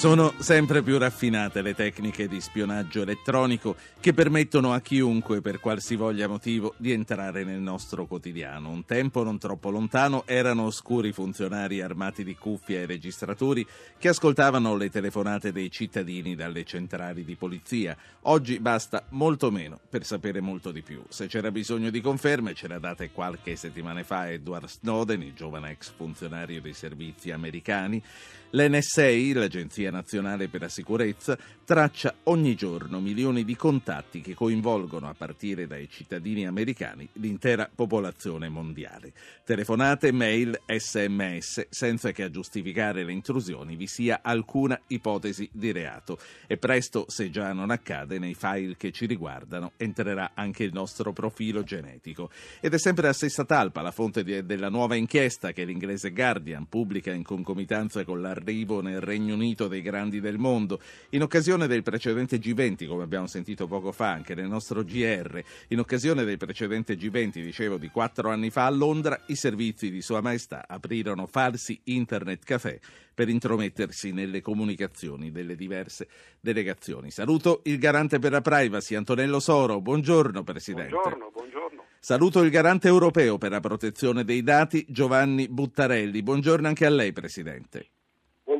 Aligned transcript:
Sono 0.00 0.32
sempre 0.38 0.80
più 0.80 0.96
raffinate 0.96 1.60
le 1.60 1.74
tecniche 1.74 2.26
di 2.26 2.40
spionaggio 2.40 3.02
elettronico 3.02 3.76
che 4.00 4.14
permettono 4.14 4.72
a 4.72 4.80
chiunque, 4.80 5.42
per 5.42 5.60
qualsivoglia 5.60 6.26
motivo, 6.26 6.72
di 6.78 6.90
entrare 6.92 7.44
nel 7.44 7.60
nostro 7.60 8.06
quotidiano. 8.06 8.70
Un 8.70 8.86
tempo 8.86 9.22
non 9.22 9.36
troppo 9.36 9.68
lontano 9.68 10.22
erano 10.24 10.64
oscuri 10.64 11.12
funzionari 11.12 11.82
armati 11.82 12.24
di 12.24 12.34
cuffie 12.34 12.80
e 12.80 12.86
registratori 12.86 13.66
che 13.98 14.08
ascoltavano 14.08 14.74
le 14.74 14.88
telefonate 14.88 15.52
dei 15.52 15.70
cittadini 15.70 16.34
dalle 16.34 16.64
centrali 16.64 17.22
di 17.22 17.34
polizia. 17.34 17.94
Oggi 18.22 18.58
basta 18.58 19.04
molto 19.10 19.50
meno 19.50 19.78
per 19.86 20.06
sapere 20.06 20.40
molto 20.40 20.72
di 20.72 20.80
più. 20.80 21.02
Se 21.10 21.26
c'era 21.26 21.50
bisogno 21.50 21.90
di 21.90 22.00
conferme, 22.00 22.54
ce 22.54 22.68
le 22.68 22.80
date 22.80 23.10
qualche 23.10 23.54
settimana 23.54 24.02
fa 24.02 24.30
Edward 24.30 24.66
Snowden, 24.66 25.20
il 25.20 25.34
giovane 25.34 25.72
ex 25.72 25.92
funzionario 25.94 26.62
dei 26.62 26.72
servizi 26.72 27.30
americani. 27.32 28.02
L'NSA, 28.50 29.08
l'Agenzia 29.34 29.90
Nazionale 29.90 30.48
per 30.48 30.62
la 30.62 30.68
Sicurezza, 30.68 31.38
traccia 31.70 32.16
ogni 32.24 32.56
giorno 32.56 32.98
milioni 32.98 33.44
di 33.44 33.54
contatti 33.54 34.22
che 34.22 34.34
coinvolgono, 34.34 35.08
a 35.08 35.14
partire 35.16 35.68
dai 35.68 35.88
cittadini 35.88 36.44
americani, 36.44 37.08
l'intera 37.12 37.70
popolazione 37.72 38.48
mondiale. 38.48 39.12
Telefonate, 39.44 40.10
mail, 40.10 40.60
sms, 40.66 41.68
senza 41.70 42.10
che 42.10 42.24
a 42.24 42.30
giustificare 42.30 43.04
le 43.04 43.12
intrusioni 43.12 43.76
vi 43.76 43.86
sia 43.86 44.18
alcuna 44.20 44.80
ipotesi 44.88 45.48
di 45.52 45.70
reato. 45.70 46.18
E 46.48 46.56
presto, 46.56 47.04
se 47.06 47.30
già 47.30 47.52
non 47.52 47.70
accade, 47.70 48.18
nei 48.18 48.34
file 48.34 48.76
che 48.76 48.90
ci 48.90 49.06
riguardano 49.06 49.70
entrerà 49.76 50.32
anche 50.34 50.64
il 50.64 50.72
nostro 50.72 51.12
profilo 51.12 51.62
genetico. 51.62 52.30
Ed 52.58 52.74
è 52.74 52.78
sempre 52.80 53.06
la 53.06 53.12
stessa 53.12 53.44
talpa 53.44 53.80
la 53.80 53.92
fonte 53.92 54.24
di, 54.24 54.44
della 54.44 54.70
nuova 54.70 54.96
inchiesta 54.96 55.52
che 55.52 55.62
l'inglese 55.62 56.10
Guardian 56.10 56.66
pubblica 56.66 57.12
in 57.12 57.22
concomitanza 57.22 58.02
con 58.02 58.20
l'arrivo 58.20 58.80
nel 58.80 59.00
Regno 59.00 59.34
Unito 59.34 59.68
dei 59.68 59.82
grandi 59.82 60.20
del 60.20 60.38
mondo. 60.38 60.80
In 61.10 61.22
occasione 61.22 61.58
occasione 61.60 61.66
del 61.66 61.82
precedente 61.82 62.38
G20, 62.38 62.86
come 62.86 63.02
abbiamo 63.02 63.26
sentito 63.26 63.66
poco 63.66 63.92
fa 63.92 64.10
anche 64.10 64.34
nel 64.34 64.48
nostro 64.48 64.82
GR, 64.82 65.42
in 65.68 65.78
occasione 65.78 66.24
del 66.24 66.38
precedente 66.38 66.96
G20, 66.96 67.42
dicevo 67.42 67.76
di 67.76 67.88
quattro 67.88 68.30
anni 68.30 68.50
fa 68.50 68.66
a 68.66 68.70
Londra, 68.70 69.20
i 69.26 69.34
servizi 69.34 69.90
di 69.90 70.00
Sua 70.00 70.20
Maestà 70.20 70.64
aprirono 70.66 71.26
falsi 71.26 71.80
internet 71.84 72.44
caffè 72.44 72.78
per 73.12 73.28
intromettersi 73.28 74.12
nelle 74.12 74.40
comunicazioni 74.40 75.30
delle 75.30 75.56
diverse 75.56 76.08
delegazioni. 76.40 77.10
Saluto 77.10 77.60
il 77.64 77.78
garante 77.78 78.18
per 78.18 78.32
la 78.32 78.40
privacy, 78.40 78.94
Antonello 78.94 79.40
Soro. 79.40 79.80
Buongiorno 79.80 80.42
Presidente. 80.42 80.90
Buongiorno, 80.90 81.30
buongiorno. 81.32 81.84
Saluto 81.98 82.40
il 82.42 82.50
garante 82.50 82.88
europeo 82.88 83.36
per 83.36 83.50
la 83.50 83.60
protezione 83.60 84.24
dei 84.24 84.42
dati, 84.42 84.86
Giovanni 84.88 85.48
Buttarelli. 85.48 86.22
Buongiorno 86.22 86.66
anche 86.66 86.86
a 86.86 86.90
lei, 86.90 87.12
Presidente. 87.12 87.90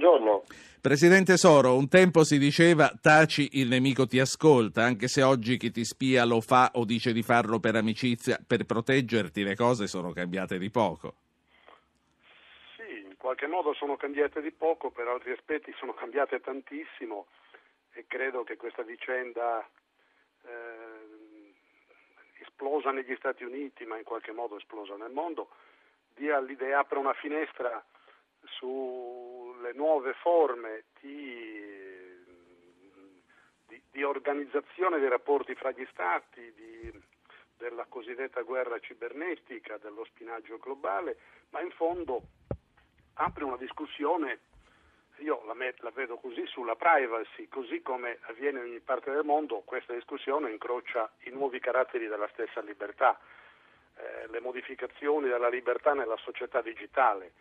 Buongiorno. 0.00 0.44
Presidente 0.80 1.36
Soro, 1.36 1.76
un 1.76 1.86
tempo 1.86 2.24
si 2.24 2.38
diceva 2.38 2.90
taci 3.02 3.60
il 3.60 3.68
nemico 3.68 4.06
ti 4.06 4.18
ascolta, 4.18 4.82
anche 4.82 5.08
se 5.08 5.22
oggi 5.22 5.58
chi 5.58 5.70
ti 5.70 5.84
spia 5.84 6.24
lo 6.24 6.40
fa 6.40 6.70
o 6.76 6.86
dice 6.86 7.12
di 7.12 7.20
farlo 7.20 7.60
per 7.60 7.76
amicizia, 7.76 8.38
per 8.40 8.64
proteggerti 8.64 9.42
le 9.42 9.54
cose 9.54 9.86
sono 9.86 10.12
cambiate 10.12 10.56
di 10.56 10.70
poco. 10.70 11.12
Sì, 12.76 13.08
in 13.08 13.18
qualche 13.18 13.46
modo 13.46 13.74
sono 13.74 13.98
cambiate 13.98 14.40
di 14.40 14.52
poco, 14.52 14.88
per 14.88 15.06
altri 15.06 15.32
aspetti 15.32 15.70
sono 15.76 15.92
cambiate 15.92 16.40
tantissimo 16.40 17.26
e 17.92 18.06
credo 18.08 18.42
che 18.42 18.56
questa 18.56 18.82
vicenda 18.82 19.60
eh, 20.46 21.52
esplosa 22.40 22.90
negli 22.90 23.14
Stati 23.16 23.44
Uniti, 23.44 23.84
ma 23.84 23.98
in 23.98 24.04
qualche 24.04 24.32
modo 24.32 24.56
esplosa 24.56 24.96
nel 24.96 25.12
mondo, 25.12 25.50
dia 26.14 26.40
l'idea, 26.40 26.78
apre 26.78 26.98
una 26.98 27.12
finestra 27.12 27.84
sulle 28.44 29.72
nuove 29.74 30.12
forme 30.14 30.84
di, 31.00 32.24
di, 33.66 33.82
di, 33.90 34.02
organizzazione 34.02 34.98
dei 34.98 35.08
rapporti 35.08 35.54
fra 35.54 35.70
gli 35.70 35.86
Stati, 35.90 36.52
di, 36.54 37.02
della 37.56 37.86
cosiddetta 37.88 38.42
guerra 38.42 38.78
cibernetica, 38.78 39.78
dello 39.78 40.04
spinaggio 40.04 40.58
globale, 40.58 41.18
ma 41.50 41.60
in 41.60 41.70
fondo 41.70 42.22
apre 43.14 43.44
una 43.44 43.56
discussione, 43.56 44.40
io 45.18 45.44
la, 45.44 45.54
met, 45.54 45.80
la 45.80 45.90
vedo 45.90 46.16
così, 46.16 46.46
sulla 46.46 46.76
privacy, 46.76 47.48
così 47.48 47.82
come 47.82 48.18
avviene 48.22 48.60
in 48.60 48.64
ogni 48.66 48.80
parte 48.80 49.10
del 49.10 49.24
mondo, 49.24 49.60
questa 49.60 49.92
discussione 49.92 50.50
incrocia 50.50 51.10
i 51.24 51.30
nuovi 51.30 51.60
caratteri 51.60 52.06
della 52.06 52.28
stessa 52.32 52.62
libertà, 52.62 53.18
eh, 53.96 54.26
le 54.28 54.40
modificazioni 54.40 55.28
della 55.28 55.50
libertà 55.50 55.92
nella 55.92 56.16
società 56.16 56.62
digitale 56.62 57.32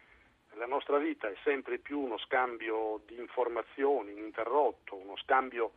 la 0.59 0.65
nostra 0.65 0.97
vita 0.97 1.29
è 1.29 1.35
sempre 1.43 1.77
più 1.77 1.99
uno 1.99 2.17
scambio 2.17 3.01
di 3.05 3.17
informazioni 3.17 4.11
ininterrotto, 4.11 4.95
uno 4.95 5.15
scambio 5.15 5.71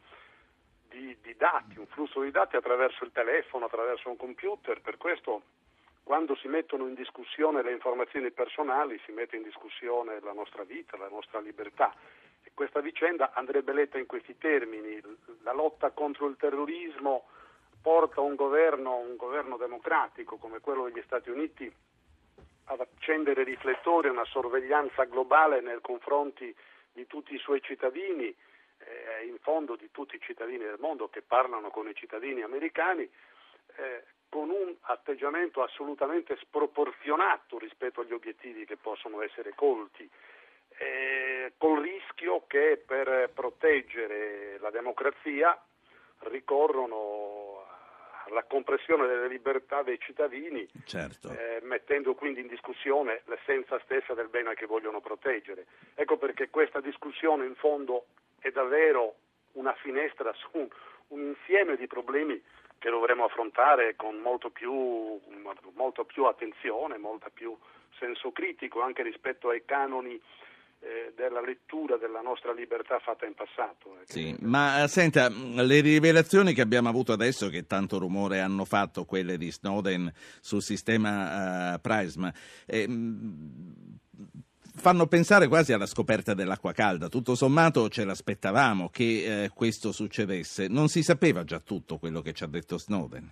di, 0.89 1.17
di, 1.23 1.37
dati, 1.37 1.79
un 1.79 1.87
flusso 1.87 2.21
di 2.21 2.33
dati 2.33 2.57
attraverso 2.57 3.05
il 3.05 3.13
telefono, 3.13 3.67
attraverso 3.67 4.11
un 4.11 4.17
computer, 4.17 4.81
per 4.81 4.97
questo 4.97 5.43
quando 6.03 6.35
si 6.35 6.49
mettono 6.49 6.89
in 6.89 6.95
discussione 6.95 7.63
le 7.63 7.71
informazioni 7.71 8.33
personali 8.33 9.01
si 9.07 9.13
mette 9.13 9.37
in 9.37 9.45
discussione 9.45 10.19
la 10.21 10.33
nostra 10.33 10.65
vita, 10.65 10.97
la 10.97 11.09
nostra 11.09 11.39
libertà. 11.39 11.95
E 12.43 12.51
questa 12.53 12.81
vicenda 12.81 13.31
andrebbe 13.35 13.73
letta 13.73 13.99
in 13.99 14.07
questi 14.07 14.37
termini, 14.37 15.01
la 15.43 15.53
lotta 15.53 15.93
contro 15.93 16.27
il 16.27 16.37
terrorismo 16.37 17.27
porta 17.81 18.21
un 18.21 18.35
governo, 18.35 18.97
un 18.97 19.15
governo 19.15 19.57
democratico 19.57 20.39
come 20.39 20.59
quello 20.59 20.85
degli 20.85 21.03
Stati 21.05 21.31
Uniti 21.31 21.73
ad 22.73 22.81
accendere 22.81 23.45
riflettori, 23.45 24.09
una 24.09 24.25
sorveglianza 24.25 25.05
globale 25.05 25.61
nei 25.61 25.79
confronti 25.81 26.55
di 26.93 27.07
tutti 27.07 27.35
i 27.35 27.39
suoi 27.39 27.63
cittadini, 27.63 28.35
eh, 28.79 29.27
in 29.27 29.39
fondo 29.41 29.77
di 29.77 29.91
tutti 29.91 30.17
i 30.17 30.21
cittadini 30.21 30.65
del 30.65 30.79
mondo 30.79 31.09
che 31.09 31.23
parlano 31.23 31.71
con 31.71 31.89
i 31.89 31.95
cittadini 31.95 32.43
americani, 32.43 33.09
eh, 33.77 34.05
con 34.29 34.49
un 34.49 34.75
atteggiamento 34.83 35.63
assolutamente 35.63 36.37
sproporzionato 36.41 37.59
rispetto 37.59 38.01
agli 38.01 38.13
obiettivi 38.13 38.65
che 38.65 38.77
possono 38.77 39.21
essere 39.21 39.53
colti, 39.55 40.09
eh, 40.79 41.53
col 41.59 41.81
rischio 41.83 42.45
che 42.47 42.83
per 42.85 43.31
proteggere 43.35 44.59
la 44.59 44.71
democrazia 44.71 45.61
ricorrono 46.21 47.32
la 48.31 48.45
compressione 48.45 49.07
delle 49.07 49.29
libertà 49.29 49.83
dei 49.83 49.99
cittadini, 49.99 50.69
certo. 50.85 51.31
eh, 51.31 51.61
mettendo 51.63 52.15
quindi 52.15 52.41
in 52.41 52.47
discussione 52.47 53.23
l'essenza 53.27 53.79
stessa 53.85 54.15
del 54.15 54.29
bene 54.29 54.55
che 54.55 54.67
vogliono 54.67 55.01
proteggere. 55.01 55.67
Ecco 55.95 56.17
perché 56.17 56.51
questa 56.51 56.81
discussione 56.81 57.47
in 57.47 57.55
fondo 57.55 58.07
è 58.39 58.51
davvero 58.51 59.17
una 59.53 59.75
finestra 59.75 60.33
su 60.39 60.49
un, 60.53 60.69
un 61.09 61.21
insieme 61.21 61.77
di 61.77 61.87
problemi 61.87 62.43
che 62.79 62.91
dovremo 62.91 63.25
affrontare 63.25 63.95
con 63.95 64.17
molto 64.17 64.51
più, 64.51 65.21
molto 65.75 66.05
più 66.05 66.25
attenzione, 66.25 66.99
molto 66.99 67.31
più 67.33 67.57
senso 67.99 68.33
critico 68.33 68.81
anche 68.81 69.03
rispetto 69.05 69.51
ai 69.51 69.65
canoni 69.65 70.21
eh, 70.83 71.13
della 71.15 71.41
lettura 71.41 71.97
della 71.97 72.21
nostra 72.21 72.53
libertà 72.53 72.99
fatta 72.99 73.25
in 73.25 73.35
passato. 73.35 73.99
Eh. 74.01 74.05
Sì, 74.05 74.37
ma 74.41 74.85
senta, 74.89 75.29
le 75.29 75.81
rivelazioni 75.81 76.53
che 76.55 76.61
abbiamo 76.61 76.89
avuto 76.89 77.13
adesso, 77.13 77.49
che 77.49 77.67
tanto 77.67 77.99
rumore 77.99 78.41
hanno 78.41 78.65
fatto, 78.65 79.05
quelle 79.05 79.37
di 79.37 79.53
Snowden 79.53 80.13
sul 80.41 80.61
sistema 80.61 81.75
uh, 81.75 81.81
Prisma, 81.81 82.33
eh, 82.67 82.87
fanno 84.75 85.07
pensare 85.07 85.47
quasi 85.47 85.73
alla 85.73 85.87
scoperta 85.87 86.35
dell'acqua 86.35 86.73
calda. 86.73 87.09
Tutto 87.09 87.37
sommato 87.37 87.89
ce 87.89 88.05
l'aspettavamo 88.05 88.89
che 88.89 89.45
eh, 89.45 89.51
questo 89.55 89.93
succedesse. 89.93 90.67
Non 90.67 90.89
si 90.89 91.03
sapeva 91.05 91.45
già 91.45 91.61
tutto 91.61 91.99
quello 91.99 92.21
che 92.23 92.33
ci 92.33 92.43
ha 92.43 92.49
detto 92.49 92.77
Snowden? 92.77 93.31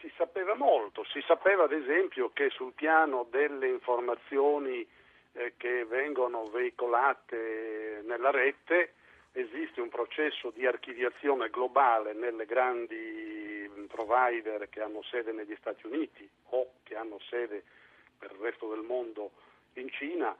Si 0.00 0.12
sapeva 0.16 0.54
molto. 0.54 1.02
Si 1.12 1.20
sapeva 1.26 1.64
ad 1.64 1.72
esempio 1.72 2.30
che 2.32 2.48
sul 2.50 2.72
piano 2.74 3.26
delle 3.28 3.68
informazioni 3.68 4.86
eh, 5.36 5.54
che 5.56 5.84
vengono 5.84 6.48
veicolate 6.48 8.02
nella 8.04 8.30
rete, 8.30 8.94
esiste 9.32 9.80
un 9.80 9.88
processo 9.88 10.50
di 10.50 10.66
archiviazione 10.66 11.50
globale 11.50 12.14
nelle 12.14 12.46
grandi 12.46 13.70
provider 13.86 14.68
che 14.68 14.80
hanno 14.80 15.02
sede 15.02 15.32
negli 15.32 15.54
Stati 15.58 15.86
Uniti 15.86 16.28
o 16.50 16.72
che 16.82 16.96
hanno 16.96 17.18
sede 17.28 17.62
per 18.18 18.32
il 18.32 18.38
resto 18.38 18.68
del 18.68 18.80
mondo 18.80 19.30
in 19.74 19.90
Cina, 19.90 20.34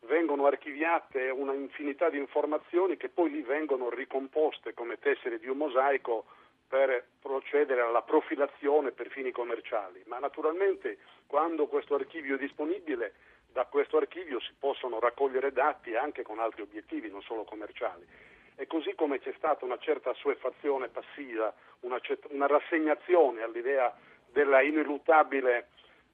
vengono 0.00 0.46
archiviate 0.46 1.28
una 1.28 1.52
infinità 1.52 2.08
di 2.08 2.18
informazioni 2.18 2.96
che 2.96 3.08
poi 3.08 3.30
lì 3.30 3.42
vengono 3.42 3.90
ricomposte 3.90 4.72
come 4.72 4.98
tessere 4.98 5.38
di 5.38 5.48
un 5.48 5.58
mosaico 5.58 6.24
per 6.68 7.06
procedere 7.20 7.80
alla 7.80 8.02
profilazione 8.02 8.92
per 8.92 9.08
fini 9.08 9.30
commerciali. 9.30 10.02
Ma 10.06 10.18
naturalmente 10.18 10.98
quando 11.26 11.66
questo 11.66 11.94
archivio 11.94 12.36
è 12.36 12.38
disponibile 12.38 13.14
da 13.58 13.64
questo 13.64 13.96
archivio 13.96 14.38
si 14.38 14.52
possono 14.56 15.00
raccogliere 15.00 15.50
dati 15.50 15.96
anche 15.96 16.22
con 16.22 16.38
altri 16.38 16.62
obiettivi, 16.62 17.10
non 17.10 17.22
solo 17.22 17.42
commerciali. 17.42 18.06
E 18.54 18.68
così 18.68 18.94
come 18.94 19.18
c'è 19.18 19.34
stata 19.36 19.64
una 19.64 19.78
certa 19.78 20.10
assuefazione 20.10 20.86
passiva, 20.86 21.52
una, 21.80 22.00
una 22.28 22.46
rassegnazione 22.46 23.42
all'idea 23.42 23.92
della 24.30 24.62
ineluttabile 24.62 25.70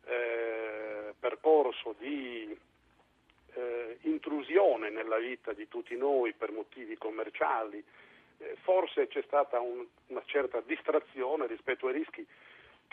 eh, 0.07 1.13
percorso 1.19 1.95
di 1.99 2.59
eh, 3.53 3.99
intrusione 4.05 4.89
nella 4.89 5.19
vita 5.19 5.53
di 5.53 5.69
tutti 5.69 5.95
noi 5.99 6.33
per 6.33 6.51
motivi 6.51 6.97
commerciali, 6.97 7.85
eh, 8.39 8.57
forse 8.63 9.07
c'è 9.07 9.23
stata 9.27 9.61
un, 9.61 9.85
una 10.07 10.23
certa 10.25 10.63
distrazione 10.63 11.47
rispetto 11.47 11.89
ai 11.89 11.93
rischi 11.93 12.27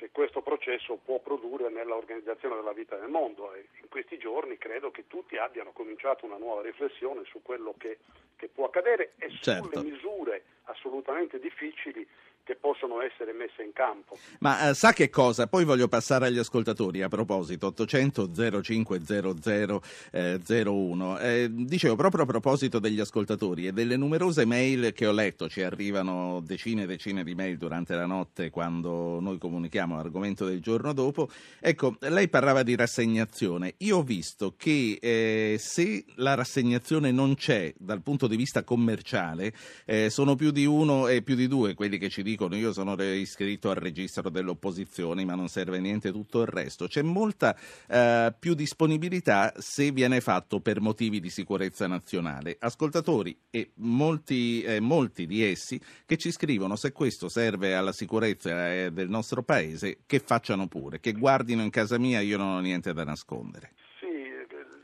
che 0.01 0.09
questo 0.09 0.42
processo 0.42 0.95
può 0.95 1.19
produrre 1.19 1.69
nell'organizzazione 1.69 2.56
della 2.56 2.74
vita 2.74 2.98
nel 2.98 3.09
mondo 3.09 3.53
e 3.53 3.68
in 3.81 3.88
questi 3.88 4.18
giorni 4.18 4.57
credo 4.57 4.89
che 4.89 5.06
tutti 5.06 5.38
abbiano 5.38 5.74
cominciato 5.74 6.25
una 6.25 6.38
nuova 6.38 6.63
riflessione 6.63 7.21
su 7.25 7.44
quello 7.44 7.75
che, 7.77 8.00
che 8.36 8.48
può 8.48 8.65
accadere 8.65 9.12
e 9.18 9.30
certo. 9.30 9.69
sulle 9.69 9.88
misure 9.88 10.44
assolutamente 10.63 11.38
difficili 11.38 12.07
che 12.43 12.55
possono 12.55 13.01
essere 13.01 13.33
messe 13.33 13.63
in 13.63 13.73
campo. 13.73 14.17
Ma 14.39 14.69
eh, 14.69 14.73
sa 14.73 14.93
che 14.93 15.09
cosa? 15.09 15.47
Poi 15.47 15.63
voglio 15.63 15.88
passare 15.88 16.27
agli 16.27 16.38
ascoltatori 16.38 17.01
a 17.01 17.07
proposito, 17.07 17.67
800 17.67 18.61
0500 18.61 19.81
eh, 20.11 20.39
01. 20.45 21.19
Eh, 21.19 21.47
dicevo 21.51 21.95
proprio 21.95 22.23
a 22.23 22.27
proposito 22.27 22.79
degli 22.79 22.99
ascoltatori 22.99 23.67
e 23.67 23.71
delle 23.71 23.95
numerose 23.95 24.45
mail 24.45 24.91
che 24.93 25.05
ho 25.05 25.11
letto, 25.11 25.47
ci 25.47 25.61
arrivano 25.61 26.41
decine 26.43 26.83
e 26.83 26.85
decine 26.88 27.23
di 27.23 27.35
mail 27.35 27.57
durante 27.57 27.95
la 27.95 28.05
notte 28.05 28.49
quando 28.49 29.19
noi 29.19 29.38
comunichiamo 29.38 29.95
l'argomento 29.95 30.45
del 30.45 30.61
giorno 30.61 30.93
dopo. 30.93 31.29
Ecco, 31.59 31.97
lei 31.99 32.27
parlava 32.27 32.63
di 32.63 32.75
rassegnazione. 32.75 33.75
Io 33.77 33.97
ho 33.97 34.03
visto 34.03 34.55
che 34.57 34.97
eh, 34.99 35.57
se 35.59 36.05
la 36.15 36.33
rassegnazione 36.33 37.11
non 37.11 37.35
c'è 37.35 37.73
dal 37.77 38.01
punto 38.01 38.27
di 38.27 38.35
vista 38.35 38.63
commerciale, 38.63 39.53
eh, 39.85 40.09
sono 40.09 40.35
più 40.35 40.51
di 40.51 40.65
uno 40.65 41.07
e 41.07 41.21
più 41.21 41.35
di 41.35 41.47
due 41.47 41.73
quelli 41.73 41.97
che 41.97 42.09
ci 42.09 42.23
dicono 42.23 42.31
dicono 42.31 42.56
io 42.56 42.72
sono 42.72 42.95
iscritto 43.01 43.69
al 43.69 43.75
registro 43.75 44.30
delle 44.30 44.50
opposizioni 44.50 45.25
ma 45.25 45.36
non 45.36 45.48
serve 45.48 45.80
niente 45.80 46.12
tutto 46.12 46.42
il 46.42 46.48
resto. 46.48 46.88
C'è 46.88 47.01
molta 47.01 47.56
eh, 47.88 48.33
più 48.38 48.54
disponibilità 48.54 49.54
se 49.57 49.92
viene 49.92 50.22
fatto 50.22 50.60
per 50.60 50.80
motivi 50.80 51.19
di 51.19 51.30
sicurezza 51.30 51.88
nazionale. 51.88 52.56
Ascoltatori 52.60 53.38
e 53.50 53.72
molti, 53.75 54.62
eh, 54.63 54.80
molti 54.80 55.25
di 55.25 55.44
essi 55.44 55.80
che 56.06 56.18
ci 56.18 56.31
scrivono 56.31 56.75
se 56.75 56.92
questo 56.92 57.28
serve 57.28 57.75
alla 57.75 57.92
sicurezza 57.92 58.72
eh, 58.72 58.92
del 58.92 59.10
nostro 59.10 59.44
paese 59.44 60.00
che 60.06 60.19
facciano 60.19 60.68
pure, 60.68 61.00
che 61.00 61.12
guardino 61.12 61.62
in 61.62 61.69
casa 61.69 62.00
mia 62.00 62.22
io 62.22 62.38
non 62.38 62.56
ho 62.56 62.60
niente 62.60 62.94
da 62.94 63.04
nascondere. 63.04 63.74
Sì, 64.00 64.07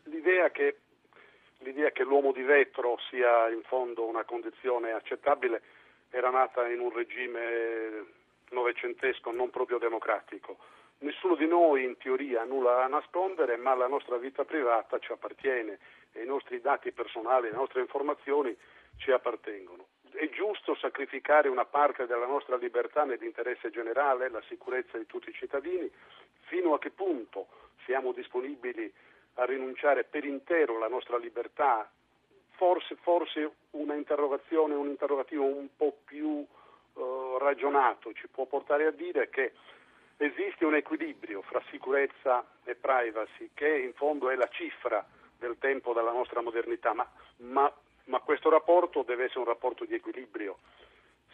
l'idea 0.10 0.50
che 0.52 0.80
l'idea 1.60 1.92
che 1.92 2.04
l'uomo 2.04 2.32
di 2.32 2.44
vetro 2.44 2.98
sia 3.10 3.50
in 3.50 3.62
fondo 3.64 4.08
una 4.08 4.24
condizione 4.24 4.92
accettabile 4.92 5.62
era 6.10 6.30
nata 6.30 6.68
in 6.68 6.80
un 6.80 6.94
regime 6.94 8.06
novecentesco 8.50 9.32
non 9.32 9.50
proprio 9.50 9.78
democratico. 9.78 10.58
Nessuno 11.00 11.36
di 11.36 11.46
noi 11.46 11.84
in 11.84 11.98
teoria 11.98 12.42
ha 12.42 12.46
nulla 12.46 12.76
da 12.76 12.88
nascondere, 12.88 13.56
ma 13.58 13.76
la 13.76 13.88
nostra 13.88 14.18
vita 14.18 14.46
privata 14.46 14.98
ci 15.00 15.12
appartiene 15.12 15.78
e 16.12 16.24
i 16.24 16.26
nostri 16.26 16.60
dati 16.60 16.92
personali, 16.92 17.50
le 17.50 17.56
nostre 17.56 17.82
informazioni 17.82 18.56
ci 18.98 19.12
appartengono. 19.12 19.86
È 20.12 20.28
giusto 20.30 20.74
sacrificare 20.76 21.50
una 21.50 21.66
parte 21.66 22.08
della 22.08 22.26
nostra 22.26 22.56
libertà 22.56 23.04
nell'interesse 23.04 23.70
generale, 23.70 24.30
la 24.30 24.42
sicurezza 24.48 24.98
di 24.98 25.06
tutti 25.06 25.30
i 25.30 25.34
cittadini? 25.34 25.92
Fino 26.46 26.74
a 26.74 26.80
che 26.80 26.90
punto 26.90 27.48
siamo 27.86 28.12
disponibili 28.12 28.92
a 29.36 29.46
rinunciare 29.46 30.04
per 30.04 30.26
intero 30.26 30.78
alla 30.78 30.88
nostra 30.88 31.18
libertà 31.18 31.88
forse, 32.58 32.96
forse 32.96 33.52
una 33.72 33.94
interrogazione, 33.94 34.74
un 34.74 34.88
interrogativo 34.88 35.46
un 35.46 35.70
po' 35.76 35.96
più 36.04 36.46
eh, 36.98 37.38
ragionato 37.40 38.12
ci 38.14 38.28
può 38.28 38.46
portare 38.46 38.88
a 38.88 38.92
dire 38.92 39.30
che 39.30 39.54
esiste 40.18 40.66
un 40.66 40.76
equilibrio 40.76 41.44
fra 41.44 41.62
sicurezza 41.70 42.46
e 42.64 42.76
privacy 42.76 43.52
che 43.54 43.70
in 43.70 43.94
fondo 43.94 44.30
è 44.30 44.36
la 44.36 44.50
cifra 44.50 45.06
del 45.38 45.58
tempo 45.60 45.94
della 45.94 46.12
nostra 46.12 46.42
modernità, 46.42 46.94
ma, 46.94 47.08
ma, 47.38 47.72
ma 48.06 48.20
questo 48.22 48.50
rapporto 48.50 49.04
deve 49.04 49.26
essere 49.26 49.42
un 49.42 49.46
rapporto 49.46 49.86
di 49.86 49.94
equilibrio. 49.94 50.58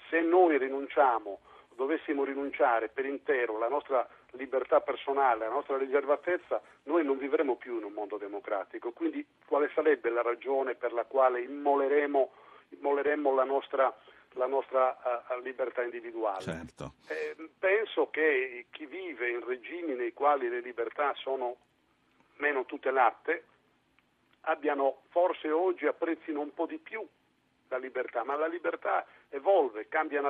Se 0.09 0.19
noi 0.19 0.57
rinunciamo 0.57 1.39
dovessimo 1.75 2.23
rinunciare 2.23 2.89
per 2.89 3.05
intero 3.05 3.55
alla 3.55 3.67
nostra 3.67 4.07
libertà 4.31 4.81
personale, 4.81 5.45
alla 5.45 5.53
nostra 5.53 5.77
riservatezza, 5.77 6.61
noi 6.83 7.03
non 7.03 7.17
vivremo 7.17 7.55
più 7.55 7.77
in 7.77 7.83
un 7.83 7.93
mondo 7.93 8.17
democratico. 8.17 8.91
Quindi 8.91 9.25
quale 9.45 9.69
sarebbe 9.73 10.09
la 10.09 10.21
ragione 10.21 10.75
per 10.75 10.93
la 10.93 11.05
quale 11.05 11.41
immoleremo, 11.41 12.31
immoleremo 12.69 13.33
la 13.35 13.43
nostra, 13.43 13.95
la 14.33 14.47
nostra 14.47 14.97
uh, 15.29 15.39
libertà 15.41 15.83
individuale? 15.83 16.41
Certo. 16.41 16.93
Eh, 17.07 17.35
penso 17.59 18.09
che 18.09 18.65
chi 18.71 18.85
vive 18.85 19.29
in 19.29 19.45
regimi 19.45 19.93
nei 19.93 20.13
quali 20.13 20.49
le 20.49 20.61
libertà 20.61 21.13
sono 21.15 21.57
meno 22.37 22.65
tutelate 22.65 23.45
abbiano 24.41 25.03
forse 25.09 25.49
oggi 25.51 25.85
apprezzino 25.85 26.39
un 26.41 26.53
po' 26.53 26.65
di 26.65 26.77
più 26.77 27.07
la 27.73 27.77
libertà, 27.77 28.23
ma 28.23 28.35
la 28.35 28.47
libertà 28.47 29.05
evolve, 29.29 29.87
cambia 29.87 30.21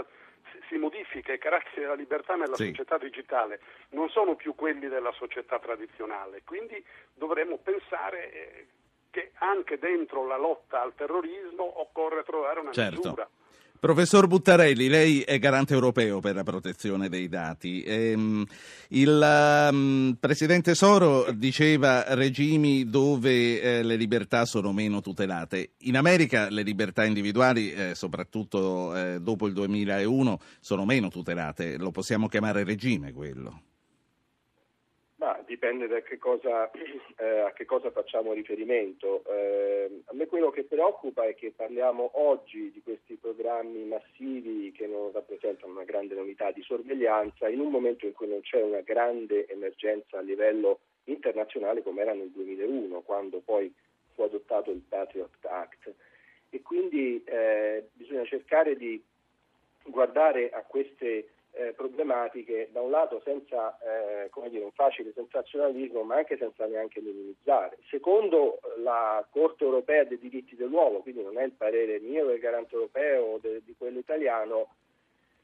si 0.67 0.77
modifica 0.77 1.33
i 1.33 1.37
caratteri 1.37 1.81
della 1.81 1.93
libertà 1.93 2.35
nella 2.35 2.55
sì. 2.55 2.67
società 2.67 2.97
digitale, 2.97 3.59
non 3.89 4.09
sono 4.09 4.35
più 4.35 4.55
quelli 4.55 4.87
della 4.87 5.11
società 5.13 5.59
tradizionale, 5.59 6.41
quindi 6.43 6.83
dovremmo 7.13 7.57
pensare 7.57 8.31
eh, 8.31 8.67
che 9.09 9.31
anche 9.35 9.77
dentro 9.77 10.25
la 10.25 10.37
lotta 10.37 10.81
al 10.81 10.95
terrorismo 10.95 11.81
occorre 11.81 12.23
trovare 12.23 12.59
una 12.59 12.71
certo. 12.71 12.95
misura. 12.95 13.29
Professor 13.83 14.27
Buttarelli, 14.27 14.87
lei 14.87 15.19
è 15.23 15.37
garante 15.39 15.73
europeo 15.73 16.21
per 16.21 16.35
la 16.35 16.43
protezione 16.43 17.09
dei 17.09 17.27
dati. 17.27 17.83
Ehm, 17.83 18.45
il 18.91 19.67
um, 19.69 20.15
presidente 20.17 20.73
Soro 20.73 21.29
diceva 21.33 22.15
regimi 22.15 22.89
dove 22.89 23.61
eh, 23.61 23.83
le 23.83 23.97
libertà 23.97 24.45
sono 24.45 24.71
meno 24.71 25.01
tutelate. 25.01 25.71
In 25.79 25.97
America 25.97 26.49
le 26.49 26.61
libertà 26.63 27.03
individuali, 27.03 27.73
eh, 27.73 27.93
soprattutto 27.93 28.95
eh, 28.95 29.19
dopo 29.19 29.47
il 29.47 29.53
2001, 29.53 30.39
sono 30.61 30.85
meno 30.85 31.09
tutelate. 31.09 31.77
Lo 31.77 31.91
possiamo 31.91 32.29
chiamare 32.29 32.63
regime 32.63 33.11
quello? 33.11 33.72
Dipende 35.63 35.87
da 35.87 36.01
che 36.01 36.17
cosa, 36.17 36.69
eh, 37.15 37.39
a 37.39 37.53
che 37.53 37.63
cosa 37.63 37.89
facciamo 37.89 38.33
riferimento. 38.33 39.23
Eh, 39.29 40.01
a 40.07 40.13
me 40.13 40.27
quello 40.27 40.49
che 40.49 40.65
preoccupa 40.65 41.23
è 41.23 41.35
che 41.35 41.53
parliamo 41.55 42.11
oggi 42.15 42.69
di 42.69 42.81
questi 42.81 43.15
programmi 43.15 43.85
massivi 43.85 44.73
che 44.73 44.87
non 44.87 45.13
rappresentano 45.13 45.71
una 45.71 45.85
grande 45.85 46.15
novità 46.15 46.51
di 46.51 46.61
sorveglianza 46.63 47.47
in 47.47 47.61
un 47.61 47.69
momento 47.69 48.05
in 48.05 48.11
cui 48.11 48.27
non 48.27 48.41
c'è 48.41 48.61
una 48.61 48.81
grande 48.81 49.47
emergenza 49.47 50.17
a 50.17 50.21
livello 50.21 50.79
internazionale 51.05 51.81
come 51.81 52.01
era 52.01 52.13
nel 52.13 52.31
2001, 52.31 52.99
quando 52.99 53.39
poi 53.39 53.73
fu 54.15 54.23
adottato 54.23 54.69
il 54.69 54.81
Patriot 54.81 55.45
Act. 55.45 55.93
E 56.49 56.61
quindi 56.61 57.23
eh, 57.23 57.87
bisogna 57.93 58.25
cercare 58.25 58.75
di 58.75 59.01
guardare 59.85 60.49
a 60.49 60.61
queste 60.63 61.29
eh, 61.55 61.73
problematiche, 61.73 62.69
da 62.71 62.81
un 62.81 62.89
lato 62.89 63.21
senza 63.23 63.77
eh, 63.79 64.29
dire, 64.49 64.63
un 64.63 64.71
facile 64.71 65.13
sensazionalismo, 65.13 66.03
ma 66.03 66.15
anche 66.15 66.37
senza 66.37 66.65
neanche 66.65 66.99
minimizzare. 66.99 67.77
Secondo 67.89 68.59
la 68.77 69.25
Corte 69.29 69.63
europea 69.63 70.03
dei 70.03 70.17
diritti 70.17 70.55
dell'uomo, 70.55 70.99
quindi 70.99 71.23
non 71.23 71.37
è 71.37 71.43
il 71.43 71.51
parere 71.51 71.99
mio 71.99 72.25
del 72.25 72.39
garante 72.39 72.73
europeo 72.73 73.23
o 73.23 73.37
de, 73.37 73.61
di 73.63 73.75
quello 73.77 73.99
italiano, 73.99 74.75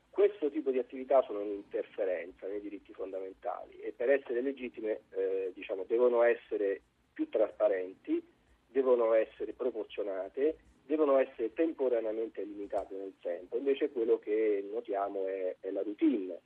questo 0.10 0.50
tipo 0.50 0.72
di 0.72 0.80
attività 0.80 1.22
sono 1.22 1.42
un'interferenza 1.42 2.48
nei 2.48 2.60
diritti 2.60 2.92
fondamentali 2.92 3.80
e 3.80 3.94
per 3.96 4.10
essere 4.10 4.42
legittime 4.42 5.01
eh, 5.12 5.51
diciamo, 5.54 5.86
devono 5.88 6.24
essere 6.24 6.82
più 7.13 7.30
trasparenti, 7.30 8.22
devono 8.68 9.13
essere 9.13 9.54
proporzionate 9.54 10.58
devono 10.89 11.19
essere 11.19 11.53
temporaneamente 11.53 12.41
limitate 12.41 12.96
nel 12.96 13.13
tempo, 13.22 13.58
invece 13.58 13.91
quello 13.91 14.17
che 14.17 14.67
notiamo 14.72 15.27
è, 15.27 15.55
è 15.60 15.69
la 15.69 15.84
routine. 15.84 16.39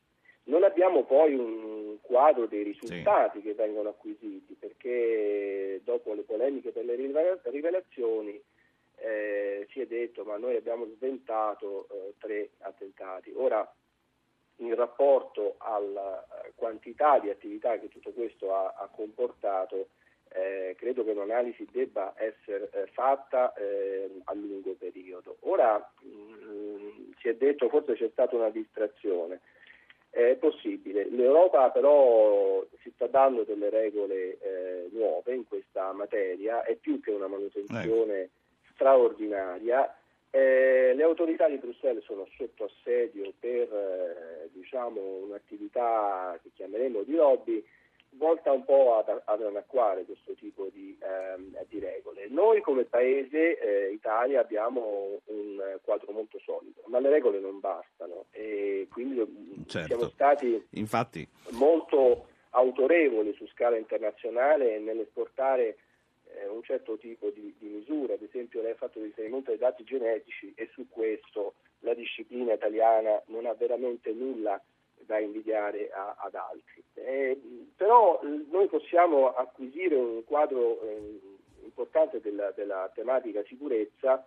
Non 0.46 0.66
abbiamo 0.66 1.06
poi 1.06 1.34
un 1.34 1.96
quadro 2.02 2.46
dei 2.48 2.64
risultati 2.64 3.38
sì. 3.38 3.46
che 3.46 3.54
vengono 3.54 3.88
acquisiti 3.88 4.54
perché 4.60 5.80
dopo 5.86 6.14
le 6.14 6.24
polemiche 6.24 6.72
per 6.72 6.84
le 6.84 6.96
rivelazioni 6.96 8.38
eh, 8.98 9.66
si 9.72 9.80
è 9.80 9.86
detto 9.86 10.26
ma 10.26 10.36
noi 10.36 10.58
abbiamo 10.58 10.88
sventato 10.98 11.88
eh, 11.90 12.14
tre 12.18 12.50
attentati. 12.60 13.32
Ora 13.34 13.66
in 14.58 14.76
rapporto 14.76 15.56
alla 15.60 16.22
eh, 16.22 16.52
quantità 16.56 17.18
di 17.20 17.30
attività 17.30 17.80
che 17.80 17.88
tutto 17.88 18.12
questo 18.12 18.54
ha, 18.54 18.74
ha 18.78 18.90
comportato 18.94 19.88
eh, 20.34 20.76
credo 20.78 21.04
che 21.04 21.12
un'analisi 21.12 21.68
debba 21.72 22.14
essere 22.18 22.70
eh, 22.74 22.88
fatta 22.88 23.54
eh, 23.54 24.10
a 24.24 24.34
lungo 24.34 24.76
periodo. 24.78 25.38
Ora 25.42 25.78
mh, 26.02 26.08
mm, 26.08 27.12
si 27.20 27.28
è 27.28 27.36
detto 27.36 27.70
forse 27.70 27.94
c'è 27.94 28.10
stata 28.12 28.36
una 28.36 28.50
distrazione, 28.50 29.42
è 30.10 30.36
possibile, 30.40 31.08
l'Europa 31.10 31.70
però 31.70 32.64
si 32.82 32.92
sta 32.94 33.08
dando 33.08 33.44
delle 33.44 33.70
regole 33.70 34.38
eh, 34.40 34.90
nuove 34.92 35.34
in 35.34 35.48
questa 35.48 35.92
materia, 35.92 36.64
è 36.64 36.76
più 36.76 37.00
che 37.00 37.12
una 37.12 37.28
manutenzione 37.28 38.30
straordinaria. 38.74 39.96
Eh, 40.30 40.94
le 40.96 41.04
autorità 41.04 41.48
di 41.48 41.58
Bruxelles 41.58 42.04
sono 42.04 42.28
sotto 42.36 42.64
assedio 42.66 43.34
per 43.40 43.72
eh, 43.72 44.50
diciamo, 44.52 45.00
un'attività 45.00 46.40
che 46.42 46.50
chiameremo 46.56 47.04
di 47.04 47.14
lobby 47.14 47.64
volta 48.18 48.52
un 48.52 48.64
po' 48.64 48.98
ad, 48.98 49.22
ad 49.26 49.42
anacquare 49.42 50.04
questo 50.06 50.34
tipo 50.34 50.70
di, 50.72 50.98
ehm, 51.02 51.58
di, 51.68 51.80
regole. 51.80 52.28
Noi 52.30 52.62
come 52.62 52.84
Paese, 52.84 53.60
eh, 53.60 53.92
Italia, 53.92 54.42
abbiamo 54.42 55.20
un 55.26 55.80
quadro 55.82 56.12
molto 56.12 56.40
solido, 56.40 56.84
ma 56.88 57.00
le 57.00 57.10
regole 57.10 57.40
non 57.40 57.60
bastano 57.60 58.26
e 58.32 58.88
quindi 58.92 59.20
mm, 59.20 59.64
certo. 59.66 59.88
siamo 59.88 60.10
stati 60.10 60.68
Infatti. 60.72 61.28
molto 61.52 62.28
autorevoli 62.52 63.34
su 63.34 63.48
scala 63.48 63.78
internazionale 63.78 64.80
nell'esportare 64.80 65.78
eh, 66.36 66.48
un 66.48 66.64
certo 66.64 66.98
tipo 66.98 67.30
di, 67.30 67.54
di 67.58 67.68
misure, 67.68 68.14
ad 68.14 68.22
esempio 68.22 68.62
lei 68.62 68.72
ha 68.72 68.76
fatto 68.76 69.02
riferimento 69.02 69.52
ai 69.52 69.58
dati 69.58 69.84
genetici 69.84 70.52
e 70.56 70.70
su 70.74 70.88
questo 70.90 71.56
la 71.80 71.94
disciplina 71.94 72.54
italiana 72.54 73.22
non 73.28 73.46
ha 73.46 73.54
veramente 73.54 74.12
nulla 74.12 74.62
da 75.06 75.20
invidiare 75.20 75.90
a, 75.92 76.16
ad 76.18 76.36
altri. 76.36 76.84
Eh, 76.96 77.40
però 77.76 78.20
noi 78.50 78.68
possiamo 78.68 79.34
acquisire 79.34 79.96
un 79.96 80.24
quadro 80.24 80.82
eh, 80.82 81.20
importante 81.64 82.20
della, 82.22 82.52
della, 82.52 82.90
tematica 82.94 83.44
sicurezza 83.48 84.26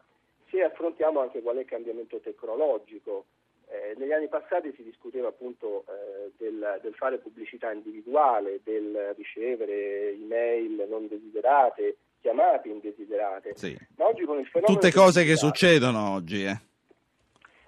se 0.49 0.62
affrontiamo 0.62 1.21
anche 1.21 1.42
qual 1.42 1.56
è 1.56 1.61
il 1.61 1.66
cambiamento 1.66 2.18
tecnologico. 2.18 3.26
Eh, 3.68 3.95
negli 3.97 4.12
anni 4.12 4.28
passati 4.28 4.73
si 4.76 4.85
discuteva 4.85 5.28
appunto 5.28 5.85
eh, 5.88 6.30
del, 6.37 6.78
del, 6.83 6.95
fare 6.95 7.18
pubblicità 7.18 7.73
individuale, 7.73 8.61
del 8.62 9.12
ricevere 9.16 10.12
email 10.12 10.87
non 10.88 11.09
desiderate, 11.09 11.97
chiamate 12.21 12.68
indesiderate. 12.68 13.56
Sì. 13.56 13.76
Ma 13.97 14.06
oggi 14.06 14.25
con 14.25 14.38
il 14.38 14.47
fenomeno 14.47 14.78
Tutte 14.78 14.92
cose 14.92 15.25
che 15.25 15.37
succedono 15.37 16.14
oggi, 16.14 16.45
eh 16.45 16.65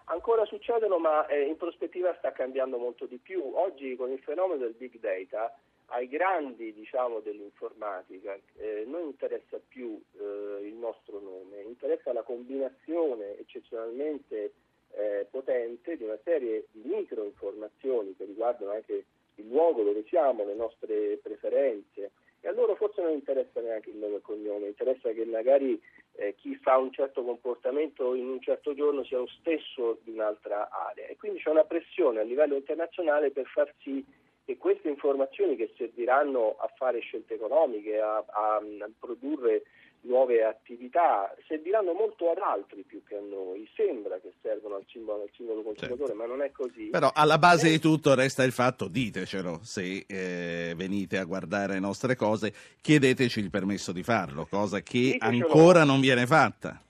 ancora 0.08 0.44
succedono 0.44 0.98
ma 0.98 1.26
eh, 1.26 1.42
in 1.42 1.56
prospettiva 1.56 2.14
sta 2.18 2.32
cambiando 2.32 2.78
molto 2.78 3.06
di 3.06 3.18
più. 3.18 3.42
Oggi 3.54 3.96
con 3.96 4.10
il 4.10 4.20
fenomeno 4.20 4.60
del 4.60 4.74
big 4.74 4.98
data 4.98 5.54
ai 5.90 6.08
grandi 6.08 6.72
diciamo, 6.72 7.20
dell'informatica 7.20 8.38
eh, 8.56 8.84
non 8.86 9.04
interessa 9.04 9.58
più 9.66 10.00
eh, 10.18 10.66
il 10.66 10.74
nostro 10.74 11.20
nome, 11.20 11.62
interessa 11.62 12.12
la 12.12 12.22
combinazione 12.22 13.38
eccezionalmente 13.38 14.52
eh, 14.90 15.26
potente 15.30 15.96
di 15.96 16.04
una 16.04 16.18
serie 16.24 16.66
di 16.72 16.82
microinformazioni 16.88 18.14
che 18.16 18.24
riguardano 18.24 18.72
anche 18.72 19.04
il 19.36 19.46
luogo 19.46 19.82
dove 19.82 20.04
siamo, 20.08 20.44
le 20.44 20.54
nostre 20.54 21.18
preferenze 21.22 22.10
e 22.40 22.49
a 22.49 22.52
loro 22.52 22.76
forse 22.76 23.02
non 23.02 23.12
interessa 23.12 23.61
neanche 23.61 23.90
il 23.90 23.97
nome 23.97 24.16
e 24.16 24.21
cognome, 24.21 24.68
interessa 24.68 25.11
che 25.11 25.25
magari 25.25 25.80
eh, 26.12 26.35
chi 26.37 26.54
fa 26.57 26.76
un 26.76 26.92
certo 26.92 27.23
comportamento 27.23 28.14
in 28.14 28.28
un 28.28 28.40
certo 28.40 28.75
giorno 28.75 29.04
sia 29.04 29.18
lo 29.18 29.28
stesso 29.40 29.99
di 30.02 30.11
un'altra 30.12 30.68
area. 30.71 31.07
E 31.07 31.16
quindi 31.16 31.40
c'è 31.40 31.50
una 31.50 31.64
pressione 31.64 32.21
a 32.21 32.25
livello 32.25 32.54
internazionale 32.54 33.30
per 33.30 33.47
far 33.47 33.73
sì 33.83 34.04
che 34.45 34.57
queste 34.57 34.88
informazioni 34.88 35.57
che 35.57 35.73
serviranno 35.76 36.57
a 36.59 36.73
fare 36.75 37.00
scelte 37.00 37.35
economiche, 37.35 38.00
a, 38.00 38.25
a, 38.26 38.57
a 38.57 38.90
produrre 38.99 39.64
nuove 40.02 40.44
attività, 40.44 41.34
serviranno 41.46 41.92
molto 41.92 42.30
ad 42.30 42.38
altri 42.38 42.82
più 42.82 43.02
che 43.04 43.16
a 43.16 43.20
noi. 43.20 43.68
Sembra 43.74 44.18
che 44.18 44.32
servono 44.40 44.76
al 44.76 44.84
singolo, 44.88 45.22
al 45.22 45.30
singolo 45.34 45.62
consumatore, 45.62 46.06
certo. 46.08 46.14
ma 46.14 46.26
non 46.26 46.42
è 46.42 46.50
così. 46.52 46.86
Però 46.86 47.10
alla 47.12 47.38
base 47.38 47.68
eh. 47.68 47.70
di 47.72 47.78
tutto 47.78 48.14
resta 48.14 48.44
il 48.44 48.52
fatto, 48.52 48.88
ditecelo, 48.88 49.60
se 49.62 50.04
eh, 50.06 50.74
venite 50.76 51.18
a 51.18 51.24
guardare 51.24 51.74
le 51.74 51.80
nostre 51.80 52.16
cose, 52.16 52.52
chiedeteci 52.80 53.40
il 53.40 53.50
permesso 53.50 53.92
di 53.92 54.02
farlo, 54.02 54.46
cosa 54.46 54.80
che 54.80 54.98
ditecelo, 55.12 55.30
ancora 55.30 55.84
non 55.84 56.00
viene 56.00 56.26
fatta. 56.26 56.80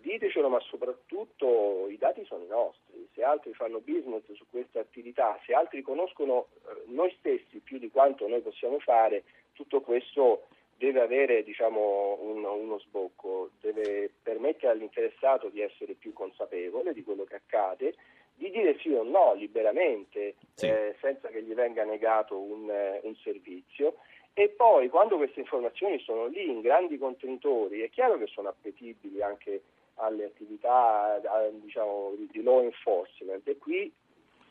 Ditecelo, 0.00 0.48
ma 0.48 0.60
soprattutto 0.60 1.88
i 1.88 1.96
dati 1.98 2.24
sono 2.24 2.44
i 2.44 2.48
nostri. 2.48 3.08
Se 3.14 3.22
altri 3.22 3.52
fanno 3.54 3.80
business 3.80 4.22
su 4.32 4.44
queste 4.50 4.78
attività, 4.78 5.38
se 5.46 5.52
altri 5.52 5.82
conoscono 5.82 6.48
eh, 6.66 6.84
noi 6.86 7.14
stessi 7.18 7.60
più 7.62 7.78
di 7.78 7.90
quanto 7.90 8.26
noi 8.26 8.40
possiamo 8.40 8.78
fare, 8.78 9.22
tutto 9.52 9.80
questo 9.80 10.46
deve 10.82 11.00
avere 11.00 11.44
diciamo, 11.44 12.18
un, 12.22 12.42
uno 12.44 12.76
sbocco, 12.80 13.50
deve 13.60 14.10
permettere 14.20 14.72
all'interessato 14.72 15.48
di 15.48 15.60
essere 15.60 15.94
più 15.94 16.12
consapevole 16.12 16.92
di 16.92 17.04
quello 17.04 17.22
che 17.22 17.36
accade, 17.36 17.94
di 18.34 18.50
dire 18.50 18.76
sì 18.80 18.90
o 18.90 19.04
no 19.04 19.32
liberamente, 19.34 20.34
sì. 20.54 20.66
eh, 20.66 20.96
senza 21.00 21.28
che 21.28 21.40
gli 21.44 21.54
venga 21.54 21.84
negato 21.84 22.36
un, 22.36 22.68
eh, 22.68 22.98
un 23.04 23.14
servizio. 23.22 23.98
E 24.34 24.48
poi 24.48 24.88
quando 24.88 25.18
queste 25.18 25.38
informazioni 25.38 26.00
sono 26.00 26.26
lì 26.26 26.50
in 26.50 26.62
grandi 26.62 26.98
contenitori, 26.98 27.82
è 27.82 27.90
chiaro 27.90 28.18
che 28.18 28.26
sono 28.26 28.48
appetibili 28.48 29.22
anche 29.22 29.62
alle 29.96 30.24
attività 30.24 31.20
diciamo, 31.52 32.14
di 32.16 32.42
law 32.42 32.60
enforcement 32.60 33.46
e 33.46 33.56
qui 33.56 33.92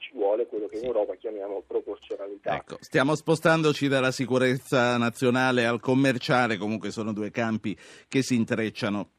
ci 0.02 0.12
vuole 0.14 0.48
quello 0.48 0.68
che 0.68 0.80
in 0.80 0.86
Europa 0.86 1.16
chiamiamo 1.16 1.64
proporzionalità. 1.66 2.56
Ecco, 2.56 2.78
stiamo 2.80 3.16
spostandoci 3.16 3.88
dalla 3.88 4.12
sicurezza 4.12 4.98
nazionale 4.98 5.66
al 5.66 5.80
commerciale, 5.80 6.58
comunque 6.58 6.90
sono 6.90 7.14
due 7.14 7.30
campi 7.30 7.78
che 8.08 8.24
si 8.24 8.36
intrecciano 8.36 9.10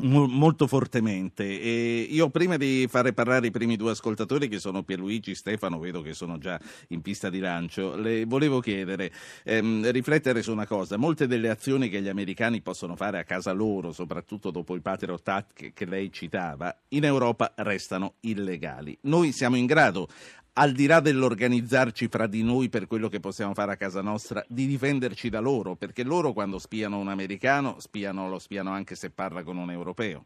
molto 0.00 0.66
fortemente. 0.66 1.44
E 1.44 2.06
io 2.10 2.28
prima 2.30 2.56
di 2.56 2.86
fare 2.88 3.12
parlare 3.12 3.46
i 3.46 3.50
primi 3.50 3.76
due 3.76 3.92
ascoltatori 3.92 4.48
che 4.48 4.58
sono 4.58 4.82
Pierluigi 4.82 5.30
e 5.32 5.34
Stefano 5.34 5.78
vedo 5.78 6.02
che 6.02 6.12
sono 6.12 6.38
già 6.38 6.60
in 6.88 7.00
pista 7.02 7.30
di 7.30 7.38
lancio 7.38 7.96
le 7.96 8.24
volevo 8.24 8.60
chiedere 8.60 9.12
ehm, 9.44 9.90
riflettere 9.90 10.42
su 10.42 10.52
una 10.52 10.66
cosa. 10.66 10.96
Molte 10.96 11.26
delle 11.26 11.48
azioni 11.48 11.88
che 11.88 12.00
gli 12.00 12.08
americani 12.08 12.60
possono 12.60 12.96
fare 12.96 13.18
a 13.18 13.24
casa 13.24 13.52
loro 13.52 13.92
soprattutto 13.92 14.50
dopo 14.50 14.74
il 14.74 14.82
Patriot 14.82 15.28
Act 15.28 15.52
che, 15.54 15.72
che 15.72 15.84
lei 15.86 16.12
citava 16.12 16.74
in 16.88 17.04
Europa 17.04 17.52
restano 17.56 18.14
illegali. 18.20 18.96
Noi 19.02 19.32
siamo 19.32 19.56
in 19.56 19.66
grado 19.66 20.08
al 20.58 20.72
di 20.72 20.86
là 20.86 21.00
dell'organizzarci 21.00 22.08
fra 22.08 22.26
di 22.26 22.42
noi 22.42 22.68
per 22.70 22.86
quello 22.86 23.08
che 23.08 23.20
possiamo 23.20 23.52
fare 23.52 23.72
a 23.72 23.76
casa 23.76 24.00
nostra, 24.00 24.42
di 24.48 24.66
difenderci 24.66 25.28
da 25.28 25.40
loro, 25.40 25.74
perché 25.74 26.02
loro 26.02 26.32
quando 26.32 26.58
spiano 26.58 26.98
un 26.98 27.08
americano 27.08 27.78
spiano, 27.78 28.28
lo 28.28 28.38
spiano 28.38 28.70
anche 28.70 28.94
se 28.94 29.10
parla 29.10 29.42
con 29.42 29.58
un 29.58 29.70
europeo. 29.70 30.24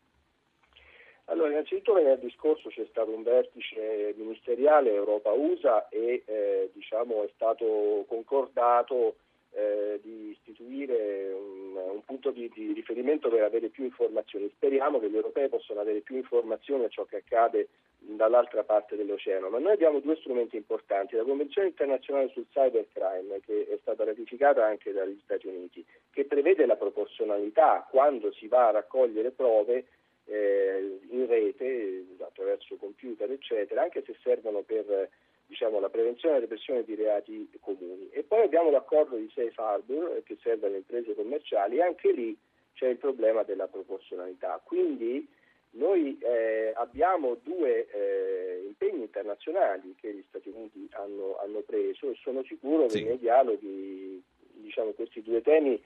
Allora, 1.25 1.50
innanzitutto 1.50 1.94
venerdì 1.94 2.32
scorso 2.37 2.68
c'è 2.68 2.87
stato 2.90 3.12
un 3.12 3.22
vertice 3.22 4.14
ministeriale 4.16 4.92
Europa-USA 4.92 5.88
e 5.88 6.22
eh, 6.25 6.70
diciamo, 6.75 7.25
è 7.25 7.30
stato 7.34 8.04
concordato 8.08 9.16
eh, 9.52 9.99
di 10.02 10.30
istituire 10.30 11.33
un, 11.33 11.76
un 11.76 12.04
punto 12.04 12.30
di, 12.30 12.49
di, 12.54 12.73
riferimento 12.73 13.28
per 13.28 13.42
avere 13.42 13.69
più 13.69 13.85
informazioni. 13.85 14.50
Speriamo 14.54 15.00
che 15.00 15.11
gli 15.11 15.16
europei 15.16 15.49
possano 15.49 15.80
avere 15.80 16.00
più 16.00 16.16
informazioni 16.16 16.85
a 16.85 16.88
ciò 16.88 17.04
che 17.04 17.16
accade 17.16 17.69
dall'altra 17.99 18.64
parte 18.64 18.97
dell'oceano, 18.97 19.50
ma 19.50 19.59
noi 19.59 19.73
abbiamo 19.73 20.00
due 20.00 20.16
strumenti 20.16 20.57
importanti, 20.57 21.16
la 21.16 21.25
Convenzione 21.25 21.69
internazionale 21.69 22.30
sul 22.33 22.47
cybercrime 22.50 23.40
che 23.45 23.66
è 23.69 23.78
stata 23.80 24.04
ratificata 24.04 24.64
anche 24.64 24.92
dagli 24.92 25.19
Stati 25.23 25.47
Uniti, 25.47 25.85
che 26.11 26.25
prevede 26.25 26.64
la 26.64 26.76
proporzionalità 26.76 27.87
quando 27.90 28.33
si 28.33 28.49
va 28.49 28.69
a 28.69 28.73
raccogliere 28.73 29.30
prove 29.33 29.85
eh, 30.25 31.00
in 31.11 31.26
rete 31.26 32.07
attraverso 32.21 32.76
computer 32.76 33.30
eccetera, 33.30 33.83
anche 33.83 34.02
se 34.07 34.16
servono 34.23 34.62
per 34.62 35.11
diciamo, 35.50 35.80
la 35.80 35.88
prevenzione 35.88 36.37
e 36.37 36.38
la 36.38 36.47
repressione 36.47 36.85
di 36.85 36.95
reati 36.95 37.50
comuni. 37.59 38.09
E 38.12 38.23
poi 38.23 38.45
abbiamo 38.45 38.71
l'accordo 38.71 39.16
di 39.16 39.28
Safe 39.35 39.52
Harbor 39.57 40.16
eh, 40.16 40.23
che 40.23 40.38
serve 40.40 40.69
alle 40.69 40.76
imprese 40.76 41.12
commerciali 41.16 41.78
e 41.78 41.83
anche 41.83 42.12
lì 42.12 42.38
c'è 42.73 42.87
il 42.87 42.99
problema 42.99 43.42
della 43.42 43.66
proporzionalità. 43.66 44.62
Quindi 44.64 45.28
noi 45.71 46.16
eh, 46.21 46.73
abbiamo 46.76 47.37
due 47.42 47.88
eh, 47.90 48.62
impegni 48.64 49.02
internazionali 49.02 49.97
che 50.00 50.14
gli 50.14 50.25
Stati 50.28 50.50
Uniti 50.50 50.88
hanno, 50.92 51.37
hanno 51.42 51.61
preso 51.66 52.11
e 52.11 52.14
sono 52.23 52.45
sicuro 52.45 52.88
sì. 52.88 53.02
che 53.02 53.09
nei 53.09 53.19
dialoghi 53.19 54.23
diciamo, 54.52 54.92
questi 54.92 55.21
due 55.21 55.42
temi 55.42 55.83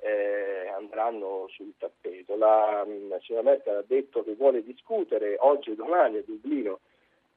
eh, 0.00 0.68
andranno 0.76 1.46
sul 1.48 1.72
tappeto. 1.78 2.36
La, 2.36 2.86
la 3.08 3.18
signora 3.20 3.48
Merkel 3.48 3.76
ha 3.76 3.84
detto 3.86 4.22
che 4.22 4.34
vuole 4.34 4.62
discutere 4.62 5.36
oggi 5.40 5.70
e 5.70 5.74
domani 5.74 6.18
a 6.18 6.22
Dublino 6.22 6.80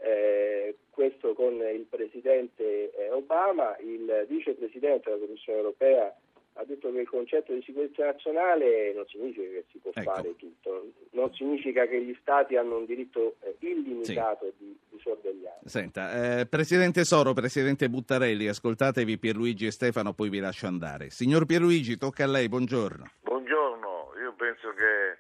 eh, 0.02 0.76
questo 0.90 1.34
con 1.34 1.54
il 1.54 1.86
Presidente 1.90 2.92
eh, 2.92 3.12
Obama, 3.12 3.78
il 3.80 4.26
Vicepresidente 4.28 5.10
della 5.10 5.26
Commissione 5.26 5.60
Europea 5.60 6.16
ha 6.54 6.66
detto 6.66 6.92
che 6.92 7.00
il 7.00 7.08
concetto 7.08 7.54
di 7.54 7.62
sicurezza 7.62 8.04
nazionale 8.04 8.94
non 8.94 9.06
significa 9.08 9.48
che 9.48 9.66
si 9.72 9.78
può 9.78 9.92
ecco. 9.94 10.12
fare 10.12 10.36
tutto, 10.36 10.92
non 11.12 11.34
significa 11.34 11.86
che 11.86 12.02
gli 12.02 12.16
Stati 12.20 12.58
hanno 12.58 12.78
un 12.78 12.86
diritto 12.86 13.38
eh, 13.42 13.56
illimitato 13.60 14.52
sì. 14.58 14.66
di, 14.66 14.80
di, 14.90 15.00
sorveglianza. 15.02 15.70
Senta, 15.70 16.40
eh, 16.40 16.46
Presidente 16.48 17.06
Soro, 17.06 17.34
Presidente 17.34 17.90
Buttarelli, 17.90 18.48
ascoltatevi 18.48 19.18
Pierluigi 19.18 19.68
e 19.68 19.72
Stefano, 19.72 20.14
poi 20.14 20.30
vi 20.30 20.40
lascio 20.40 20.68
andare. 20.68 21.10
Signor 21.12 21.46
Pierluigi, 21.46 21.98
tocca 21.98 22.26
a 22.26 22.28
lei, 22.28 22.50
buongiorno. 22.50 23.10
Buongiorno, 23.22 24.14
io 24.22 24.34
penso 24.34 24.74
che 24.74 25.18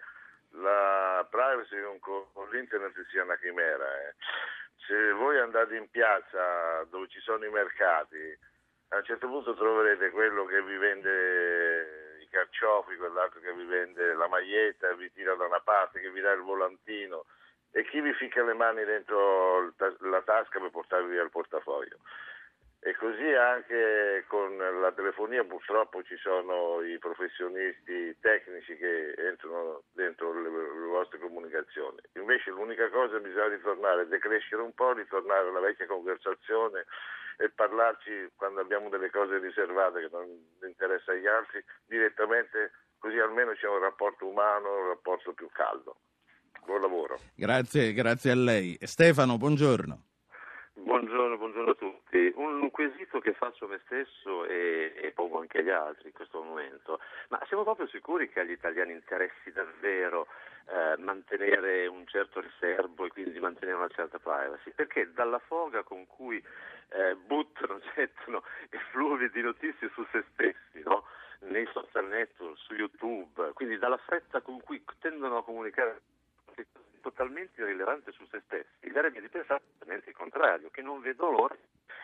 la 0.62 1.26
privacy 1.30 1.78
con, 2.02 2.26
con 2.34 2.50
l'internet 2.52 2.94
sia 3.10 3.24
una 3.24 3.38
chimera. 3.38 3.86
Eh. 3.86 4.14
Se 4.86 5.12
voi 5.14 5.40
andate 5.40 5.76
in 5.76 5.90
piazza 5.90 6.84
dove 6.90 7.08
ci 7.08 7.20
sono 7.20 7.46
i 7.46 7.50
mercati, 7.50 8.38
a 8.90 8.98
un 8.98 9.04
certo 9.04 9.28
punto 9.28 9.54
troverete 9.54 10.10
quello 10.10 10.46
che 10.46 10.62
vi 10.64 10.78
vende 10.78 12.18
i 12.22 12.28
carciofi, 12.30 12.96
quell'altro 12.96 13.40
che 13.40 13.54
vi 13.54 13.66
vende 13.66 14.14
la 14.14 14.28
maglietta, 14.28 14.94
vi 14.94 15.12
tira 15.12 15.36
da 15.36 15.46
una 15.46 15.60
parte, 15.60 16.00
che 16.00 16.10
vi 16.10 16.22
dà 16.22 16.32
il 16.32 16.42
volantino 16.42 17.26
e 17.72 17.86
chi 17.86 18.02
vi 18.02 18.14
ficca 18.14 18.44
le 18.44 18.54
mani 18.54 18.84
dentro 18.84 19.74
la 20.00 20.22
tasca 20.24 20.60
per 20.60 20.72
portarvi 20.72 21.12
via 21.12 21.24
il 21.24 21.30
portafoglio. 21.30 21.98
E 22.82 22.96
così 22.96 23.28
anche 23.34 24.24
con 24.28 24.56
la 24.56 24.92
telefonia 24.94 25.44
purtroppo 25.44 26.02
ci 26.04 26.16
sono 26.16 26.82
i 26.82 26.98
professionisti 26.98 28.16
tecnici 28.22 28.78
che 28.78 29.14
entrano 29.18 29.84
dentro 29.92 30.32
le, 30.32 30.50
le 30.50 30.88
vostre 30.88 31.20
comunicazioni. 31.20 31.98
Invece 32.14 32.52
l'unica 32.52 32.90
cosa 32.90 33.20
bisogna 33.20 33.50
ritornare 33.50 34.08
decrescere 34.08 34.62
un 34.62 34.74
po', 34.74 34.94
ritornare 34.94 35.50
alla 35.50 35.60
vecchia 35.60 35.88
conversazione 35.88 36.86
e 37.38 37.50
parlarci 37.50 38.32
quando 38.38 38.62
abbiamo 38.62 38.88
delle 38.88 39.10
cose 39.10 39.40
riservate 39.40 40.02
che 40.02 40.10
non 40.12 40.28
interessa 40.64 41.12
agli 41.12 41.28
altri 41.28 41.64
direttamente, 41.86 42.72
così 42.98 43.20
almeno 43.20 43.54
c'è 43.54 43.68
un 43.68 43.80
rapporto 43.80 44.26
umano, 44.26 44.84
un 44.84 44.88
rapporto 44.88 45.34
più 45.34 45.50
caldo. 45.52 45.98
Buon 46.66 46.82
lavoro. 46.82 47.20
Grazie, 47.36 47.94
grazie 47.94 48.32
a 48.32 48.36
lei. 48.36 48.78
Stefano, 48.82 49.38
buongiorno. 49.38 50.09
Buongiorno, 50.82 51.38
buongiorno, 51.38 51.72
a 51.72 51.76
tutti. 51.76 52.32
Un 52.36 52.72
quesito 52.72 53.20
che 53.20 53.34
faccio 53.34 53.68
me 53.68 53.82
stesso 53.86 54.46
e, 54.46 54.94
e, 54.96 55.12
pongo 55.12 55.40
anche 55.40 55.60
agli 55.60 55.70
altri 55.70 56.08
in 56.08 56.14
questo 56.14 56.42
momento, 56.42 57.00
ma 57.28 57.40
siamo 57.48 57.64
proprio 57.64 57.86
sicuri 57.88 58.30
che 58.30 58.40
agli 58.40 58.52
italiani 58.52 58.94
interessi 58.94 59.52
davvero 59.52 60.28
eh, 60.70 60.96
mantenere 61.00 61.86
un 61.88 62.08
certo 62.08 62.40
riservo 62.40 63.06
e 63.06 63.10
quindi 63.10 63.38
mantenere 63.40 63.78
una 63.78 63.90
certa 63.90 64.20
privacy? 64.20 64.72
Perché 64.72 65.12
dalla 65.12 65.40
foga 65.40 65.84
con 65.84 66.08
cui 66.08 66.42
eh, 66.90 67.16
buttano, 67.16 67.82
gettano 67.94 68.44
effluvi 68.70 69.30
di 69.32 69.42
notizie 69.42 69.90
su 69.94 70.06
se 70.12 70.24
stessi, 70.32 70.82
no? 70.84 71.04
nei 71.42 71.68
social 71.74 72.08
network, 72.08 72.58
su 72.58 72.74
YouTube, 72.74 73.52
quindi 73.54 73.78
dalla 73.78 73.98
fretta 73.98 74.42
con 74.42 74.62
cui 74.62 74.82
tendono 75.00 75.38
a 75.38 75.44
comunicare 75.44 76.02
totalmente 77.00 77.62
irrilevante 77.62 78.12
su 78.12 78.25
se 78.29 78.41
stessi, 78.46 78.68
mi 78.82 78.91
verrebbe 78.91 79.22
di 79.22 79.29
pensare 79.29 79.62
esattamente 79.68 80.10
il 80.10 80.15
contrario, 80.15 80.70
che 80.70 80.82
non 80.82 81.01
vedo 81.01 81.29
l'ora 81.29 81.56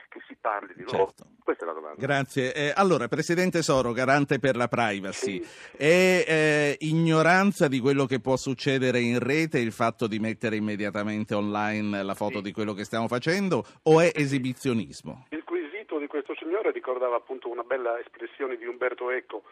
che 0.09 0.21
si 0.27 0.35
parli 0.39 0.73
di 0.73 0.83
loro. 0.83 0.97
Certo. 0.97 1.25
Questa 1.43 1.63
è 1.63 1.67
la 1.67 1.73
domanda. 1.73 1.99
Grazie. 1.99 2.53
Eh, 2.53 2.73
allora, 2.75 3.07
Presidente 3.07 3.61
Soro, 3.61 3.91
garante 3.91 4.39
per 4.39 4.55
la 4.55 4.67
privacy, 4.67 5.43
sì. 5.43 5.75
è 5.77 6.25
eh, 6.27 6.75
ignoranza 6.79 7.67
di 7.67 7.79
quello 7.79 8.05
che 8.05 8.19
può 8.19 8.35
succedere 8.37 8.99
in 8.99 9.19
rete 9.19 9.59
il 9.59 9.71
fatto 9.71 10.07
di 10.07 10.19
mettere 10.19 10.55
immediatamente 10.55 11.33
online 11.35 12.03
la 12.03 12.13
foto 12.13 12.37
sì. 12.37 12.43
di 12.43 12.51
quello 12.51 12.73
che 12.73 12.85
stiamo 12.85 13.07
facendo 13.07 13.63
o 13.83 13.99
è 13.99 14.11
esibizionismo? 14.13 15.27
Il 15.31 15.43
quesito 15.43 15.99
di 15.99 16.07
questo 16.07 16.33
signore 16.35 16.71
ricordava 16.71 17.17
appunto 17.17 17.49
una 17.49 17.63
bella 17.63 17.99
espressione 17.99 18.57
di 18.57 18.65
Umberto 18.65 19.11
Eco 19.11 19.43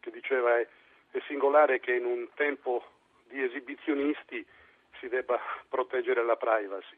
che 0.00 0.10
diceva 0.10 0.58
è, 0.58 0.66
è 1.10 1.18
singolare 1.26 1.80
che 1.80 1.94
in 1.94 2.04
un 2.04 2.28
tempo 2.34 2.82
di 3.28 3.42
esibizionisti 3.42 4.44
si 5.00 5.08
debba 5.08 5.40
proteggere 5.68 6.24
la 6.24 6.36
privacy. 6.36 6.96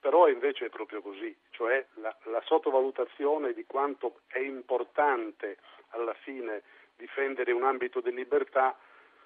Però 0.00 0.28
invece 0.28 0.66
è 0.66 0.68
proprio 0.70 1.02
così, 1.02 1.36
cioè 1.50 1.84
la, 1.96 2.14
la 2.24 2.40
sottovalutazione 2.46 3.52
di 3.52 3.66
quanto 3.66 4.20
è 4.28 4.38
importante 4.38 5.58
alla 5.90 6.14
fine 6.14 6.62
difendere 6.96 7.52
un 7.52 7.64
ambito 7.64 8.00
di 8.00 8.12
libertà, 8.12 8.76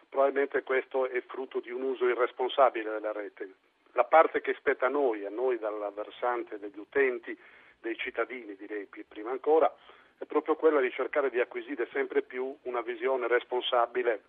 probabilmente 0.08 0.62
questo 0.62 1.06
è 1.06 1.20
frutto 1.22 1.60
di 1.60 1.70
un 1.70 1.82
uso 1.82 2.08
irresponsabile 2.08 2.90
della 2.90 3.12
rete. 3.12 3.54
La 3.92 4.04
parte 4.04 4.40
che 4.40 4.54
spetta 4.54 4.86
a 4.86 4.88
noi, 4.88 5.24
a 5.24 5.30
noi 5.30 5.58
dal 5.58 5.92
versante 5.94 6.58
degli 6.58 6.78
utenti, 6.78 7.38
dei 7.80 7.96
cittadini 7.96 8.56
direi 8.56 8.88
prima 9.06 9.30
ancora, 9.30 9.72
è 10.18 10.24
proprio 10.24 10.56
quella 10.56 10.80
di 10.80 10.90
cercare 10.90 11.30
di 11.30 11.38
acquisire 11.38 11.88
sempre 11.92 12.22
più 12.22 12.56
una 12.62 12.80
visione 12.80 13.28
responsabile 13.28 14.22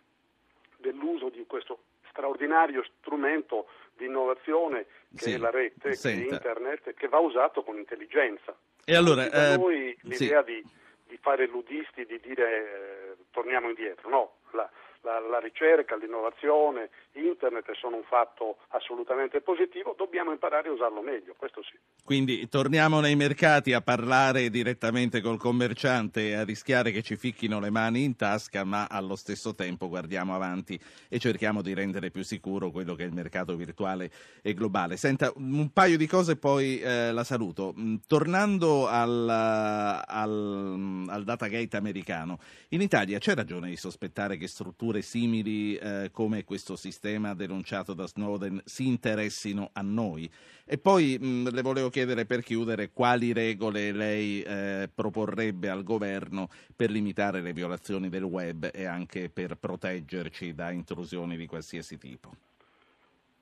dell'uso 0.77 1.29
di 1.29 1.43
questo 1.47 1.79
straordinario 2.25 2.83
strumento 2.99 3.67
di 3.95 4.05
innovazione 4.05 4.87
che 5.15 5.23
sì, 5.23 5.33
è 5.33 5.37
la 5.37 5.51
rete, 5.51 5.95
che 5.95 6.09
è 6.09 6.13
internet, 6.13 6.93
che 6.95 7.07
va 7.07 7.19
usato 7.19 7.63
con 7.63 7.77
intelligenza. 7.77 8.55
E 8.83 8.95
allora, 8.95 9.29
eh, 9.29 9.57
noi 9.57 9.97
l'idea 10.01 10.43
sì. 10.43 10.53
di, 10.53 10.63
di, 11.07 11.17
fare 11.17 11.47
ludisti, 11.47 12.05
di 12.05 12.19
dire 12.19 12.47
eh, 12.47 13.15
torniamo 13.31 13.69
indietro, 13.69 14.09
no, 14.09 14.31
la, 14.51 14.69
la, 15.05 15.19
la, 15.19 15.39
ricerca, 15.39 15.95
l'innovazione, 15.95 16.89
internet 17.13 17.71
sono 17.73 17.97
un 17.97 18.03
fatto 18.03 18.57
assolutamente 18.69 19.39
positivo, 19.41 19.93
dobbiamo 19.95 20.31
imparare 20.31 20.69
a 20.69 20.71
usarlo 20.71 21.01
meglio, 21.01 21.35
questo 21.37 21.61
sì. 21.61 21.77
Quindi 22.03 22.49
torniamo 22.49 22.99
nei 22.99 23.15
mercati 23.15 23.71
a 23.73 23.81
parlare 23.81 24.49
direttamente 24.49 25.21
col 25.21 25.37
commerciante 25.37 26.29
e 26.29 26.33
a 26.33 26.43
rischiare 26.43 26.91
che 26.91 27.03
ci 27.03 27.15
ficchino 27.15 27.59
le 27.59 27.69
mani 27.69 28.03
in 28.03 28.15
tasca, 28.15 28.63
ma 28.63 28.87
allo 28.89 29.15
stesso 29.15 29.53
tempo 29.53 29.87
guardiamo 29.87 30.33
avanti 30.33 30.79
e 31.07 31.19
cerchiamo 31.19 31.61
di 31.61 31.73
rendere 31.75 32.09
più 32.09 32.23
sicuro 32.23 32.71
quello 32.71 32.95
che 32.95 33.03
è 33.03 33.05
il 33.05 33.13
mercato 33.13 33.55
virtuale 33.55 34.09
e 34.41 34.53
globale. 34.53 34.97
Senta, 34.97 35.31
un 35.35 35.71
paio 35.71 35.97
di 35.97 36.07
cose 36.07 36.35
poi 36.35 36.79
eh, 36.79 37.11
la 37.11 37.23
saluto. 37.23 37.73
Mm, 37.77 37.95
tornando 38.07 38.87
al, 38.87 39.29
al, 39.29 41.05
al 41.07 41.23
Datagate 41.23 41.77
americano, 41.77 42.39
in 42.69 42.81
Italia 42.81 43.19
c'è 43.19 43.35
ragione 43.35 43.69
di 43.69 43.77
sospettare 43.77 44.37
che 44.37 44.47
strutture 44.47 44.94
strutture 44.95 45.01
simili 45.01 45.75
eh, 45.75 46.09
come 46.11 46.43
questo 46.43 46.75
sistema 46.75 47.33
denunciato 47.33 47.93
da 47.93 48.07
Snowden 48.07 48.61
si 48.65 48.87
interessino 48.87 49.71
a 49.73 49.81
noi. 49.81 50.29
E 50.65 50.77
poi 50.77 51.17
mh, 51.19 51.49
le 51.51 51.61
volevo 51.61 51.89
chiedere 51.89 52.25
per 52.25 52.41
chiudere 52.41 52.91
quali 52.91 53.33
regole 53.33 53.91
lei 53.91 54.41
eh, 54.41 54.89
proporrebbe 54.93 55.69
al 55.69 55.83
governo 55.83 56.47
per 56.75 56.89
limitare 56.89 57.41
le 57.41 57.53
violazioni 57.53 58.09
del 58.09 58.23
web 58.23 58.69
e 58.73 58.85
anche 58.85 59.29
per 59.29 59.55
proteggerci 59.55 60.53
da 60.53 60.71
intrusioni 60.71 61.35
di 61.37 61.47
qualsiasi 61.47 61.97
tipo. 61.97 62.31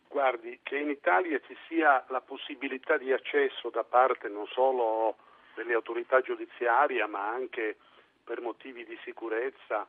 Guardi, 0.08 0.60
che 0.62 0.78
in 0.78 0.89
Italia 0.89 1.39
ci 1.48 1.56
sia 1.68 2.06
la 2.10 2.22
possibilità 2.22 2.98
di 2.98 3.12
accesso 3.12 3.70
da 3.70 3.84
parte 3.84 4.30
non 4.30 4.46
solo 4.48 5.18
delle 5.56 5.74
autorità 5.74 6.22
giudiziarie, 6.22 7.06
ma 7.08 7.30
anche 7.30 7.78
per 8.24 8.39
motivi 8.39 8.86
di 8.86 8.98
sicurezza 9.04 9.88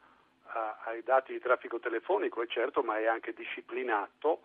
ai 0.84 1.02
dati 1.02 1.32
di 1.32 1.40
traffico 1.40 1.78
telefonico 1.78 2.42
è 2.42 2.46
certo, 2.46 2.82
ma 2.82 2.98
è 2.98 3.06
anche 3.06 3.32
disciplinato, 3.32 4.42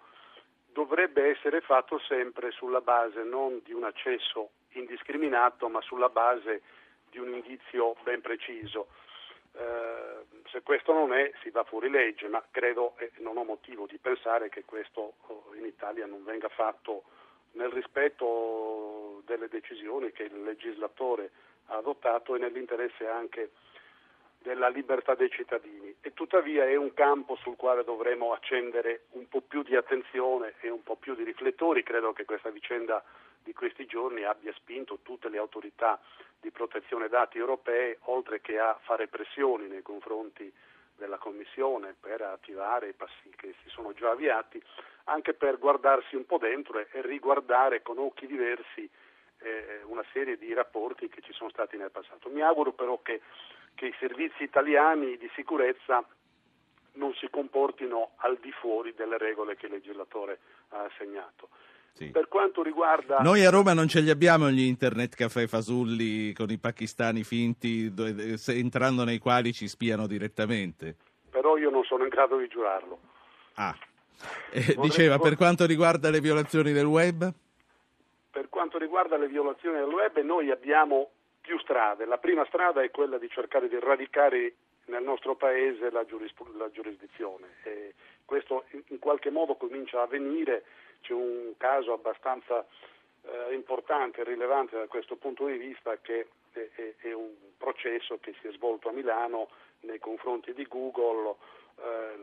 dovrebbe 0.72 1.30
essere 1.30 1.62
fatto 1.62 2.00
sempre 2.00 2.52
sulla 2.52 2.82
base 2.82 3.24
non 3.24 3.62
di 3.64 3.74
un 3.74 3.84
accesso 3.84 4.52
indiscriminato, 4.74 5.68
ma 5.70 5.82
sulla 5.82 6.10
base 6.10 6.62
di 7.10 7.20
un 7.20 7.34
indizio 7.34 7.96
ben 8.04 8.22
preciso. 8.22 8.88
Eh, 9.54 10.26
se 10.52 10.62
questo 10.62 10.94
non 10.94 11.14
è, 11.14 11.32
si 11.42 11.50
va 11.50 11.64
fuori 11.64 11.90
legge, 11.90 12.28
ma 12.28 12.44
credo 12.52 12.96
e 12.98 13.12
non 13.18 13.38
ho 13.38 13.44
motivo 13.44 13.88
di 13.88 13.98
pensare 13.98 14.50
che 14.50 14.64
questo 14.64 15.14
oh, 15.28 15.52
in 15.56 15.66
Italia 15.66 16.06
non 16.06 16.24
venga 16.24 16.50
fatto 16.50 17.04
nel 17.54 17.70
rispetto 17.70 19.22
delle 19.26 19.48
decisioni 19.48 20.12
che 20.12 20.24
il 20.24 20.44
legislatore 20.44 21.32
ha 21.68 21.78
adottato 21.78 22.36
e 22.36 22.40
nell'interesse 22.40 23.08
anche 23.08 23.52
della 24.42 24.70
libertà 24.70 25.16
dei 25.16 25.30
cittadini 25.30 25.96
e 26.02 26.14
tuttavia 26.14 26.66
è 26.66 26.76
un 26.76 26.94
campo 26.94 27.36
sul 27.36 27.56
quale 27.56 27.84
dovremo 27.84 28.32
accendere 28.32 29.04
un 29.12 29.28
po' 29.28 29.42
più 29.42 29.64
di 29.64 29.76
attenzione 29.76 30.54
e 30.62 30.70
un 30.70 30.82
po' 30.82 30.96
più 30.96 31.14
di 31.14 31.24
riflettori. 31.24 31.84
Credo 31.84 32.14
che 32.14 32.26
questa 32.26 32.50
vicenda 32.50 33.04
di 33.44 33.54
questi 33.54 33.86
giorni 33.86 34.24
abbia 34.24 34.54
spinto 34.54 35.00
tutte 35.04 35.30
le 35.30 35.38
autorità 35.38 36.00
di 36.40 36.52
protezione 36.52 37.10
dati 37.10 37.38
europee, 37.38 37.98
oltre 38.04 38.40
che 38.40 38.58
a 38.60 38.78
fare 38.84 39.08
pressioni 39.08 39.68
nei 39.68 39.82
confronti 39.82 40.52
della 40.96 41.18
Commissione 41.18 41.96
per 42.00 42.22
attivare 42.22 42.90
i 42.90 42.94
passi 42.94 43.30
che 43.36 43.56
si 43.64 43.70
sono 43.70 43.94
già 43.94 44.12
avviati, 44.12 44.62
anche 45.06 45.34
per 45.34 45.58
guardarsi 45.58 46.16
un 46.16 46.26
po' 46.26 46.38
dentro 46.38 46.80
e 46.80 46.88
riguardare 47.02 47.82
con 47.82 47.98
occhi 47.98 48.28
diversi 48.28 48.90
eh, 49.40 49.82
una 49.86 50.04
serie 50.12 50.38
di 50.38 50.54
rapporti 50.54 51.08
che 51.10 51.22
ci 51.22 51.34
sono 51.34 51.50
stati 51.50 51.78
nel 51.78 51.92
passato. 51.92 52.30
Mi 52.30 52.42
auguro 52.42 52.74
però 52.74 53.02
che 53.02 53.22
che 53.76 53.88
i 53.88 53.96
servizi 54.00 54.44
italiani 54.44 55.18
di 55.18 55.30
sicurezza 55.36 56.06
non 56.94 57.14
si 57.14 57.28
comportino 57.30 58.12
al 58.18 58.38
di 58.42 58.52
fuori 58.52 58.94
delle 58.96 59.18
regole 59.18 59.56
che 59.56 59.68
il 59.68 59.74
legislatore 59.74 60.40
ha 60.70 60.84
assegnato. 60.84 61.50
Sì. 61.94 62.12
Per 62.12 62.28
quanto 62.28 62.62
riguarda... 62.62 63.18
Noi 63.20 63.44
a 63.44 63.50
Roma 63.50 63.74
non 63.74 63.88
ce 63.88 64.00
li 64.00 64.10
abbiamo 64.10 64.50
gli 64.50 64.62
internet 64.62 65.16
caffè 65.16 65.48
fasulli 65.48 66.34
con 66.34 66.50
i 66.50 66.58
pakistani 66.58 67.24
finti, 67.24 67.92
se, 68.38 68.54
entrando 68.54 69.04
nei 69.04 69.18
quali 69.18 69.52
ci 69.54 69.68
spiano 69.68 70.08
direttamente. 70.08 70.96
Però 71.30 71.58
io 71.58 71.70
non 71.70 71.84
sono 71.84 72.04
in 72.04 72.10
grado 72.10 72.38
di 72.38 72.48
giurarlo. 72.48 73.00
Ah, 73.56 73.76
eh, 74.52 74.76
diceva, 74.80 75.20
per 75.20 75.36
quanto 75.36 75.66
riguarda 75.66 76.10
le 76.10 76.22
violazioni 76.22 76.72
del 76.72 76.86
web? 76.86 77.34
Per 78.32 78.50
quanto 78.50 78.78
riguarda 78.78 79.18
le 79.18 79.28
violazioni 79.28 79.78
del 79.78 79.90
web, 79.90 80.18
noi 80.20 80.52
abbiamo 80.52 81.10
più 81.50 81.58
strade. 81.62 82.06
La 82.06 82.20
prima 82.20 82.46
strada 82.46 82.84
è 82.84 82.92
quella 82.92 83.18
di 83.18 83.28
cercare 83.28 83.68
di 83.68 83.80
radicare 83.80 84.54
nel 84.86 85.02
nostro 85.02 85.34
paese 85.36 85.90
la, 85.90 86.06
giuris- 86.06 86.36
la 86.56 86.70
giurisdizione. 86.70 87.48
E 87.64 87.96
questo 88.24 88.66
in 88.90 89.00
qualche 89.00 89.32
modo 89.32 89.56
comincia 89.56 90.00
a 90.00 90.04
avvenire, 90.04 90.64
c'è 91.02 91.14
un 91.14 91.54
caso 91.58 91.92
abbastanza 91.94 92.64
eh, 93.24 93.56
importante 93.56 94.22
e 94.22 94.26
rilevante 94.26 94.78
da 94.78 94.86
questo 94.86 95.16
punto 95.16 95.48
di 95.48 95.58
vista 95.58 95.98
che 95.98 96.28
è, 96.52 96.70
è, 96.76 96.94
è, 97.08 97.14
un 97.14 97.32
processo 97.58 98.20
che 98.20 98.36
si 98.40 98.48
è 98.48 98.52
svolto 98.52 98.90
a 98.90 98.92
Milano 98.92 99.50
nei 99.82 99.98
confronti 99.98 100.54
di 100.54 100.68
Google 100.68 101.34
eh, 101.80 102.16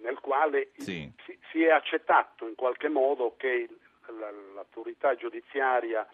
nel 0.00 0.18
quale 0.18 0.70
Sì. 0.78 1.08
si, 1.24 1.38
si 1.52 1.62
è 1.62 1.70
accettato 1.70 2.48
in 2.48 2.56
qualche 2.56 2.88
modo 2.88 3.34
che 3.36 3.48
il- 3.48 3.78
la- 4.18 4.32
l'autorità 4.54 5.14
giudiziaria 5.14 6.04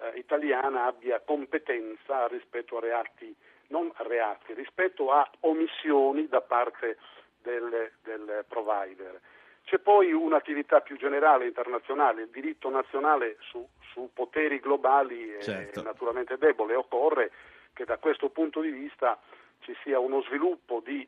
eh, 0.00 0.18
italiana 0.18 0.84
abbia 0.84 1.20
competenza 1.20 2.26
rispetto 2.26 2.76
a 2.76 2.80
reati, 2.80 3.34
non 3.68 3.90
a 3.96 4.02
reati, 4.02 4.54
rispetto 4.54 5.10
a 5.12 5.28
omissioni 5.40 6.28
da 6.28 6.40
parte 6.40 6.98
del, 7.42 7.92
del 8.02 8.44
provider. 8.48 9.20
C'è 9.64 9.78
poi 9.78 10.12
un'attività 10.12 10.80
più 10.80 10.96
generale 10.96 11.46
internazionale, 11.46 12.22
il 12.22 12.30
diritto 12.30 12.70
nazionale 12.70 13.36
su, 13.40 13.66
su 13.92 14.08
poteri 14.14 14.60
globali 14.60 15.30
è 15.30 15.42
Certo. 15.42 15.82
naturalmente 15.82 16.38
debole, 16.38 16.74
occorre 16.74 17.30
che 17.74 17.84
da 17.84 17.98
questo 17.98 18.30
punto 18.30 18.60
di 18.60 18.70
vista 18.70 19.18
ci 19.60 19.76
sia 19.82 19.98
uno 19.98 20.22
sviluppo 20.22 20.80
di, 20.82 21.06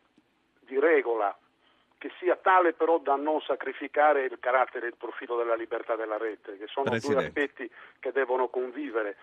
di 0.61 0.79
regola 0.79 1.35
che 2.01 2.11
sia 2.19 2.35
tale 2.35 2.73
però 2.73 2.99
da 2.99 3.15
non 3.15 3.43
sacrificare 3.43 4.25
il 4.25 4.39
carattere 4.41 4.87
e 4.87 4.89
il 4.89 4.97
profilo 4.97 5.37
della 5.37 5.55
libertà 5.55 5.97
della 5.97 6.17
rete, 6.17 6.57
che 6.57 6.67
sono 6.67 6.87
due 6.89 6.99
Presidente. 6.99 7.27
aspetti 7.27 7.71
che 7.99 8.11
devono 8.11 8.49
convivere. 8.49 9.19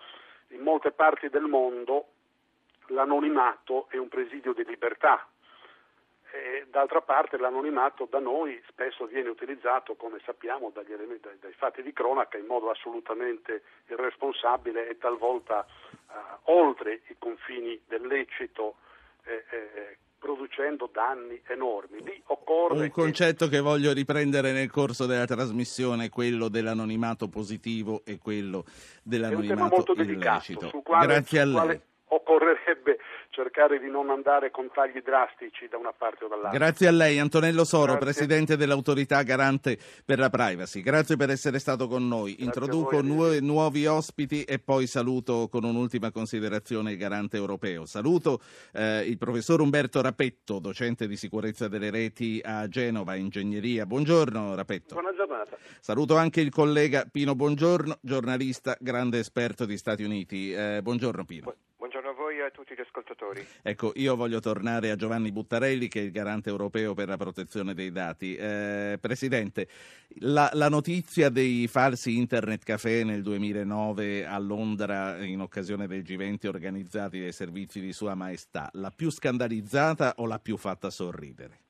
In 0.49 0.61
molte 0.61 0.91
parti 0.91 1.27
del 1.29 1.45
mondo 1.45 2.09
l'anonimato 2.89 3.87
è 3.89 3.97
un 3.97 4.07
presidio 4.09 4.53
di 4.53 4.63
libertà. 4.63 5.27
E 6.29 6.67
d'altra 6.69 7.01
parte 7.01 7.37
l'anonimato 7.37 8.05
da 8.05 8.19
noi 8.19 8.61
spesso 8.67 9.05
viene 9.05 9.29
utilizzato, 9.29 9.95
come 9.95 10.19
sappiamo, 10.23 10.69
dagli 10.69 10.93
elementi- 10.93 11.27
dai, 11.27 11.39
dai 11.39 11.53
fatti 11.53 11.81
di 11.81 11.93
cronaca 11.93 12.37
in 12.37 12.45
modo 12.45 12.69
assolutamente 12.69 13.63
irresponsabile 13.87 14.87
e 14.87 14.99
talvolta 14.99 15.65
eh, 15.65 16.13
oltre 16.43 17.01
i 17.07 17.15
confini 17.17 17.81
del 17.87 18.05
lecito, 18.05 18.75
eh, 19.23 19.43
eh, 19.49 19.97
producendo 20.19 20.89
danni 20.91 21.39
enormi. 21.47 22.03
Lì 22.03 22.21
occorre 22.27 22.73
Un 22.73 22.81
che- 22.81 22.89
concetto 22.89 23.47
che 23.47 23.59
voglio 23.59 23.93
riprendere 23.93 24.51
nel 24.51 24.69
corso 24.71 25.05
della 25.05 25.25
trasmissione 25.25 26.09
quello 26.09 26.49
dell'anonimato 26.49 27.27
positivo 27.27 28.01
e 28.05 28.17
quello 28.17 28.65
dell'anonimato 29.03 29.93
delicato, 29.93 30.51
illecito. 30.51 30.81
quale, 30.83 31.05
Grazie 31.07 31.39
a 31.39 31.45
lei. 31.45 31.53
quale 31.53 31.81
occorrerebbe 32.09 32.97
cercare 33.37 33.77
di 33.77 33.87
non 33.87 34.09
andare 34.09 34.49
con 34.49 34.67
tagli 34.73 34.99
drastici 35.03 35.67
da 35.67 35.77
una 35.77 35.93
parte 35.95 36.25
o 36.25 36.27
dall'altra. 36.27 36.57
Grazie 36.57 36.87
a 36.87 36.91
lei 36.91 37.19
Antonello 37.19 37.65
Soro, 37.65 37.93
Grazie. 37.93 37.99
Presidente 37.99 38.57
dell'Autorità 38.57 39.21
Garante 39.21 39.77
per 40.03 40.17
la 40.17 40.31
Privacy. 40.31 40.81
Grazie 40.81 41.17
per 41.17 41.29
essere 41.29 41.59
stato 41.59 41.87
con 41.87 42.07
noi. 42.07 42.31
Grazie 42.31 42.45
Introduco 42.45 42.99
voi, 42.99 43.05
nuovi, 43.05 43.45
nuovi 43.45 43.85
ospiti 43.85 44.43
e 44.43 44.57
poi 44.57 44.87
saluto 44.87 45.47
con 45.49 45.63
un'ultima 45.65 46.09
considerazione 46.09 46.93
il 46.93 46.97
Garante 46.97 47.37
Europeo. 47.37 47.85
Saluto 47.85 48.39
eh, 48.73 49.01
il 49.01 49.19
professor 49.19 49.61
Umberto 49.61 50.01
Rapetto, 50.01 50.57
docente 50.57 51.07
di 51.07 51.15
sicurezza 51.15 51.67
delle 51.67 51.91
reti 51.91 52.41
a 52.43 52.67
Genova, 52.67 53.13
Ingegneria. 53.13 53.85
Buongiorno 53.85 54.55
Rapetto. 54.55 54.95
Buona 54.95 55.13
giornata. 55.13 55.55
Saluto 55.79 56.17
anche 56.17 56.41
il 56.41 56.49
collega 56.49 57.05
Pino 57.11 57.35
Buongiorno, 57.35 57.99
giornalista, 58.01 58.75
grande 58.79 59.19
esperto 59.19 59.65
di 59.65 59.77
Stati 59.77 60.01
Uniti. 60.01 60.51
Eh, 60.51 60.79
buongiorno 60.81 61.23
Pino. 61.23 61.53
A 62.47 62.49
tutti 62.49 62.73
gli 62.73 62.79
ascoltatori. 62.79 63.45
Ecco, 63.61 63.91
io 63.95 64.15
voglio 64.15 64.39
tornare 64.39 64.89
a 64.89 64.95
Giovanni 64.95 65.33
Buttarelli, 65.33 65.89
che 65.89 65.99
è 65.99 66.03
il 66.03 66.11
garante 66.11 66.49
europeo 66.49 66.93
per 66.93 67.09
la 67.09 67.17
protezione 67.17 67.73
dei 67.73 67.91
dati. 67.91 68.35
Eh, 68.37 68.97
Presidente, 69.01 69.67
la, 70.19 70.49
la 70.53 70.69
notizia 70.69 71.27
dei 71.27 71.67
falsi 71.67 72.15
internet 72.15 72.63
caffè 72.63 73.03
nel 73.03 73.21
2009 73.21 74.25
a 74.25 74.37
Londra 74.37 75.21
in 75.25 75.41
occasione 75.41 75.87
del 75.87 76.03
G20 76.03 76.47
organizzati 76.47 77.19
dai 77.19 77.33
servizi 77.33 77.81
di 77.81 77.91
Sua 77.91 78.15
Maestà, 78.15 78.69
la 78.73 78.91
più 78.91 79.09
scandalizzata 79.09 80.13
o 80.17 80.25
la 80.25 80.39
più 80.39 80.55
fatta 80.55 80.89
sorridere? 80.89 81.66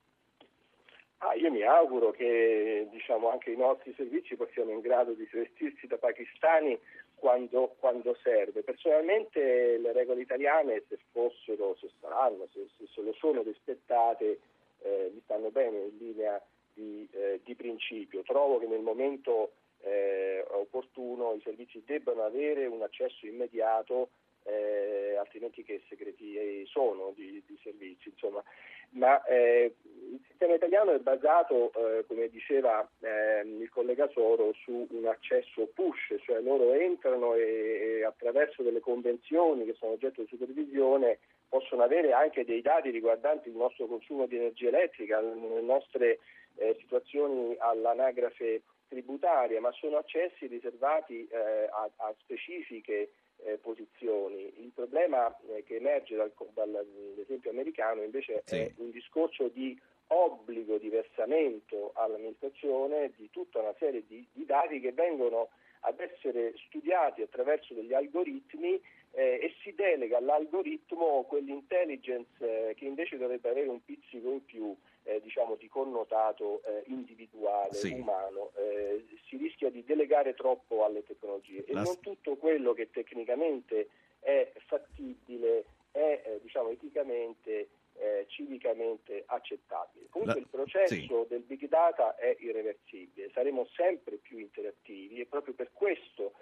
Ah, 1.27 1.33
io 1.35 1.51
mi 1.51 1.61
auguro 1.61 2.11
che 2.11 2.87
diciamo, 2.89 3.29
anche 3.29 3.51
i 3.51 3.57
nostri 3.57 3.93
servizi 3.97 4.37
siano 4.53 4.71
in 4.71 4.79
grado 4.79 5.11
di 5.11 5.27
vestirsi 5.29 5.85
da 5.85 5.97
pakistani 5.97 6.79
quando, 7.15 7.75
quando 7.79 8.15
serve. 8.23 8.63
Personalmente 8.63 9.77
le 9.77 9.91
regole 9.91 10.21
italiane, 10.21 10.83
se 10.87 10.97
fossero, 11.11 11.75
se 11.81 11.89
saranno, 11.99 12.47
se, 12.53 12.67
se- 12.77 13.01
lo 13.01 13.11
sono 13.13 13.41
rispettate, 13.41 14.39
eh, 14.83 15.11
mi 15.13 15.19
stanno 15.25 15.49
bene 15.49 15.77
in 15.79 15.97
linea 15.97 16.41
di, 16.73 17.05
eh, 17.11 17.41
di 17.43 17.55
principio. 17.55 18.21
Trovo 18.21 18.57
che 18.59 18.67
nel 18.67 18.79
momento 18.81 19.51
eh, 19.81 20.45
opportuno 20.47 21.33
i 21.33 21.41
servizi 21.41 21.83
debbano 21.85 22.23
avere 22.23 22.67
un 22.67 22.81
accesso 22.83 23.25
immediato, 23.25 24.11
eh, 24.47 25.15
altrimenti 25.17 25.63
che 25.63 25.81
segreti 25.87 26.65
sono 26.65 27.11
di, 27.15 27.43
di 27.45 27.59
servizi. 27.61 28.09
Insomma. 28.09 28.43
Ma 28.91 29.21
eh, 29.25 29.75
il 29.83 30.19
sistema 30.27 30.53
italiano 30.53 30.93
è 30.93 30.99
basato, 30.99 31.71
eh, 31.73 32.05
come 32.05 32.29
diceva 32.29 32.89
ehm, 33.01 33.61
il 33.61 33.69
collega 33.69 34.07
Soro, 34.09 34.53
su 34.63 34.87
un 34.89 35.05
accesso 35.07 35.67
push, 35.73 36.15
cioè 36.23 36.39
loro 36.39 36.71
entrano 36.71 37.35
e, 37.35 37.97
e 37.99 38.03
attraverso 38.05 38.63
delle 38.63 38.79
convenzioni 38.79 39.65
che 39.65 39.73
sono 39.73 39.91
oggetto 39.91 40.21
di 40.21 40.27
supervisione 40.27 41.19
possono 41.49 41.83
avere 41.83 42.13
anche 42.13 42.45
dei 42.45 42.61
dati 42.61 42.89
riguardanti 42.89 43.49
il 43.49 43.55
nostro 43.55 43.87
consumo 43.87 44.25
di 44.25 44.37
energia 44.37 44.69
elettrica, 44.69 45.19
le 45.21 45.61
nostre 45.61 46.19
eh, 46.55 46.75
situazioni 46.79 47.55
all'anagrafe 47.57 48.61
tributaria, 48.87 49.59
ma 49.59 49.71
sono 49.73 49.97
accessi 49.97 50.47
riservati 50.47 51.27
eh, 51.27 51.37
a, 51.69 51.89
a 51.97 52.15
specifiche 52.19 53.11
eh, 53.43 53.57
posizioni. 53.57 54.51
Il 54.61 54.71
problema 54.73 55.35
eh, 55.49 55.63
che 55.63 55.75
emerge 55.75 56.15
dal- 56.15 56.31
dall'esempio 56.53 57.49
americano 57.49 58.03
invece 58.03 58.41
Sì. 58.45 58.55
è 58.55 58.73
un 58.77 58.91
discorso 58.91 59.47
di 59.47 59.79
obbligo 60.07 60.77
di 60.77 60.89
versamento 60.89 61.91
all'amministrazione 61.95 63.11
di 63.17 63.29
tutta 63.29 63.59
una 63.59 63.75
serie 63.77 64.03
di, 64.07 64.25
di 64.31 64.45
dati 64.45 64.79
che 64.79 64.91
vengono 64.93 65.49
ad 65.81 65.99
essere 65.99 66.53
studiati 66.67 67.21
attraverso 67.21 67.73
degli 67.73 67.93
algoritmi 67.93 68.81
eh, 69.11 69.39
e 69.41 69.53
si 69.61 69.73
delega 69.73 70.17
all'algoritmo 70.17 71.23
quell'intelligence 71.23 72.29
eh, 72.39 72.73
che 72.75 72.85
invece 72.85 73.17
dovrebbe 73.17 73.49
avere 73.49 73.67
un 73.67 73.83
pizzico 73.83 74.31
in 74.31 74.45
più 74.45 74.75
eh, 75.07 75.21
diciamo 75.21 75.55
di 75.55 75.67
connotato 75.69 76.61
eh, 76.63 76.83
individuale, 76.87 77.73
Sì. 77.73 77.93
umano. 77.93 78.51
Eh, 78.55 79.05
si 79.27 79.37
rischia 79.37 79.69
di 79.69 79.83
delegare 79.83 80.33
troppo 80.33 80.83
alle 80.83 81.03
tecnologie 81.03 81.63
e 81.65 81.73
La- 81.73 81.81
non 81.83 81.99
tutto 82.01 82.35
quello 82.35 82.73
che 82.73 82.89
tecnicamente 82.91 83.87
è 84.19 84.51
fattibile 84.67 85.65
è 85.91 86.21
eh, 86.25 86.39
diciamo 86.41 86.69
eticamente 86.69 87.69
eh, 87.99 88.25
civicamente 88.27 89.23
accettabile. 89.25 90.05
Comunque 90.09 90.35
La- 90.35 90.41
il 90.41 90.47
processo 90.51 91.23
sì. 91.23 91.27
del 91.29 91.41
big 91.41 91.67
data 91.67 92.15
è 92.15 92.35
irreversibile, 92.39 93.31
saremo 93.31 93.65
sempre 93.73 94.17
più 94.17 94.37
interattivi 94.37 95.19
e 95.21 95.25
proprio 95.25 95.55
per 95.55 95.71
questo, 95.73 96.33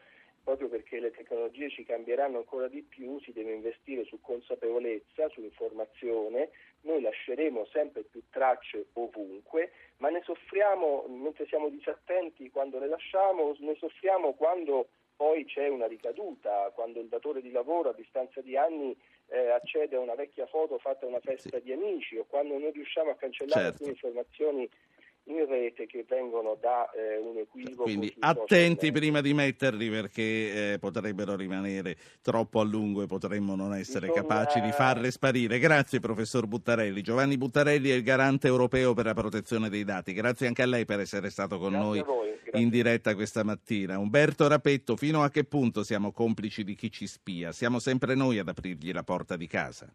proprio 0.43 0.67
perché 0.67 0.99
le 0.99 1.11
tecnologie 1.11 1.69
ci 1.69 1.85
cambieranno 1.85 2.37
ancora 2.39 2.67
di 2.67 2.81
più, 2.81 3.19
si 3.21 3.31
deve 3.31 3.53
investire 3.53 4.03
su 4.03 4.19
consapevolezza, 4.19 5.29
su 5.29 5.41
informazione, 5.41 6.49
noi 6.85 7.01
lasceremo 7.01 7.65
sempre 7.65 8.03
più 8.03 8.21
tracce 8.29 8.87
ovunque, 8.93 9.71
ma 9.97 10.09
ne 10.09 10.21
soffriamo 10.23 11.05
mentre 11.07 11.45
siamo 11.47 11.69
disattenti 11.69 12.49
quando 12.49 12.79
le 12.79 12.87
lasciamo, 12.87 13.55
ne 13.59 13.75
soffriamo 13.75 14.33
quando 14.33 14.87
poi 15.15 15.45
c'è 15.45 15.67
una 15.67 15.87
ricaduta, 15.87 16.71
quando 16.75 16.99
il 16.99 17.07
datore 17.07 17.41
di 17.41 17.51
lavoro 17.51 17.89
a 17.89 17.93
distanza 17.93 18.41
di 18.41 18.57
anni 18.57 18.95
eh, 19.27 19.49
accede 19.49 19.95
a 19.95 19.99
una 20.01 20.13
vecchia 20.15 20.45
foto 20.45 20.77
fatta 20.77 21.05
a 21.05 21.09
una 21.09 21.21
festa 21.21 21.57
Sì. 21.57 21.63
di 21.63 21.71
amici 21.71 22.17
o 22.17 22.25
quando 22.25 22.57
non 22.57 22.71
riusciamo 22.71 23.11
a 23.11 23.15
cancellare 23.15 23.61
Certo. 23.61 23.73
alcune 23.83 23.91
informazioni 23.91 24.69
in 25.27 25.45
rete 25.47 25.85
che 25.87 26.05
vengono 26.07 26.57
da 26.59 26.89
eh, 26.91 27.17
un 27.17 27.37
equivoco. 27.37 27.83
Quindi 27.83 28.13
attenti 28.19 28.91
prima 28.91 29.21
di 29.21 29.33
metterli 29.33 29.89
perché 29.89 30.73
eh, 30.73 30.79
potrebbero 30.79 31.35
rimanere 31.35 31.95
troppo 32.21 32.59
a 32.59 32.63
lungo 32.63 33.01
e 33.01 33.07
potremmo 33.07 33.55
non 33.55 33.73
essere 33.73 34.07
Bisogna- 34.07 34.27
capaci 34.27 34.61
di 34.61 34.71
farle 34.71 35.09
sparire. 35.11 35.57
Grazie 35.59 35.99
professor 35.99 36.45
Buttarelli. 36.45 37.01
Giovanni 37.01 37.37
Buttarelli 37.37 37.89
è 37.89 37.93
il 37.93 38.03
garante 38.03 38.47
europeo 38.47 38.93
per 38.93 39.05
la 39.05 39.13
protezione 39.13 39.69
dei 39.69 39.83
dati. 39.83 40.13
Grazie 40.13 40.47
anche 40.47 40.61
a 40.61 40.67
lei 40.67 40.85
per 40.85 40.99
essere 40.99 41.29
stato 41.29 41.57
con 41.57 41.71
Grazie 41.71 42.03
noi 42.03 42.23
in 42.53 42.69
diretta 42.69 43.15
questa 43.15 43.43
mattina. 43.43 43.97
Umberto 43.97 44.47
Rapetto, 44.47 44.95
fino 44.95 45.23
a 45.23 45.29
che 45.29 45.43
punto 45.43 45.83
siamo 45.83 46.11
complici 46.11 46.63
di 46.63 46.75
chi 46.75 46.91
ci 46.91 47.07
spia? 47.07 47.51
Siamo 47.51 47.79
sempre 47.79 48.15
noi 48.15 48.39
ad 48.39 48.47
aprirgli 48.47 48.91
la 48.91 49.03
porta 49.03 49.35
di 49.35 49.47
casa. 49.47 49.91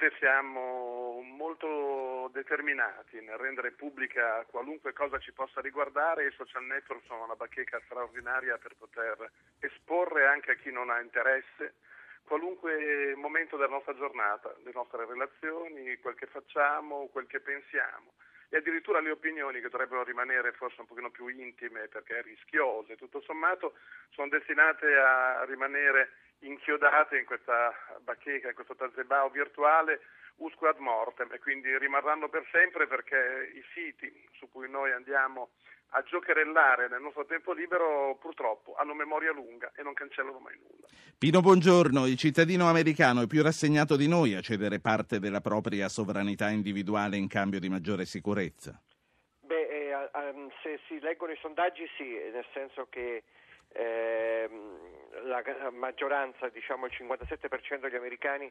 Sicuramente 0.00 0.18
siamo 0.18 1.20
molto 1.36 2.30
determinati 2.32 3.20
nel 3.20 3.36
rendere 3.36 3.72
pubblica 3.72 4.46
qualunque 4.48 4.94
cosa 4.94 5.18
ci 5.18 5.30
possa 5.30 5.60
riguardare. 5.60 6.24
E 6.24 6.28
i 6.28 6.34
social 6.38 6.64
network 6.64 7.04
sono 7.04 7.24
una 7.24 7.36
bacheca 7.36 7.78
straordinaria 7.84 8.56
per 8.56 8.76
poter 8.78 9.30
esporre 9.58 10.26
anche 10.26 10.52
a 10.52 10.54
chi 10.54 10.72
non 10.72 10.88
ha 10.88 11.02
interesse 11.02 11.74
qualunque 12.24 13.12
momento 13.16 13.58
della 13.58 13.72
nostra 13.72 13.94
giornata, 13.94 14.54
le 14.64 14.70
nostre 14.72 15.04
relazioni, 15.04 15.98
quel 15.98 16.14
che 16.14 16.26
facciamo, 16.26 17.08
quel 17.12 17.26
che 17.26 17.40
pensiamo. 17.40 18.14
E 18.48 18.56
addirittura 18.56 19.00
le 19.00 19.10
opinioni 19.10 19.60
che 19.60 19.68
dovrebbero 19.68 20.02
rimanere 20.02 20.52
forse 20.52 20.80
un 20.80 20.86
pochino 20.86 21.10
più 21.10 21.28
intime 21.28 21.88
perché 21.88 22.22
rischiose, 22.22 22.96
tutto 22.96 23.20
sommato 23.20 23.74
sono 24.08 24.28
destinate 24.28 24.96
a 24.96 25.44
rimanere 25.44 26.29
inchiodate 26.40 27.18
in 27.18 27.24
questa 27.24 27.72
bacheca, 28.02 28.48
in 28.48 28.54
questo 28.54 28.74
tazebao 28.74 29.28
virtuale 29.30 30.00
usque 30.36 30.68
ad 30.68 30.78
mortem 30.78 31.30
e 31.32 31.38
quindi 31.38 31.76
rimarranno 31.76 32.28
per 32.28 32.46
sempre 32.50 32.86
perché 32.86 33.52
i 33.54 33.62
siti 33.74 34.10
su 34.38 34.48
cui 34.48 34.70
noi 34.70 34.92
andiamo 34.92 35.50
a 35.90 36.02
giocherellare 36.02 36.88
nel 36.88 37.00
nostro 37.00 37.26
tempo 37.26 37.52
libero 37.52 38.16
purtroppo 38.20 38.74
hanno 38.76 38.94
memoria 38.94 39.32
lunga 39.32 39.72
e 39.74 39.82
non 39.82 39.92
cancellano 39.92 40.38
mai 40.38 40.56
nulla. 40.56 40.86
Pino 41.18 41.40
Buongiorno, 41.40 42.06
il 42.06 42.16
cittadino 42.16 42.68
americano 42.68 43.22
è 43.22 43.26
più 43.26 43.42
rassegnato 43.42 43.96
di 43.96 44.08
noi 44.08 44.34
a 44.34 44.40
cedere 44.40 44.80
parte 44.80 45.18
della 45.18 45.40
propria 45.40 45.88
sovranità 45.88 46.48
individuale 46.48 47.16
in 47.16 47.28
cambio 47.28 47.58
di 47.58 47.68
maggiore 47.68 48.04
sicurezza? 48.06 48.80
Beh, 49.40 49.66
eh, 49.66 50.10
um, 50.14 50.48
se 50.62 50.78
si 50.86 51.00
leggono 51.00 51.32
i 51.32 51.38
sondaggi 51.40 51.86
sì, 51.96 52.08
nel 52.32 52.46
senso 52.54 52.86
che 52.88 53.24
eh, 53.72 54.48
la 55.24 55.42
maggioranza, 55.70 56.48
diciamo 56.48 56.86
il 56.86 56.92
57% 56.96 57.80
degli 57.80 57.94
americani 57.94 58.50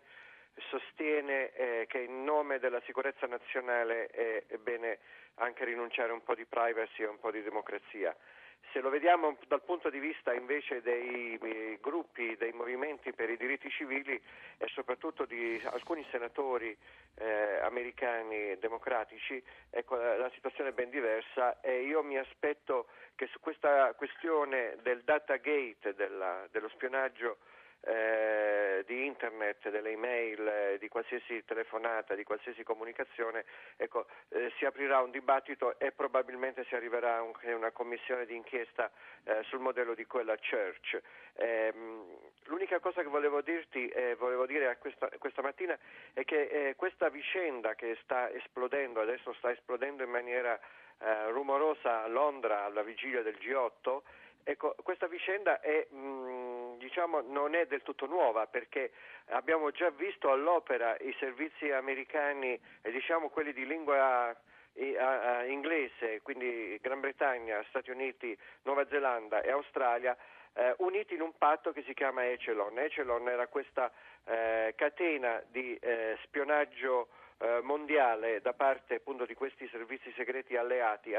sostiene 0.70 1.52
eh, 1.52 1.86
che 1.88 2.00
in 2.00 2.24
nome 2.24 2.60
della 2.60 2.82
sicurezza 2.86 3.28
nazionale 3.28 4.08
è, 4.08 4.44
è 4.48 4.58
bene 4.58 5.00
anche 5.36 5.66
rinunciare 5.66 6.12
un 6.12 6.24
po' 6.24 6.36
di 6.36 6.46
privacy 6.46 7.04
e 7.04 7.08
un 7.08 7.20
po' 7.20 7.32
di 7.32 7.42
democrazia. 7.42 8.16
Se 8.72 8.82
lo 8.82 8.90
vediamo 8.90 9.36
dal 9.48 9.64
punto 9.64 9.90
di 9.90 9.98
vista 9.98 10.32
invece 10.32 10.82
dei, 10.82 11.38
dei, 11.40 11.80
gruppi, 11.82 12.36
dei 12.38 12.52
movimenti 12.52 13.14
per 13.14 13.30
i 13.30 13.38
diritti 13.38 13.68
civili 13.70 14.22
e 14.58 14.68
soprattutto 14.68 15.26
di 15.26 15.60
alcuni 15.66 16.06
senatori 16.12 16.78
eh, 17.16 17.60
americani 17.64 18.60
democratici, 18.60 19.42
ecco, 19.72 19.96
la 19.96 20.30
situazione 20.36 20.70
è 20.70 20.74
ben 20.74 20.92
diversa 20.92 21.60
e 21.62 21.82
io 21.82 22.04
mi 22.04 22.20
aspetto 22.20 22.90
che 23.16 23.26
su 23.28 23.40
questa 23.40 23.94
questione 23.96 24.78
del 24.84 25.02
data 25.04 25.38
gate, 25.38 25.96
della, 25.96 26.46
dello 26.52 26.70
spionaggio 26.70 27.38
eh, 27.82 28.84
di 28.86 29.06
internet, 29.06 29.70
delle 29.70 29.92
email, 29.92 30.48
eh, 30.48 30.78
di 30.80 30.88
qualsiasi 30.90 31.44
telefonata, 31.46 32.16
di 32.16 32.24
qualsiasi 32.24 32.64
comunicazione, 32.64 33.46
ecco, 33.78 34.08
eh, 34.30 34.52
si 34.58 34.66
aprirà 34.66 35.02
un 35.02 35.12
dibattito 35.12 35.80
e 35.80 35.92
probabilmente 35.92 36.66
si 36.66 36.76
arriverà 36.76 37.18
a 37.18 37.22
un, 37.22 37.34
una 37.54 37.72
commissione 37.72 38.26
di 38.26 38.36
inchiesta 38.36 38.92
eh, 39.24 39.44
sul 39.44 39.60
modello 39.60 39.94
di 39.94 40.06
quella 40.06 40.36
Church. 40.38 41.00
Ehm, 41.36 42.06
l'unica 42.46 42.80
cosa 42.80 43.02
che 43.02 43.08
volevo 43.08 43.42
dirti, 43.42 43.92
volevo 44.18 44.46
dire 44.46 44.78
questa, 44.80 45.10
questa, 45.18 45.42
mattina 45.42 45.78
è 46.14 46.26
che 46.26 46.42
eh, 46.48 46.76
questa 46.76 47.10
vicenda 47.10 47.76
che 47.76 47.98
sta 48.04 48.30
esplodendo, 48.32 49.00
adesso 49.00 49.34
sta 49.34 49.52
esplodendo 49.52 50.04
in 50.04 50.10
maniera 50.10 50.60
rumorosa 51.30 52.04
a 52.04 52.08
Londra 52.08 52.66
alla 52.66 52.84
vigilia 52.84 53.22
del 53.22 53.38
G8, 53.40 54.02
ecco, 54.44 54.76
questa 54.84 55.08
vicenda 55.08 55.60
è 55.60 55.88
mh, 55.90 55.98
mm, 55.98 56.78
diciamo, 56.78 57.22
non 57.22 57.56
è 57.56 57.66
del 57.66 57.84
tutto 57.84 58.06
nuova 58.06 58.48
perché 58.48 58.92
abbiamo 59.28 59.72
già 59.72 59.90
visto 59.90 60.32
all'opera 60.32 60.98
i 61.00 61.16
servizi 61.20 61.72
americani, 61.72 62.60
diciamo 62.82 63.30
quelli 63.30 63.54
di 63.54 63.66
lingua 63.66 64.36
inglese, 65.48 66.22
quindi 66.22 66.78
Gran 66.82 67.02
Bretagna, 67.02 67.64
Stati 67.68 67.90
Uniti, 67.92 68.38
Nuova 68.64 68.88
Zelanda 68.88 69.42
e 69.42 69.52
Australia, 69.52 70.16
eh, 70.54 70.74
uniti 70.80 71.14
in 71.16 71.22
un 71.22 71.38
patto 71.38 71.72
che 71.72 71.84
si 71.84 71.94
chiama 71.94 72.28
Echelon. 72.28 72.78
Echelon 72.78 73.28
era 73.28 73.48
questa 73.48 73.92
eh, 74.26 74.74
catena 74.76 75.42
di 75.50 75.76
eh, 75.76 76.18
spionaggio 76.24 77.10
eh, 77.40 77.60
mondiale 77.62 78.42
da 78.42 78.54
parte 78.54 78.96
appunto 78.96 79.26
di 79.26 79.34
questi 79.34 79.68
servizi 79.70 80.12
segreti 80.16 80.56
alleati 80.56 81.14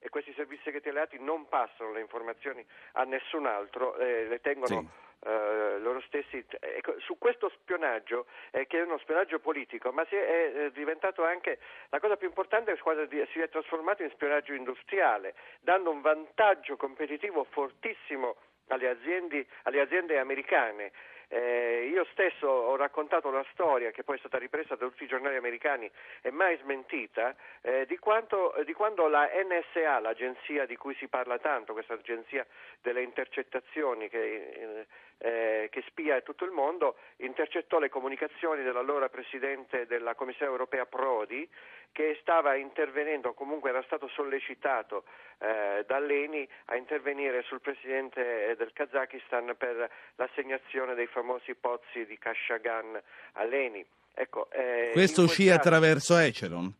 e 0.00 0.08
questi 0.08 0.32
servizi 0.34 0.62
segreti 0.64 0.88
alleati 0.88 1.18
non 1.18 1.48
passano 1.48 1.92
le 1.92 2.00
informazioni 2.00 2.64
a 2.92 3.04
nessun 3.04 3.46
altro, 3.46 3.96
eh, 3.96 4.26
le 4.26 4.40
tengono 4.40 4.80
sì. 4.80 5.06
Uh, 5.20 5.80
loro 5.80 6.00
stessi. 6.02 6.44
Ecco, 6.60 6.94
su 7.00 7.18
questo 7.18 7.48
spionaggio, 7.48 8.26
eh, 8.52 8.68
che 8.68 8.78
è 8.78 8.82
uno 8.82 8.98
spionaggio 8.98 9.40
politico, 9.40 9.90
ma 9.90 10.06
si 10.06 10.14
è, 10.14 10.52
è, 10.52 10.70
diventato 10.70 11.24
anche 11.24 11.58
la 11.88 11.98
cosa 11.98 12.16
più 12.16 12.28
importante 12.28 12.70
è 12.70 12.78
quando 12.78 13.04
si 13.08 13.40
è 13.40 13.48
trasformato 13.48 14.04
in 14.04 14.10
spionaggio 14.10 14.52
industriale, 14.52 15.34
dando 15.58 15.90
un 15.90 16.02
vantaggio 16.02 16.76
competitivo 16.76 17.42
fortissimo 17.50 18.36
alle 18.68 18.88
aziende, 18.90 19.46
alle 19.64 19.80
aziende 19.80 20.18
americane. 20.20 20.92
Eh, 21.30 21.90
io 21.92 22.06
stesso 22.12 22.46
ho 22.46 22.76
raccontato 22.76 23.28
una 23.28 23.44
storia 23.52 23.90
che 23.90 24.02
poi 24.02 24.16
è 24.16 24.18
stata 24.18 24.38
ripresa 24.38 24.76
da 24.76 24.86
tutti 24.86 25.04
i 25.04 25.08
giornali 25.08 25.36
americani 25.36 25.90
e 26.22 26.30
mai 26.30 26.56
smentita 26.62 27.36
eh, 27.60 27.84
di, 27.86 27.98
quanto, 27.98 28.54
di, 28.64 28.72
quando 28.72 29.08
la 29.08 29.28
NSA, 29.28 30.00
l'agenzia 30.00 30.64
di 30.64 30.76
cui 30.76 30.94
si 30.94 31.06
parla 31.08 31.38
tanto, 31.38 31.74
questa 31.74 31.94
agenzia 31.94 32.46
delle 32.80 33.02
intercettazioni 33.02 34.08
che, 34.08 34.86
eh, 35.18 35.68
che 35.70 35.82
spia 35.88 36.20
tutto 36.20 36.44
il 36.44 36.52
mondo, 36.52 36.96
intercettò 37.16 37.78
le 37.78 37.88
comunicazioni 37.88 38.62
dell'allora 38.62 39.08
Presidente 39.08 39.86
della 39.86 40.14
Commissione 40.14 40.50
europea 40.50 40.86
Prodi 40.86 41.48
che 41.90 42.16
stava 42.20 42.54
intervenendo, 42.54 43.32
comunque 43.32 43.70
era 43.70 43.82
stato 43.82 44.08
sollecitato 44.08 45.04
eh, 45.38 45.84
dall'ENI 45.86 46.48
a 46.66 46.76
intervenire 46.76 47.42
sul 47.42 47.60
Presidente 47.60 48.54
del 48.56 48.72
Kazakistan 48.72 49.54
per 49.56 49.90
l'assegnazione 50.16 50.94
dei 50.94 51.06
famosi 51.06 51.54
pozzi 51.54 52.06
di 52.06 52.18
Kashagan 52.18 53.00
all'ENI. 53.32 53.84
Ecco, 54.14 54.50
eh, 54.50 54.90
Questo 54.92 55.22
uscì 55.22 55.48
attraverso 55.48 56.16
Echelon? 56.16 56.72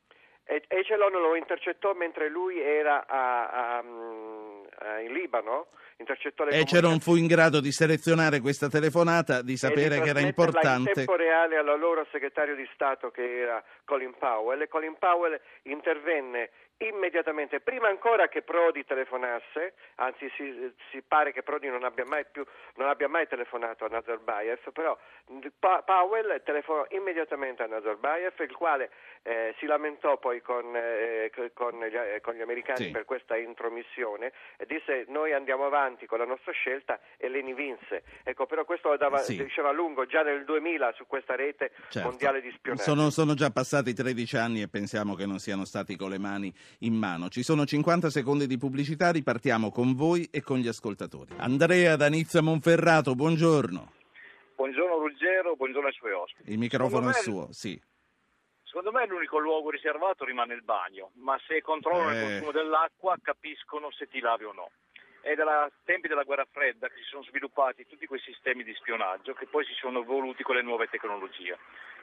Echelon 0.45 1.13
lo 1.13 1.37
intercettò 1.37 1.93
mentre 1.93 2.29
lui 2.29 2.59
era 2.59 3.07
a, 3.07 3.49
a, 3.49 3.79
a, 3.79 5.01
in 5.01 5.13
Libano 5.13 5.69
intercettò 5.99 6.45
le 6.45 6.53
Echelon 6.53 7.01
fu 7.01 7.17
in 7.17 7.27
grado 7.27 7.61
di 7.61 7.73
selezionare 7.73 8.41
questa 8.41 8.69
telefonata, 8.69 9.43
di 9.43 9.57
sapere 9.57 9.97
di 9.97 10.03
che 10.03 10.09
era 10.09 10.21
importante. 10.21 10.91
in 10.91 10.95
tempo 10.95 11.17
reale 11.17 11.57
all'allora 11.57 12.07
segretario 12.11 12.55
di 12.55 12.69
Stato 12.73 13.11
che 13.11 13.41
era 13.41 13.63
Colin 13.85 14.15
Powell 14.19 14.61
e 14.63 14.69
Colin 14.69 14.97
Powell 14.99 15.39
intervenne 15.63 16.51
immediatamente, 16.79 17.61
prima 17.61 17.89
ancora 17.89 18.29
che 18.29 18.43
Prodi 18.43 18.85
telefonasse, 18.85 19.75
anzi 19.97 20.31
si, 20.37 20.73
si 20.91 21.03
pare 21.03 21.33
che 21.33 21.43
Prodi 21.43 21.69
non 21.69 21.83
abbia 21.85 22.05
mai, 22.05 22.25
più, 22.31 22.45
non 22.77 22.89
abbia 22.89 23.09
mai 23.09 23.27
telefonato 23.27 23.85
a 23.85 23.89
Nazarbayev, 23.89 24.71
però 24.73 24.97
pa- 25.59 25.83
Powell 25.83 26.43
telefonò 26.45 26.87
immediatamente 26.91 27.63
a 27.63 27.67
Nazarbayev, 27.67 28.35
il 28.41 28.55
quale 28.55 28.91
eh, 29.23 29.55
si 29.59 29.67
lamentò 29.67 30.19
poi 30.19 30.41
con, 30.41 30.75
eh, 30.75 31.31
con, 31.53 31.85
gli, 31.85 31.95
eh, 31.95 32.21
con 32.21 32.35
gli, 32.35 32.41
americani 32.41 32.87
sì. 32.87 32.91
per 32.91 33.05
questa 33.05 33.37
intromissione 33.37 34.33
e 34.57 34.67
disse 34.67 35.05
noi 35.09 35.33
andiamo 35.33 35.67
avanti 35.67 36.07
con 36.07 36.19
la 36.19 36.25
nostra 36.25 36.53
scelta 36.53 37.01
e 37.17 37.29
Leni 37.29 37.55
vinse. 37.55 38.05
Ecco, 38.23 38.47
però 38.47 38.65
questo 38.65 38.97
dava, 38.97 39.19
sì. 39.19 39.37
diceva 39.37 39.73
lungo 39.73 40.07
già 40.07 40.23
nel 40.23 40.45
2000 40.45 40.93
su 40.93 41.07
questa 41.07 41.35
rete 41.35 41.73
certo. 41.89 42.09
mondiale 42.09 42.41
di 42.41 42.51
spionaggio. 42.53 42.85
Sono, 42.85 43.11
sono 43.11 43.35
già 43.35 43.51
passati 43.51 43.93
13 43.93 44.37
anni 44.37 44.63
e 44.63 44.69
pensiamo 44.69 45.15
che 45.15 45.27
non 45.27 45.39
siano 45.39 45.65
stati 45.65 45.97
con 45.97 46.11
le 46.11 46.19
mani 46.19 46.55
in 46.81 46.95
mano. 46.95 47.29
Ci 47.29 47.43
sono 47.43 47.65
50 47.65 48.11
secondi 48.11 48.47
di 48.47 48.59
pubblicità, 48.59 49.11
ripartiamo 49.11 49.71
con 49.71 49.95
voi 49.95 50.29
e 50.31 50.43
con 50.43 50.59
gli 50.59 50.69
ascoltatori. 50.69 51.35
Andrea 51.39 51.97
da 51.97 52.09
Nizza 52.09 52.41
Monferrato, 52.41 53.15
buongiorno. 53.15 53.93
Buongiorno 54.57 54.99
Ruggero, 54.99 55.55
buongiorno 55.55 55.89
ai 55.89 55.95
suoi 55.95 56.13
ospiti. 56.13 56.51
Il 56.51 56.59
microfono 56.59 57.11
è 57.11 57.13
suo, 57.15 57.49
sì. 57.53 57.81
Secondo 58.65 58.93
me 58.93 59.07
l'unico 59.07 59.39
luogo 59.39 59.71
riservato 59.71 60.25
rimane 60.25 60.55
il 60.55 60.63
bagno, 60.63 61.11
ma 61.15 61.41
se 61.47 61.63
controllano 61.63 62.11
eh... 62.11 62.15
il 62.15 62.29
consumo 62.29 62.51
dell'acqua 62.53 63.17
capiscono 63.23 63.91
se 63.91 64.09
ti 64.09 64.21
lavi 64.21 64.45
o 64.45 64.53
no. 64.53 64.71
È 65.21 65.35
dai 65.35 65.69
tempi 65.85 66.07
della 66.07 66.23
guerra 66.23 66.47
fredda 66.51 66.89
che 66.89 66.97
si 66.97 67.09
sono 67.11 67.23
sviluppati 67.25 67.87
tutti 67.87 68.07
quei 68.07 68.21
sistemi 68.21 68.63
di 68.65 68.75
spionaggio 68.75 69.33
che 69.33 69.47
poi 69.47 69.65
si 69.65 69.73
sono 69.75 70.01
evoluti 70.01 70.43
con 70.43 70.55
le 70.55 70.63
nuove 70.63 70.89
tecnologie. 70.89 71.59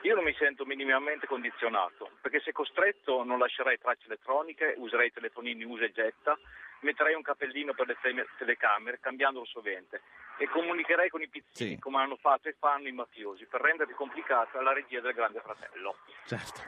Io 0.05 0.13
non 0.13 0.23
mi 0.23 0.35
sento 0.37 0.65
minimamente 0.65 1.25
condizionato, 1.25 2.11
perché 2.21 2.39
se 2.39 2.51
costretto 2.51 3.23
non 3.23 3.39
lascerei 3.39 3.79
tracce 3.79 4.05
elettroniche, 4.05 4.75
userei 4.77 5.11
telefonini 5.11 5.63
usa 5.63 5.85
e 5.85 5.91
getta, 5.91 6.37
metterei 6.85 7.15
un 7.15 7.23
cappellino 7.23 7.73
per 7.73 7.87
le 7.87 7.97
telecamere, 8.37 8.99
cambiandolo 9.01 9.45
sovente, 9.45 10.01
e 10.37 10.47
comunicherei 10.47 11.09
con 11.09 11.21
i 11.21 11.27
pizzini, 11.27 11.71
sì. 11.71 11.79
come 11.79 11.97
hanno 11.97 12.17
fatto 12.17 12.47
e 12.47 12.55
fanno 12.59 12.87
i 12.87 12.91
mafiosi, 12.91 13.45
per 13.45 13.61
rendere 13.61 13.87
più 13.87 13.95
complicata 13.95 14.61
la 14.61 14.73
regia 14.73 15.01
del 15.01 15.13
Grande 15.13 15.41
Fratello. 15.41 15.95
Certo. 16.25 16.61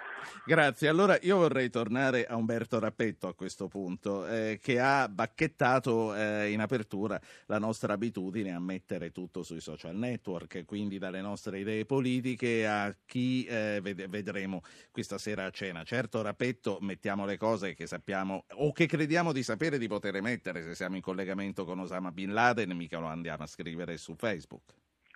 Grazie. 0.45 0.87
Allora 0.87 1.17
io 1.21 1.37
vorrei 1.37 1.69
tornare 1.69 2.25
a 2.25 2.35
Umberto 2.35 2.79
Rappetto 2.79 3.27
a 3.27 3.35
questo 3.35 3.67
punto, 3.67 4.27
eh, 4.27 4.59
che 4.61 4.79
ha 4.79 5.07
bacchettato 5.07 6.15
eh, 6.15 6.51
in 6.51 6.61
apertura 6.61 7.19
la 7.45 7.59
nostra 7.59 7.93
abitudine 7.93 8.53
a 8.53 8.59
mettere 8.59 9.11
tutto 9.11 9.43
sui 9.43 9.59
social 9.59 9.95
network, 9.95 10.65
quindi 10.65 10.97
dalle 10.97 11.21
nostre 11.21 11.59
idee 11.59 11.85
politiche 11.85 12.65
a 12.65 12.95
chi 13.05 13.45
eh, 13.45 13.79
ved- 13.81 14.07
vedremo 14.07 14.61
questa 14.91 15.17
sera 15.17 15.45
a 15.45 15.51
cena. 15.51 15.83
Certo, 15.83 16.21
Rappetto, 16.21 16.77
mettiamo 16.81 17.25
le 17.25 17.37
cose 17.37 17.73
che 17.73 17.85
sappiamo 17.85 18.45
o 18.53 18.71
che 18.71 18.85
crediamo 18.85 19.31
di 19.31 19.43
sapere 19.43 19.77
di 19.77 19.87
poter 19.87 20.06
emettere 20.15 20.61
se 20.61 20.75
siamo 20.75 20.95
in 20.95 21.01
collegamento 21.01 21.65
con 21.65 21.79
Osama 21.79 22.11
Bin 22.11 22.33
Laden, 22.33 22.75
mica 22.75 22.99
lo 22.99 23.07
andiamo 23.07 23.43
a 23.43 23.47
scrivere 23.47 23.97
su 23.97 24.15
Facebook. 24.15 24.73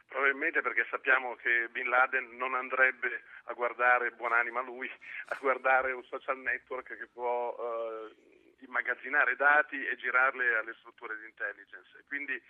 Probabilmente 0.08 0.62
perché 0.62 0.86
sappiamo 0.90 1.36
che 1.36 1.70
Bin 1.72 1.88
Laden 1.88 2.36
non 2.36 2.54
andrebbe 2.54 3.22
a 3.46 3.54
guardare, 3.54 4.12
buonanima 4.12 4.62
lui, 4.62 4.90
a 5.28 5.38
guardare 5.40 5.94
un 5.94 6.04
social 6.04 6.38
network 6.38 6.98
che 6.98 7.08
può 7.08 7.56
eh, 7.58 8.41
immagazzinare 8.66 9.36
dati 9.36 9.84
e 9.86 9.96
girarli 9.96 10.48
alle 10.56 10.74
strutture 10.80 11.18
di 11.20 11.26
intelligence. 11.26 12.04
Quindi 12.08 12.42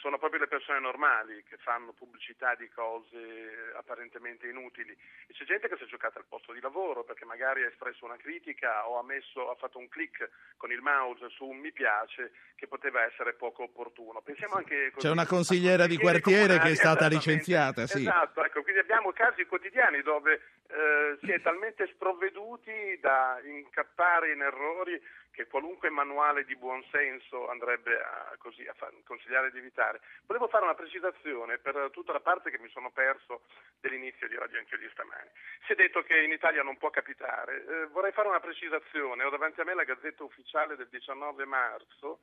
sono 0.00 0.18
proprio 0.18 0.40
le 0.40 0.46
persone 0.46 0.78
normali 0.78 1.42
che 1.48 1.56
fanno 1.56 1.92
pubblicità 1.92 2.54
di 2.54 2.68
cose 2.68 3.72
apparentemente 3.76 4.46
inutili 4.46 4.92
e 4.92 5.32
c'è 5.32 5.44
gente 5.44 5.68
che 5.68 5.76
si 5.76 5.84
è 5.84 5.86
giocata 5.86 6.18
al 6.18 6.26
posto 6.28 6.52
di 6.52 6.60
lavoro 6.60 7.04
perché 7.04 7.24
magari 7.24 7.64
ha 7.64 7.68
espresso 7.68 8.04
una 8.04 8.16
critica 8.16 8.88
o 8.88 8.98
ha, 8.98 9.02
messo, 9.02 9.50
ha 9.50 9.54
fatto 9.54 9.78
un 9.78 9.88
click 9.88 10.28
con 10.56 10.70
il 10.70 10.80
mouse 10.80 11.28
su 11.30 11.44
un 11.46 11.58
mi 11.58 11.72
piace 11.72 12.32
che 12.56 12.66
poteva 12.66 13.02
essere 13.04 13.34
poco 13.34 13.64
opportuno. 13.64 14.20
Pensiamo 14.20 14.54
anche 14.54 14.90
così, 14.92 15.06
C'è 15.06 15.12
una 15.12 15.26
consigliera 15.26 15.86
di 15.86 15.96
quartiere 15.96 16.58
che 16.58 16.70
è 16.70 16.74
stata 16.74 17.06
licenziata, 17.08 17.86
sì. 17.86 18.00
Esatto, 18.00 18.44
ecco, 18.44 18.62
quindi 18.62 18.80
abbiamo 18.80 19.12
casi 19.12 19.44
quotidiani 19.46 20.02
dove 20.02 20.40
eh, 20.68 21.18
si 21.22 21.30
è 21.30 21.40
talmente 21.42 21.86
sprovveduti 21.94 22.98
da 23.00 23.40
incappare 23.42 24.32
in 24.32 24.42
errori 24.42 25.00
che 25.36 25.46
qualunque 25.48 25.90
manuale 25.90 26.46
di 26.46 26.56
buonsenso 26.56 27.50
andrebbe 27.50 28.00
a, 28.00 28.34
così, 28.38 28.66
a 28.66 28.72
far, 28.72 28.90
consigliare 29.04 29.50
di 29.50 29.58
evitare. 29.58 30.00
Volevo 30.24 30.48
fare 30.48 30.64
una 30.64 30.74
precisazione 30.74 31.58
per 31.58 31.90
tutta 31.92 32.12
la 32.12 32.20
parte 32.20 32.50
che 32.50 32.58
mi 32.58 32.70
sono 32.70 32.90
perso 32.90 33.42
dell'inizio 33.78 34.28
di 34.28 34.34
Radio 34.34 34.58
Anch'io 34.58 34.78
di 34.78 34.88
stamani. 34.92 35.28
Si 35.66 35.72
è 35.72 35.74
detto 35.74 36.02
che 36.04 36.22
in 36.22 36.32
Italia 36.32 36.62
non 36.62 36.78
può 36.78 36.88
capitare. 36.88 37.64
Eh, 37.66 37.86
vorrei 37.88 38.12
fare 38.12 38.28
una 38.28 38.40
precisazione. 38.40 39.24
Ho 39.24 39.30
davanti 39.30 39.60
a 39.60 39.64
me 39.64 39.74
la 39.74 39.84
Gazzetta 39.84 40.24
Ufficiale 40.24 40.74
del 40.74 40.88
19 40.88 41.44
marzo 41.44 42.20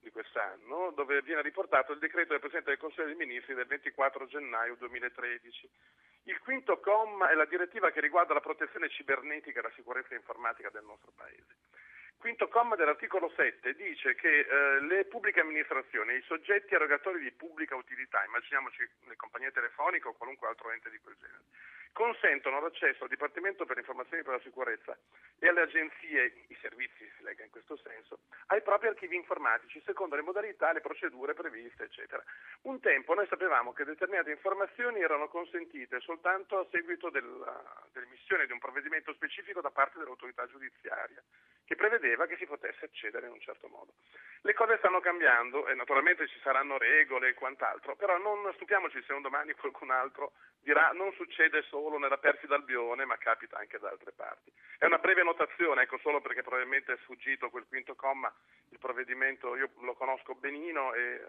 di 0.00 0.10
quest'anno, 0.10 0.90
dove 0.90 1.22
viene 1.22 1.42
riportato 1.42 1.92
il 1.92 2.00
decreto 2.00 2.30
del 2.30 2.40
Presidente 2.40 2.70
del 2.70 2.80
Consiglio 2.80 3.06
dei 3.06 3.14
Ministri 3.14 3.54
del 3.54 3.66
24 3.66 4.26
gennaio 4.26 4.74
2013. 4.74 5.70
Il 6.24 6.40
quinto 6.40 6.80
comma 6.80 7.30
è 7.30 7.34
la 7.34 7.44
direttiva 7.44 7.92
che 7.92 8.00
riguarda 8.00 8.34
la 8.34 8.40
protezione 8.40 8.88
cibernetica 8.88 9.60
e 9.60 9.62
la 9.62 9.72
sicurezza 9.76 10.16
informatica 10.16 10.68
del 10.70 10.82
nostro 10.82 11.12
Paese 11.14 11.65
quinto 12.18 12.48
comma 12.48 12.76
dell'articolo 12.76 13.30
7 13.36 13.74
dice 13.74 14.14
che 14.14 14.40
eh, 14.40 14.80
le 14.80 15.04
pubbliche 15.04 15.40
amministrazioni 15.40 16.12
e 16.12 16.16
i 16.16 16.22
soggetti 16.22 16.74
erogatori 16.74 17.20
di 17.20 17.30
pubblica 17.32 17.76
utilità, 17.76 18.24
immaginiamoci 18.24 18.88
le 19.06 19.16
compagnie 19.16 19.52
telefoniche 19.52 20.08
o 20.08 20.14
qualunque 20.14 20.48
altro 20.48 20.70
ente 20.70 20.90
di 20.90 20.98
quel 20.98 21.16
genere, 21.20 21.44
consentono 21.96 22.60
l'accesso 22.60 23.04
al 23.04 23.08
Dipartimento 23.08 23.64
per 23.64 23.76
le 23.76 23.80
informazioni 23.80 24.22
per 24.22 24.34
la 24.34 24.40
sicurezza 24.40 24.94
e 25.38 25.48
alle 25.48 25.62
agenzie, 25.62 26.44
i 26.48 26.58
servizi 26.60 27.10
si 27.16 27.22
lega 27.22 27.42
in 27.42 27.50
questo 27.50 27.74
senso, 27.78 28.18
ai 28.48 28.60
propri 28.60 28.88
archivi 28.88 29.16
informatici 29.16 29.80
secondo 29.82 30.14
le 30.14 30.20
modalità, 30.20 30.72
le 30.72 30.82
procedure 30.82 31.32
previste, 31.32 31.84
eccetera. 31.84 32.22
Un 32.62 32.80
tempo 32.80 33.14
noi 33.14 33.26
sapevamo 33.28 33.72
che 33.72 33.84
determinate 33.84 34.30
informazioni 34.30 35.00
erano 35.00 35.28
consentite 35.28 36.00
soltanto 36.00 36.58
a 36.58 36.66
seguito 36.70 37.08
dell'emissione 37.08 38.44
di 38.44 38.52
un 38.52 38.58
provvedimento 38.58 39.14
specifico 39.14 39.62
da 39.62 39.70
parte 39.70 39.98
dell'autorità 39.98 40.46
giudiziaria 40.46 41.22
che 41.66 41.74
prevedeva 41.74 42.26
che 42.26 42.36
si 42.36 42.46
potesse 42.46 42.84
accedere 42.84 43.26
in 43.26 43.32
un 43.32 43.40
certo 43.40 43.66
modo. 43.66 43.92
Le 44.42 44.54
cose 44.54 44.78
stanno 44.78 45.00
cambiando 45.00 45.66
e 45.66 45.74
naturalmente 45.74 46.28
ci 46.28 46.38
saranno 46.40 46.78
regole 46.78 47.30
e 47.30 47.34
quant'altro, 47.34 47.96
però 47.96 48.16
non 48.18 48.48
stupiamoci 48.54 49.02
se 49.02 49.12
un 49.12 49.22
domani 49.22 49.52
qualcun 49.54 49.90
altro 49.90 50.32
dirà 50.62 50.92
non 50.92 51.12
succede 51.14 51.62
solo 51.62 51.98
nella 51.98 52.18
Persi 52.18 52.46
d'Albione, 52.46 53.04
ma 53.04 53.16
capita 53.18 53.58
anche 53.58 53.78
da 53.78 53.88
altre 53.88 54.12
parti. 54.12 54.52
È 54.78 54.84
una 54.84 54.98
breve 54.98 55.24
notazione, 55.24 55.82
ecco, 55.82 55.98
solo 55.98 56.20
perché 56.20 56.42
probabilmente 56.42 56.92
è 56.92 56.98
sfuggito 57.02 57.50
quel 57.50 57.66
quinto 57.66 57.96
comma, 57.96 58.32
il 58.70 58.78
provvedimento 58.78 59.56
io 59.56 59.70
lo 59.80 59.94
conosco 59.94 60.34
benino 60.34 60.94
e 60.94 61.00
eh, 61.00 61.20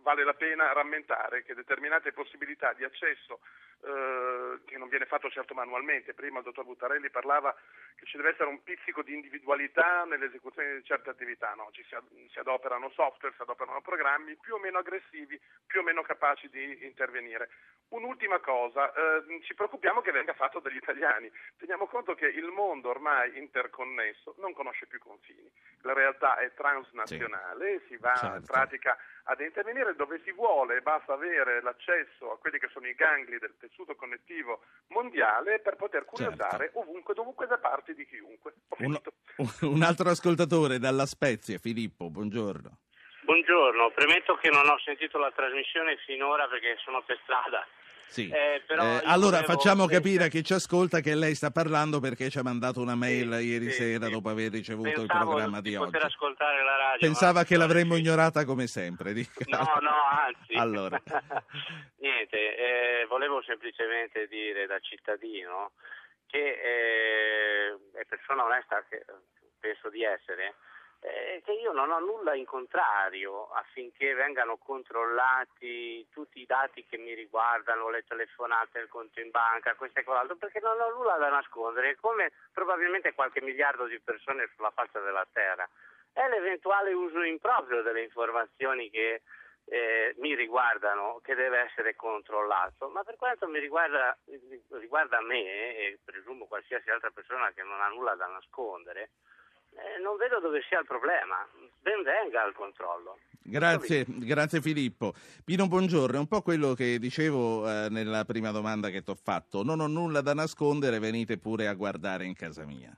vale 0.00 0.24
la 0.24 0.34
pena 0.34 0.72
rammentare 0.72 1.42
che 1.42 1.54
determinate 1.54 2.12
possibilità 2.12 2.72
di 2.72 2.84
accesso 2.84 3.40
eh, 3.84 4.60
che 4.64 4.78
non 4.78 4.88
viene 4.88 5.06
fatto 5.06 5.28
certo 5.28 5.52
manualmente, 5.54 6.14
prima 6.14 6.38
il 6.38 6.44
dottor 6.44 6.64
Buttarelli 6.64 7.10
parlava 7.10 7.54
che 7.96 8.06
ci 8.06 8.16
deve 8.16 8.30
essere 8.30 8.48
un 8.48 8.62
pizzico 8.62 9.02
di 9.02 9.12
individualità 9.12 9.41
nell'esecuzione 10.12 10.76
di 10.76 10.84
certe 10.84 11.10
attività, 11.10 11.54
no? 11.54 11.68
ci 11.72 11.84
si, 11.84 11.96
si 12.30 12.38
adoperano 12.38 12.90
software, 12.90 13.34
si 13.34 13.42
adoperano 13.42 13.80
programmi 13.80 14.36
più 14.36 14.54
o 14.54 14.58
meno 14.58 14.78
aggressivi, 14.78 15.40
più 15.66 15.80
o 15.80 15.82
meno 15.82 16.02
capaci 16.02 16.48
di 16.48 16.84
intervenire. 16.84 17.48
Un'ultima 17.88 18.38
cosa, 18.40 18.90
eh, 18.92 19.42
ci 19.42 19.54
preoccupiamo 19.54 20.00
che 20.00 20.12
venga 20.12 20.32
fatto 20.32 20.60
dagli 20.60 20.76
italiani. 20.76 21.30
Teniamo 21.58 21.86
conto 21.86 22.14
che 22.14 22.26
il 22.26 22.46
mondo 22.46 22.88
ormai 22.88 23.36
interconnesso 23.38 24.34
non 24.38 24.54
conosce 24.54 24.86
più 24.86 24.98
confini. 24.98 25.50
La 25.82 25.92
realtà 25.92 26.36
è 26.38 26.52
transnazionale, 26.54 27.80
sì. 27.80 27.86
si 27.88 27.96
va 27.98 28.14
certo. 28.14 28.36
in 28.36 28.44
pratica 28.44 28.96
ad 29.24 29.40
intervenire 29.40 29.94
dove 29.94 30.20
si 30.24 30.32
vuole, 30.32 30.80
basta 30.80 31.12
avere 31.12 31.62
l'accesso 31.62 32.32
a 32.32 32.38
quelli 32.38 32.58
che 32.58 32.68
sono 32.72 32.88
i 32.88 32.94
gangli 32.94 33.36
del 33.38 33.54
tessuto 33.58 33.94
connettivo 33.94 34.62
mondiale 34.88 35.60
per 35.60 35.76
poter 35.76 36.04
curiosare 36.04 36.64
certo. 36.64 36.80
ovunque, 36.80 37.14
dovunque, 37.14 37.46
da 37.46 37.58
parte 37.58 37.94
di 37.94 38.06
chiunque. 38.06 38.54
Un, 38.78 38.98
un 39.62 39.82
altro 39.82 40.10
ascoltatore 40.10 40.78
dalla 40.78 41.06
Spezia, 41.06 41.58
Filippo, 41.58 42.10
buongiorno. 42.10 42.78
Buongiorno, 43.22 43.90
premetto 43.94 44.36
che 44.36 44.50
non 44.50 44.68
ho 44.68 44.78
sentito 44.84 45.18
la 45.18 45.30
trasmissione 45.30 45.96
finora 46.04 46.48
perché 46.48 46.76
sono 46.82 47.02
per 47.02 47.18
strada 47.22 47.66
sì. 48.12 48.28
Eh, 48.28 48.62
eh, 48.68 49.00
allora 49.04 49.42
facciamo 49.42 49.86
capire 49.86 50.24
a 50.24 50.28
chi 50.28 50.44
ci 50.44 50.52
ascolta 50.52 51.00
che 51.00 51.14
lei 51.14 51.34
sta 51.34 51.50
parlando 51.50 51.98
perché 51.98 52.28
ci 52.28 52.38
ha 52.38 52.42
mandato 52.42 52.82
una 52.82 52.94
mail 52.94 53.38
sì, 53.38 53.46
ieri 53.46 53.70
sì, 53.70 53.82
sera 53.82 54.10
dopo 54.10 54.28
aver 54.28 54.50
ricevuto 54.50 54.90
Pensavo 54.90 55.22
il 55.22 55.26
programma 55.26 55.60
di, 55.62 55.70
di 55.70 55.76
oggi. 55.76 55.96
ascoltare 55.96 56.62
la 56.62 56.76
radio. 56.76 56.98
Pensava 57.00 57.44
che 57.44 57.56
l'avremmo 57.56 57.96
ignorata 57.96 58.44
come 58.44 58.66
sempre. 58.66 59.14
Dica. 59.16 59.44
No, 59.46 59.64
no, 59.80 59.94
anzi. 60.26 60.54
allora. 60.56 61.00
Niente, 62.00 62.36
eh, 62.36 63.06
volevo 63.08 63.42
semplicemente 63.42 64.28
dire 64.28 64.66
da 64.66 64.78
cittadino 64.80 65.72
che 66.32 67.68
eh, 67.68 67.78
è 67.92 68.04
persona 68.06 68.44
onesta 68.44 68.82
che 68.88 69.04
penso 69.60 69.90
di 69.90 70.02
essere 70.02 70.54
eh, 71.00 71.42
che 71.44 71.52
io 71.52 71.72
non 71.72 71.90
ho 71.90 71.98
nulla 71.98 72.34
in 72.34 72.46
contrario 72.46 73.50
affinché 73.50 74.14
vengano 74.14 74.56
controllati 74.56 76.06
tutti 76.10 76.40
i 76.40 76.46
dati 76.46 76.86
che 76.86 76.96
mi 76.96 77.12
riguardano, 77.12 77.90
le 77.90 78.04
telefonate, 78.06 78.78
il 78.78 78.88
conto 78.88 79.20
in 79.20 79.30
banca, 79.30 79.74
questo 79.74 79.98
e 79.98 80.04
quell'altro, 80.04 80.36
perché 80.36 80.60
non 80.60 80.80
ho 80.80 80.90
nulla 80.94 81.16
da 81.16 81.28
nascondere, 81.28 81.96
come 81.96 82.32
probabilmente 82.52 83.14
qualche 83.14 83.42
miliardo 83.42 83.86
di 83.86 83.98
persone 84.00 84.48
sulla 84.54 84.70
faccia 84.70 85.00
della 85.00 85.26
Terra. 85.32 85.68
È 86.12 86.28
l'eventuale 86.28 86.92
uso 86.92 87.22
improprio 87.22 87.82
delle 87.82 88.02
informazioni 88.02 88.88
che 88.88 89.22
eh, 89.64 90.14
mi 90.18 90.34
riguardano 90.34 91.20
che 91.22 91.34
deve 91.34 91.60
essere 91.60 91.94
controllato, 91.94 92.88
ma 92.88 93.02
per 93.04 93.16
quanto 93.16 93.48
mi 93.48 93.58
riguarda, 93.58 94.16
riguarda 94.70 95.20
me 95.20 95.76
e 95.76 95.98
presumo 96.04 96.46
qualsiasi 96.46 96.90
altra 96.90 97.10
persona 97.10 97.52
che 97.52 97.62
non 97.62 97.80
ha 97.80 97.88
nulla 97.88 98.14
da 98.14 98.26
nascondere, 98.26 99.10
eh, 99.74 99.98
non 100.00 100.16
vedo 100.16 100.40
dove 100.40 100.62
sia 100.68 100.80
il 100.80 100.86
problema. 100.86 101.46
Ben 101.80 102.02
venga 102.02 102.44
il 102.44 102.54
controllo. 102.54 103.18
Grazie, 103.44 104.04
grazie 104.06 104.60
Filippo. 104.60 105.14
Pino, 105.44 105.66
buongiorno. 105.66 106.16
È 106.16 106.20
un 106.20 106.28
po' 106.28 106.42
quello 106.42 106.74
che 106.74 106.98
dicevo 106.98 107.68
eh, 107.68 107.88
nella 107.90 108.24
prima 108.24 108.50
domanda 108.50 108.88
che 108.88 109.02
ti 109.02 109.10
ho 109.10 109.16
fatto. 109.16 109.62
Non 109.64 109.80
ho 109.80 109.86
nulla 109.86 110.20
da 110.20 110.34
nascondere, 110.34 110.98
venite 110.98 111.38
pure 111.38 111.66
a 111.66 111.74
guardare 111.74 112.24
in 112.24 112.34
casa 112.34 112.64
mia. 112.64 112.96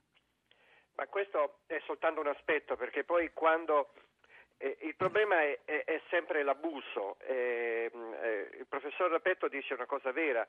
Ma 0.96 1.06
questo 1.06 1.60
è 1.66 1.80
soltanto 1.86 2.20
un 2.20 2.28
aspetto, 2.28 2.76
perché 2.76 3.04
poi 3.04 3.32
quando 3.32 3.92
eh, 4.58 4.76
il 4.80 4.94
problema 4.96 5.42
è, 5.42 5.58
è, 5.64 5.84
è 5.84 6.00
sempre 6.08 6.42
l'abuso. 6.42 7.16
Eh, 7.26 7.90
eh, 8.22 8.48
il 8.58 8.66
professor 8.68 9.10
Rapetto 9.10 9.48
dice 9.48 9.74
una 9.74 9.86
cosa 9.86 10.12
vera, 10.12 10.46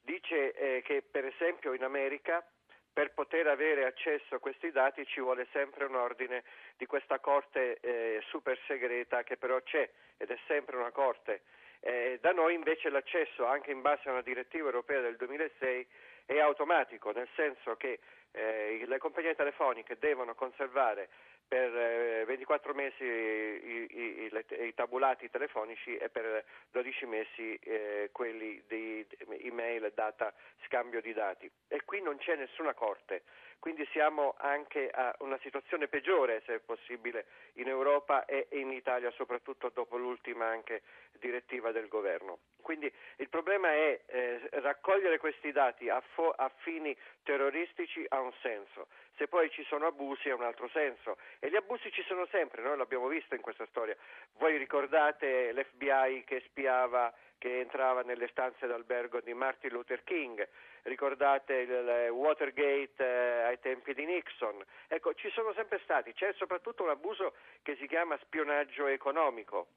dice 0.00 0.52
eh, 0.52 0.82
che 0.82 1.02
per 1.02 1.24
esempio 1.24 1.72
in 1.72 1.82
America 1.82 2.44
per 2.92 3.12
poter 3.12 3.46
avere 3.46 3.84
accesso 3.84 4.34
a 4.34 4.40
questi 4.40 4.72
dati 4.72 5.06
ci 5.06 5.20
vuole 5.20 5.46
sempre 5.52 5.84
un 5.84 5.94
ordine 5.94 6.42
di 6.76 6.86
questa 6.86 7.20
corte 7.20 7.78
eh, 7.80 8.20
super 8.26 8.58
segreta 8.66 9.22
che 9.22 9.36
però 9.36 9.60
c'è 9.62 9.88
ed 10.16 10.30
è 10.30 10.38
sempre 10.46 10.76
una 10.76 10.90
corte. 10.90 11.42
Eh, 11.80 12.18
da 12.20 12.32
noi 12.32 12.54
invece 12.54 12.90
l'accesso, 12.90 13.46
anche 13.46 13.70
in 13.70 13.82
base 13.82 14.08
a 14.08 14.12
una 14.12 14.22
direttiva 14.22 14.66
europea 14.66 15.00
del 15.00 15.16
2006, 15.16 15.86
è 16.26 16.40
automatico, 16.40 17.12
nel 17.12 17.28
senso 17.36 17.76
che 17.76 18.00
le 18.30 18.98
compagnie 18.98 19.34
telefoniche 19.34 19.96
devono 19.98 20.34
conservare 20.34 21.08
per 21.48 21.74
eh, 21.74 22.24
24 22.26 22.74
mesi 22.74 23.02
i, 23.02 23.86
i, 23.90 24.30
i, 24.30 24.66
i, 24.66 24.74
tabulati 24.74 25.30
telefonici 25.30 25.96
e 25.96 26.10
per 26.10 26.44
12 26.70 27.06
mesi 27.06 27.54
eh, 27.54 28.10
quelli 28.12 28.62
di 28.68 29.04
email 29.40 29.90
data 29.94 30.32
scambio 30.66 31.00
di 31.00 31.14
dati. 31.14 31.50
E 31.68 31.84
qui 31.84 32.02
non 32.02 32.18
c'è 32.18 32.36
nessuna 32.36 32.74
corte, 32.74 33.22
quindi 33.58 33.88
siamo 33.90 34.34
anche 34.38 34.90
a 34.90 35.14
una 35.20 35.38
situazione 35.42 35.88
peggiore, 35.88 36.42
se 36.44 36.60
possibile, 36.60 37.26
in 37.54 37.68
Europa 37.68 38.26
e 38.26 38.46
in 38.50 38.70
Italia, 38.70 39.10
soprattutto 39.12 39.70
dopo 39.74 39.96
l'ultima 39.96 40.46
anche 40.46 40.82
direttiva 41.18 41.72
del 41.72 41.88
governo. 41.88 42.38
Quindi 42.62 42.92
il 43.16 43.28
problema 43.28 43.68
è 43.72 44.00
eh, 44.06 44.48
raccogliere 44.60 45.18
questi 45.18 45.52
dati 45.52 45.88
a, 45.88 46.00
fo- 46.00 46.34
a 46.36 46.50
fini 46.58 46.96
terroristici, 47.22 48.04
ha 48.08 48.20
un 48.20 48.32
senso, 48.42 48.88
se 49.16 49.26
poi 49.26 49.50
ci 49.50 49.64
sono 49.64 49.86
abusi 49.86 50.30
ha 50.30 50.34
un 50.34 50.42
altro 50.42 50.68
senso 50.68 51.16
e 51.38 51.48
gli 51.50 51.56
abusi 51.56 51.90
ci 51.90 52.02
sono 52.04 52.26
sempre, 52.26 52.62
noi 52.62 52.76
l'abbiamo 52.76 53.08
visto 53.08 53.34
in 53.34 53.40
questa 53.40 53.66
storia. 53.66 53.96
Voi 54.38 54.56
ricordate 54.56 55.52
l'FBI 55.52 56.24
che 56.24 56.42
spiava 56.46 57.12
che 57.38 57.60
entrava 57.60 58.02
nelle 58.02 58.28
stanze 58.28 58.66
d'albergo 58.66 59.20
di 59.20 59.32
Martin 59.32 59.70
Luther 59.70 60.02
King, 60.02 60.46
ricordate 60.82 61.54
il 61.54 62.08
Watergate 62.10 63.04
eh, 63.04 63.42
ai 63.44 63.60
tempi 63.60 63.94
di 63.94 64.04
Nixon. 64.04 64.62
Ecco, 64.88 65.14
ci 65.14 65.30
sono 65.30 65.52
sempre 65.54 65.80
stati, 65.84 66.12
c'è 66.12 66.32
soprattutto 66.34 66.82
un 66.82 66.90
abuso 66.90 67.34
che 67.62 67.76
si 67.76 67.86
chiama 67.86 68.18
spionaggio 68.18 68.86
economico 68.86 69.68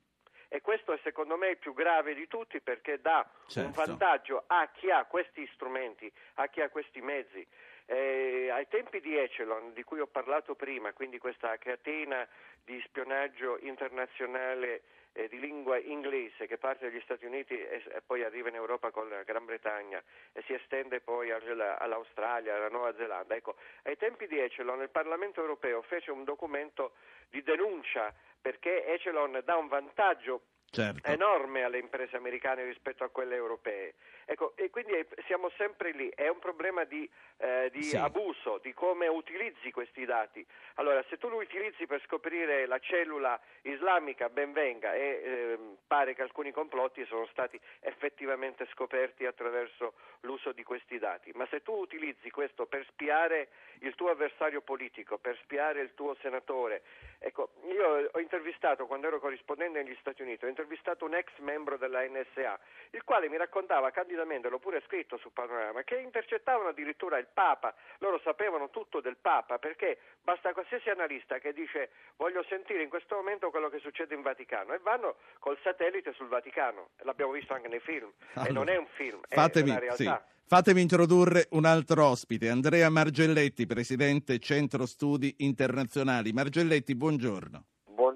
e 0.53 0.59
questo 0.59 0.91
è 0.91 0.99
secondo 1.01 1.37
me 1.37 1.51
il 1.51 1.57
più 1.57 1.73
grave 1.73 2.13
di 2.13 2.27
tutti 2.27 2.59
perché 2.59 2.99
dà 2.99 3.25
certo. 3.47 3.69
un 3.69 3.73
vantaggio 3.73 4.43
a 4.47 4.67
chi 4.73 4.91
ha 4.91 5.05
questi 5.05 5.49
strumenti, 5.53 6.11
a 6.35 6.47
chi 6.47 6.59
ha 6.59 6.67
questi 6.67 6.99
mezzi. 6.99 7.47
Eh, 7.85 8.49
ai 8.51 8.67
tempi 8.67 8.99
di 8.99 9.17
Echelon, 9.17 9.71
di 9.73 9.83
cui 9.83 10.01
ho 10.01 10.07
parlato 10.07 10.53
prima, 10.55 10.91
quindi 10.91 11.19
questa 11.19 11.57
catena 11.57 12.27
di 12.65 12.81
spionaggio 12.85 13.59
internazionale 13.61 14.81
eh, 15.13 15.29
di 15.29 15.39
lingua 15.39 15.77
inglese 15.77 16.47
che 16.47 16.57
parte 16.57 16.89
dagli 16.89 17.01
Stati 17.01 17.25
Uniti 17.25 17.57
e, 17.57 17.81
e, 17.87 18.01
poi 18.05 18.23
arriva 18.23 18.49
in 18.49 18.55
Europa 18.55 18.91
con 18.91 19.07
la 19.07 19.23
Gran 19.23 19.45
Bretagna 19.45 20.03
e 20.33 20.41
si 20.45 20.53
estende 20.53 20.99
poi 20.99 21.31
alla, 21.31 21.79
all'Australia, 21.79 22.55
alla 22.55 22.69
Nuova 22.69 22.93
Zelanda. 22.95 23.35
Ecco, 23.35 23.55
ai 23.83 23.95
tempi 23.95 24.27
di 24.27 24.37
Echelon 24.37 24.81
il 24.81 24.89
Parlamento 24.89 25.39
europeo 25.39 25.81
fece 25.81 26.11
un 26.11 26.25
documento 26.25 26.93
di 27.29 27.41
denuncia 27.41 28.13
perché 28.41 28.85
Echelon 28.85 29.41
dà 29.45 29.55
un 29.55 29.67
vantaggio 29.67 30.41
certo. 30.71 31.07
enorme 31.07 31.63
alle 31.63 31.77
imprese 31.77 32.15
americane 32.15 32.63
rispetto 32.63 33.03
a 33.03 33.09
quelle 33.09 33.35
europee. 33.35 33.93
Ecco, 34.25 34.53
e 34.55 34.69
quindi 34.69 34.93
siamo 35.25 35.49
sempre 35.57 35.91
lì, 35.91 36.09
è 36.15 36.29
un 36.29 36.39
problema 36.39 36.85
di, 36.85 37.09
eh, 37.37 37.69
di 37.71 37.83
sì. 37.83 37.97
abuso, 37.97 38.59
di 38.63 38.73
come 38.73 39.07
utilizzi 39.07 39.71
questi 39.71 40.05
dati. 40.05 40.45
Allora, 40.75 41.03
se 41.09 41.17
tu 41.17 41.29
li 41.29 41.35
utilizzi 41.35 41.85
per 41.85 42.01
scoprire 42.05 42.65
la 42.65 42.79
cellula 42.79 43.39
islamica, 43.63 44.29
ben 44.29 44.53
venga, 44.53 44.93
e 44.93 45.01
eh, 45.01 45.59
pare 45.85 46.15
che 46.15 46.21
alcuni 46.21 46.51
complotti 46.51 47.05
sono 47.05 47.25
stati 47.27 47.59
effettivamente 47.81 48.65
scoperti 48.71 49.25
attraverso 49.25 49.93
l'uso 50.21 50.53
di 50.53 50.63
questi 50.63 50.97
dati, 50.97 51.31
ma 51.33 51.45
se 51.49 51.61
tu 51.61 51.73
utilizzi 51.73 52.29
questo 52.29 52.67
per 52.67 52.85
spiare 52.87 53.49
il 53.79 53.95
tuo 53.95 54.09
avversario 54.09 54.61
politico, 54.61 55.17
per 55.17 55.37
spiare 55.41 55.81
il 55.81 55.93
tuo 55.93 56.15
senatore, 56.21 56.83
ecco, 57.19 57.49
io 57.67 58.09
ho 58.11 58.19
intervistato 58.19 58.85
quando 58.85 59.07
ero 59.07 59.19
corrispondente 59.19 59.81
negli 59.81 59.97
Stati 59.99 60.21
Uniti, 60.21 60.45
intervistato 60.61 61.05
un 61.05 61.15
ex 61.15 61.29
membro 61.39 61.77
della 61.77 62.01
NSA, 62.01 62.59
il 62.91 63.03
quale 63.03 63.29
mi 63.29 63.37
raccontava 63.37 63.89
candidamente, 63.89 64.47
l'ho 64.47 64.59
pure 64.59 64.81
scritto 64.85 65.17
su 65.17 65.33
Panorama, 65.33 65.83
che 65.83 65.97
intercettavano 65.97 66.69
addirittura 66.69 67.17
il 67.17 67.27
Papa, 67.33 67.73
loro 67.97 68.19
sapevano 68.23 68.69
tutto 68.69 69.01
del 69.01 69.17
Papa, 69.17 69.57
perché 69.57 69.97
basta 70.21 70.53
qualsiasi 70.53 70.89
analista 70.89 71.39
che 71.39 71.53
dice 71.53 71.89
voglio 72.17 72.43
sentire 72.47 72.83
in 72.83 72.89
questo 72.89 73.15
momento 73.15 73.49
quello 73.49 73.69
che 73.69 73.79
succede 73.79 74.13
in 74.13 74.21
Vaticano 74.21 74.73
e 74.73 74.79
vanno 74.79 75.15
col 75.39 75.57
satellite 75.63 76.13
sul 76.13 76.27
Vaticano, 76.27 76.89
l'abbiamo 77.03 77.31
visto 77.31 77.53
anche 77.53 77.67
nei 77.67 77.79
film, 77.79 78.11
allora, 78.33 78.49
e 78.49 78.53
non 78.53 78.69
è 78.69 78.77
un 78.77 78.87
film, 78.93 79.21
fatemi, 79.27 79.69
è 79.69 79.71
una 79.71 79.79
realtà. 79.79 80.23
Sì. 80.25 80.39
Fatemi 80.51 80.81
introdurre 80.81 81.47
un 81.51 81.63
altro 81.63 82.05
ospite, 82.07 82.49
Andrea 82.49 82.89
Margelletti, 82.89 83.65
presidente 83.65 84.37
Centro 84.39 84.85
Studi 84.85 85.33
Internazionali. 85.37 86.33
Margelletti, 86.33 86.93
buongiorno. 86.93 87.65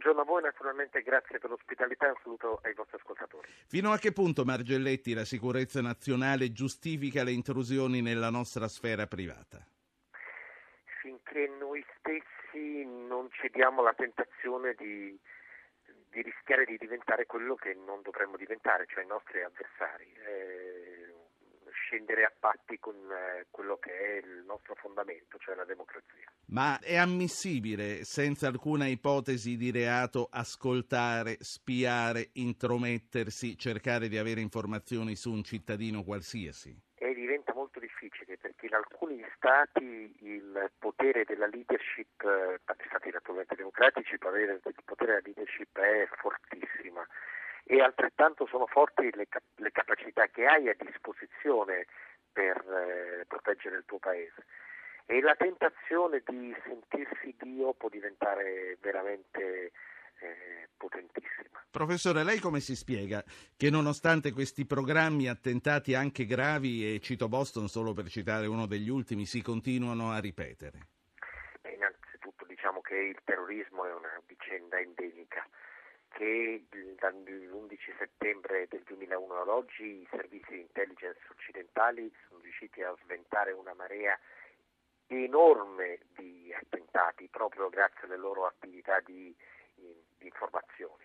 Buongiorno 0.05 0.31
a 0.31 0.39
voi, 0.39 0.43
naturalmente 0.43 1.01
grazie 1.01 1.39
per 1.39 1.49
l'ospitalità 1.49 2.05
e 2.05 2.09
un 2.09 2.15
saluto 2.21 2.59
ai 2.61 2.75
vostri 2.75 2.97
ascoltatori. 2.97 3.49
Fino 3.65 3.91
a 3.91 3.97
che 3.97 4.11
punto, 4.11 4.45
Margelletti, 4.45 5.15
la 5.15 5.25
sicurezza 5.25 5.81
nazionale 5.81 6.51
giustifica 6.51 7.23
le 7.23 7.31
intrusioni 7.31 8.03
nella 8.03 8.29
nostra 8.29 8.67
sfera 8.67 9.07
privata? 9.07 9.65
Finché 11.01 11.47
noi 11.57 11.83
stessi 11.97 12.85
non 12.85 13.31
cediamo 13.31 13.81
alla 13.81 13.95
tentazione 13.95 14.75
di, 14.77 15.19
di 16.11 16.21
rischiare 16.21 16.65
di 16.65 16.77
diventare 16.77 17.25
quello 17.25 17.55
che 17.55 17.73
non 17.73 18.03
dovremmo 18.03 18.37
diventare, 18.37 18.85
cioè 18.85 19.03
i 19.03 19.07
nostri 19.07 19.41
avversari. 19.41 20.13
Eh, 20.23 20.94
scendere 21.85 22.23
a 22.23 22.33
patti 22.37 22.79
con 22.79 22.95
eh, 22.95 23.45
quello 23.51 23.77
che 23.77 23.91
è 23.91 24.25
il 24.25 24.43
nostro 24.45 24.73
fondamento, 24.75 25.37
cioè 25.37 25.55
la 25.55 25.65
democrazia. 25.65 26.31
Ma 26.47 26.79
è 26.79 26.95
ammissibile, 26.95 28.03
senza 28.03 28.47
alcuna 28.47 28.87
ipotesi 28.87 29.55
di 29.55 29.71
reato, 29.71 30.27
ascoltare, 30.31 31.37
spiare, 31.39 32.29
intromettersi, 32.33 33.57
cercare 33.57 34.07
di 34.07 34.17
avere 34.17 34.41
informazioni 34.41 35.15
su 35.15 35.31
un 35.31 35.43
cittadino 35.43 36.03
qualsiasi? 36.03 36.75
E 36.95 37.13
diventa 37.13 37.53
molto 37.53 37.79
difficile 37.79 38.37
perché 38.37 38.65
in 38.65 38.73
alcuni 38.73 39.23
stati 39.35 40.15
il 40.21 40.71
potere 40.79 41.23
della 41.25 41.47
leadership, 41.47 42.21
eh, 42.23 42.59
stati 42.63 43.09
naturalmente 43.11 43.55
democratici, 43.55 44.13
il 44.13 44.19
potere, 44.19 44.53
il 44.53 44.83
potere 44.83 45.21
della 45.21 45.21
leadership 45.23 45.77
è 45.77 46.07
fortissima 46.19 47.05
e 47.67 47.81
altrettanto 47.81 48.45
sono 48.45 48.67
forti 48.67 49.09
le, 49.13 49.27
le 49.55 49.71
capacità 49.71 50.27
che 50.27 50.45
hai 50.45 50.69
a 50.69 50.75
disposizione 50.79 51.87
per 52.31 52.57
eh, 52.57 53.25
proteggere 53.27 53.77
il 53.77 53.85
tuo 53.85 53.97
paese. 53.97 54.45
E 55.07 55.21
la 55.21 55.35
tentazione 55.35 56.21
di 56.25 56.55
sentirsi 56.63 57.35
Dio 57.37 57.73
può 57.73 57.89
diventare 57.89 58.77
veramente 58.81 59.71
eh, 60.19 60.69
potentissima. 60.77 61.63
Professore, 61.69 62.23
lei 62.23 62.39
come 62.39 62.59
si 62.59 62.75
spiega 62.75 63.23
che 63.57 63.69
nonostante 63.69 64.31
questi 64.31 64.65
programmi 64.65 65.27
attentati 65.27 65.93
anche 65.93 66.25
gravi, 66.25 66.95
e 66.95 66.99
cito 66.99 67.27
Boston 67.27 67.67
solo 67.67 67.93
per 67.93 68.07
citare 68.07 68.45
uno 68.45 68.65
degli 68.65 68.89
ultimi, 68.89 69.25
si 69.25 69.41
continuano 69.41 70.11
a 70.11 70.19
ripetere? 70.19 70.87
Beh, 71.61 71.71
innanzitutto 71.71 72.45
diciamo 72.45 72.81
che 72.81 72.95
il 72.95 73.19
terrorismo 73.23 73.85
è 73.85 73.93
una 73.93 74.21
vicenda 74.25 74.79
endemica 74.79 75.47
che 76.15 76.63
dall'11 76.97 77.97
settembre 77.97 78.67
del 78.69 78.83
2001 78.85 79.41
ad 79.41 79.49
oggi 79.49 79.83
i 79.83 80.07
servizi 80.09 80.53
di 80.53 80.61
intelligence 80.61 81.19
occidentali 81.29 82.09
sono 82.27 82.39
riusciti 82.39 82.81
a 82.81 82.95
sventare 83.03 83.51
una 83.51 83.73
marea 83.73 84.17
enorme 85.07 85.99
di 86.15 86.53
attentati 86.53 87.27
proprio 87.27 87.67
grazie 87.67 88.05
alle 88.05 88.15
loro 88.15 88.45
attività 88.45 89.01
di, 89.01 89.35
di 89.73 90.25
informazioni. 90.25 91.03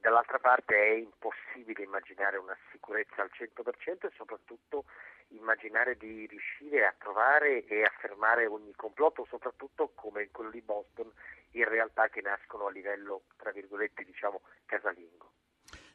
Dall'altra 0.00 0.38
parte 0.38 0.74
è 0.74 0.90
impossibile 0.92 1.82
immaginare 1.82 2.36
una 2.36 2.56
sicurezza 2.70 3.22
al 3.22 3.30
100% 3.32 4.06
e 4.06 4.12
soprattutto 4.14 4.84
immaginare 5.28 5.96
di 5.96 6.26
riuscire 6.26 6.86
a 6.86 6.94
trovare 6.96 7.64
e 7.64 7.82
affermare 7.82 8.46
ogni 8.46 8.72
complotto, 8.74 9.26
soprattutto 9.28 9.92
come 9.94 10.30
quello 10.30 10.50
di 10.50 10.62
Boston, 10.62 11.10
in 11.52 11.68
realtà 11.68 12.08
che 12.08 12.20
nascono 12.20 12.66
a 12.66 12.70
livello, 12.70 13.22
tra 13.36 13.50
virgolette, 13.50 14.04
diciamo, 14.04 14.42
casalingo. 14.66 15.35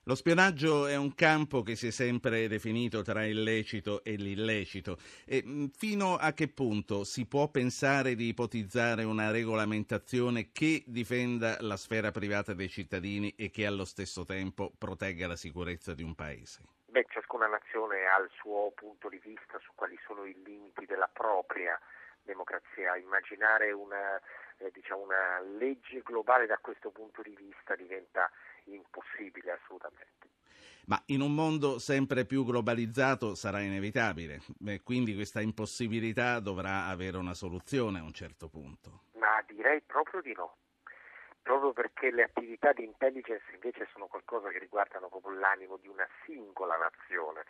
Lo 0.06 0.16
spionaggio 0.16 0.88
è 0.88 0.96
un 0.96 1.14
campo 1.14 1.62
che 1.62 1.76
si 1.76 1.86
è 1.86 1.92
sempre 1.92 2.48
definito 2.48 3.04
tra 3.04 3.24
il 3.24 3.44
lecito 3.44 4.04
e 4.04 4.16
l'illecito. 4.16 4.98
E 5.28 5.70
fino 5.78 6.16
a 6.16 6.34
che 6.34 6.48
punto 6.48 7.04
si 7.04 7.28
può 7.28 7.50
pensare 7.50 8.16
di 8.16 8.30
ipotizzare 8.30 9.04
una 9.04 9.30
regolamentazione 9.30 10.50
che 10.52 10.82
difenda 10.88 11.58
la 11.60 11.78
sfera 11.78 12.10
privata 12.10 12.56
dei 12.56 12.68
cittadini 12.68 13.36
e 13.38 13.52
che 13.52 13.68
allo 13.68 13.86
stesso 13.86 14.26
tempo 14.26 14.72
protegga 14.76 15.28
la 15.28 15.36
sicurezza 15.36 15.94
di 15.94 16.02
un 16.02 16.16
paese? 16.16 16.62
Beh, 16.88 17.06
ciascuna 17.08 17.46
nazione 17.46 18.08
ha 18.08 18.20
il 18.24 18.32
suo 18.40 18.72
punto 18.74 19.08
di 19.08 19.22
vista 19.24 19.60
su 19.60 19.70
quali 19.76 20.00
sono 20.08 20.26
i 20.26 20.34
limiti 20.44 20.88
della 20.88 21.10
propria 21.14 21.80
democrazia. 22.24 22.98
Immaginare 22.98 23.72
una, 23.72 24.20
eh, 24.58 24.72
diciamo 24.72 25.04
una 25.04 25.40
legge 25.60 26.02
globale 26.02 26.48
da 26.48 26.58
questo 26.58 26.90
punto 26.90 27.22
di 27.22 27.36
vista 27.36 27.76
diventa 27.76 28.32
impossibile 28.76 29.52
assolutamente. 29.52 30.10
Ma 30.88 31.02
in 31.08 31.22
un 31.22 31.34
mondo 31.34 31.80
sempre 31.80 32.26
più 32.26 32.44
globalizzato 32.44 33.36
sarà 33.36 33.60
inevitabile, 33.60 34.42
Beh, 34.58 34.82
quindi 34.82 35.14
questa 35.14 35.40
impossibilità 35.40 36.40
dovrà 36.40 36.88
avere 36.88 37.18
una 37.18 37.34
soluzione 37.34 38.00
a 38.00 38.04
un 38.04 38.14
certo 38.14 38.50
punto. 38.50 39.04
Ma 39.14 39.44
direi 39.46 39.82
proprio 39.82 40.22
di 40.22 40.34
no, 40.34 40.58
proprio 41.42 41.72
perché 41.72 42.12
le 42.12 42.24
attività 42.24 42.74
di 42.74 42.84
intelligence 42.84 43.46
invece 43.54 43.88
sono 43.92 44.08
qualcosa 44.08 44.50
che 44.50 44.58
riguardano 44.58 45.08
proprio 45.08 45.38
l'animo 45.38 45.78
di 45.78 45.88
una 45.88 46.08
singola 46.26 46.76
nazione 46.78 47.46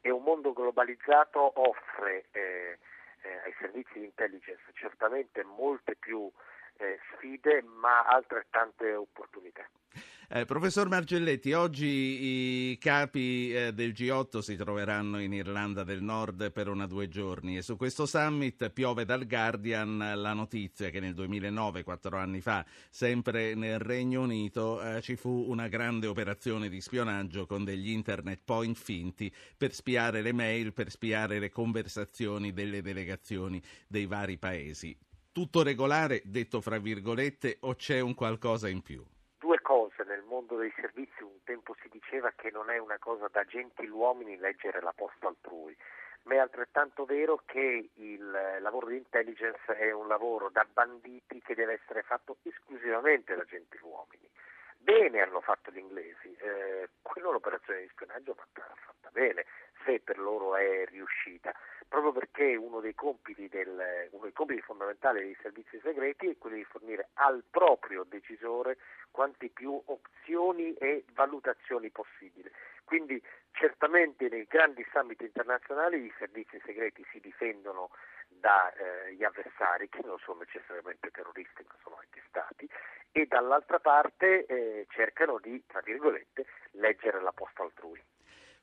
e 0.00 0.10
un 0.10 0.22
mondo 0.22 0.52
globalizzato 0.52 1.52
offre 1.60 2.26
eh, 2.30 2.78
eh, 3.22 3.36
ai 3.44 3.54
servizi 3.58 3.98
di 3.98 4.04
intelligence 4.04 4.62
certamente 4.74 5.42
molte 5.42 5.96
più 5.96 6.30
eh, 6.78 6.98
sfide 7.12 7.62
ma 7.62 8.04
altrettante 8.04 8.94
opportunità. 8.94 9.68
Eh, 10.28 10.44
professor 10.44 10.88
Margelletti, 10.88 11.52
oggi 11.52 11.86
i 11.86 12.78
capi 12.78 13.54
eh, 13.54 13.72
del 13.72 13.92
G8 13.92 14.38
si 14.38 14.56
troveranno 14.56 15.20
in 15.20 15.32
Irlanda 15.32 15.84
del 15.84 16.02
Nord 16.02 16.50
per 16.50 16.66
una 16.66 16.88
due 16.88 17.06
giorni 17.06 17.56
e 17.56 17.62
su 17.62 17.76
questo 17.76 18.06
summit 18.06 18.70
piove 18.70 19.04
dal 19.04 19.24
Guardian 19.24 20.14
la 20.16 20.32
notizia 20.32 20.90
che 20.90 20.98
nel 20.98 21.14
2009, 21.14 21.84
quattro 21.84 22.16
anni 22.16 22.40
fa, 22.40 22.66
sempre 22.90 23.54
nel 23.54 23.78
Regno 23.78 24.22
Unito, 24.22 24.82
eh, 24.82 25.00
ci 25.00 25.14
fu 25.14 25.44
una 25.46 25.68
grande 25.68 26.08
operazione 26.08 26.68
di 26.68 26.80
spionaggio 26.80 27.46
con 27.46 27.62
degli 27.62 27.90
internet 27.90 28.40
point 28.44 28.76
finti 28.76 29.32
per 29.56 29.72
spiare 29.72 30.22
le 30.22 30.32
mail, 30.32 30.72
per 30.72 30.90
spiare 30.90 31.38
le 31.38 31.50
conversazioni 31.50 32.52
delle 32.52 32.82
delegazioni 32.82 33.62
dei 33.86 34.06
vari 34.06 34.38
paesi. 34.38 35.05
Tutto 35.36 35.62
regolare, 35.62 36.22
detto 36.24 36.62
fra 36.62 36.78
virgolette, 36.78 37.58
o 37.60 37.74
c'è 37.74 38.00
un 38.00 38.14
qualcosa 38.14 38.70
in 38.70 38.80
più? 38.80 39.04
nel 40.04 40.22
mondo 40.22 40.56
dei 40.56 40.72
servizi 40.74 41.22
un 41.22 41.42
tempo 41.44 41.76
si 41.82 41.90
diceva 41.90 42.32
che 42.34 42.50
non 42.50 42.70
è 42.70 42.78
una 42.78 42.96
cosa 42.98 43.28
da 43.30 43.44
gentiluomini 43.44 44.38
leggere 44.38 44.80
la 44.80 44.94
posta 44.96 45.28
altrui, 45.28 45.76
ma 46.22 46.36
è 46.36 46.38
altrettanto 46.38 47.04
vero 47.04 47.42
che 47.44 47.90
il 47.92 48.30
lavoro 48.60 48.86
di 48.86 48.96
intelligence 48.96 49.76
è 49.76 49.92
un 49.92 50.08
lavoro 50.08 50.48
da 50.48 50.66
banditi 50.72 51.42
che 51.42 51.54
deve 51.54 51.74
essere 51.82 52.00
fatto 52.00 52.38
esclusivamente 52.42 53.34
da 53.34 53.44
gentiluomini. 53.44 54.26
Bene 54.86 55.20
hanno 55.20 55.40
fatto 55.40 55.72
gli 55.72 55.78
inglesi, 55.78 56.32
eh, 56.38 56.90
quello 57.02 57.32
l'operazione 57.32 57.80
di 57.80 57.88
spionaggio 57.88 58.34
fatta, 58.34 58.72
fatta 58.76 59.10
bene, 59.10 59.44
se 59.84 59.98
per 59.98 60.16
loro 60.16 60.54
è 60.54 60.84
riuscita, 60.86 61.52
proprio 61.88 62.12
perché 62.12 62.54
uno 62.54 62.78
dei, 62.78 62.94
del, 63.48 64.08
uno 64.12 64.22
dei 64.22 64.32
compiti 64.32 64.60
fondamentali 64.60 65.22
dei 65.22 65.36
servizi 65.42 65.80
segreti 65.82 66.28
è 66.28 66.38
quello 66.38 66.54
di 66.54 66.62
fornire 66.62 67.08
al 67.14 67.42
proprio 67.50 68.04
decisore 68.04 68.78
quanti 69.10 69.48
più 69.48 69.72
opzioni 69.86 70.72
e 70.74 71.04
valutazioni 71.14 71.90
possibili. 71.90 72.48
Quindi 72.84 73.20
certamente 73.50 74.28
nei 74.28 74.46
grandi 74.48 74.86
summit 74.92 75.20
internazionali 75.20 76.04
i 76.04 76.14
servizi 76.16 76.62
segreti 76.64 77.04
si 77.10 77.18
difendono 77.18 77.90
dagli 78.28 79.22
eh, 79.22 79.24
avversari 79.24 79.88
che 79.88 80.00
non 80.04 80.18
sono 80.18 80.40
necessariamente 80.40 81.10
terroristi 81.10 81.64
ma 81.66 81.74
sono 81.82 81.96
anche 82.00 82.22
stati 82.28 82.68
e 83.12 83.26
dall'altra 83.26 83.78
parte 83.78 84.44
eh, 84.46 84.86
cercano 84.90 85.38
di, 85.38 85.64
tra 85.66 85.80
virgolette, 85.80 86.44
leggere 86.72 87.22
la 87.22 87.32
posta 87.32 87.62
altrui. 87.62 88.02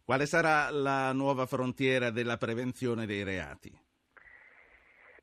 Quale 0.05 0.26
sarà 0.26 0.70
la 0.70 1.11
nuova 1.14 1.45
frontiera 1.45 2.11
della 2.11 2.38
prevenzione 2.38 3.05
dei 3.05 3.24
reati? 3.24 3.72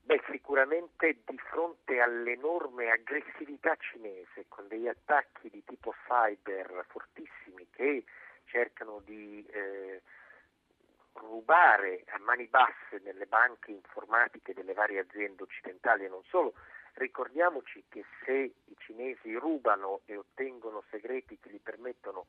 Beh, 0.00 0.22
sicuramente 0.32 1.20
di 1.24 1.38
fronte 1.38 2.00
all'enorme 2.00 2.90
aggressività 2.90 3.76
cinese 3.76 4.46
con 4.48 4.66
degli 4.66 4.88
attacchi 4.88 5.48
di 5.48 5.62
tipo 5.64 5.94
cyber 6.08 6.84
fortissimi 6.88 7.68
che 7.70 8.02
cercano 8.46 9.00
di 9.04 9.46
eh, 9.52 10.02
rubare 11.14 12.04
a 12.08 12.18
mani 12.18 12.46
basse 12.46 13.00
nelle 13.02 13.26
banche 13.26 13.70
informatiche 13.70 14.54
delle 14.54 14.72
varie 14.72 15.00
aziende 15.00 15.42
occidentali 15.42 16.04
e 16.04 16.08
non 16.08 16.22
solo, 16.24 16.54
ricordiamoci 16.94 17.84
che 17.88 18.04
se 18.24 18.32
i 18.32 18.76
cinesi 18.78 19.34
rubano 19.34 20.00
e 20.06 20.16
ottengono 20.16 20.82
segreti 20.90 21.38
che 21.38 21.50
gli 21.50 21.60
permettono 21.60 22.26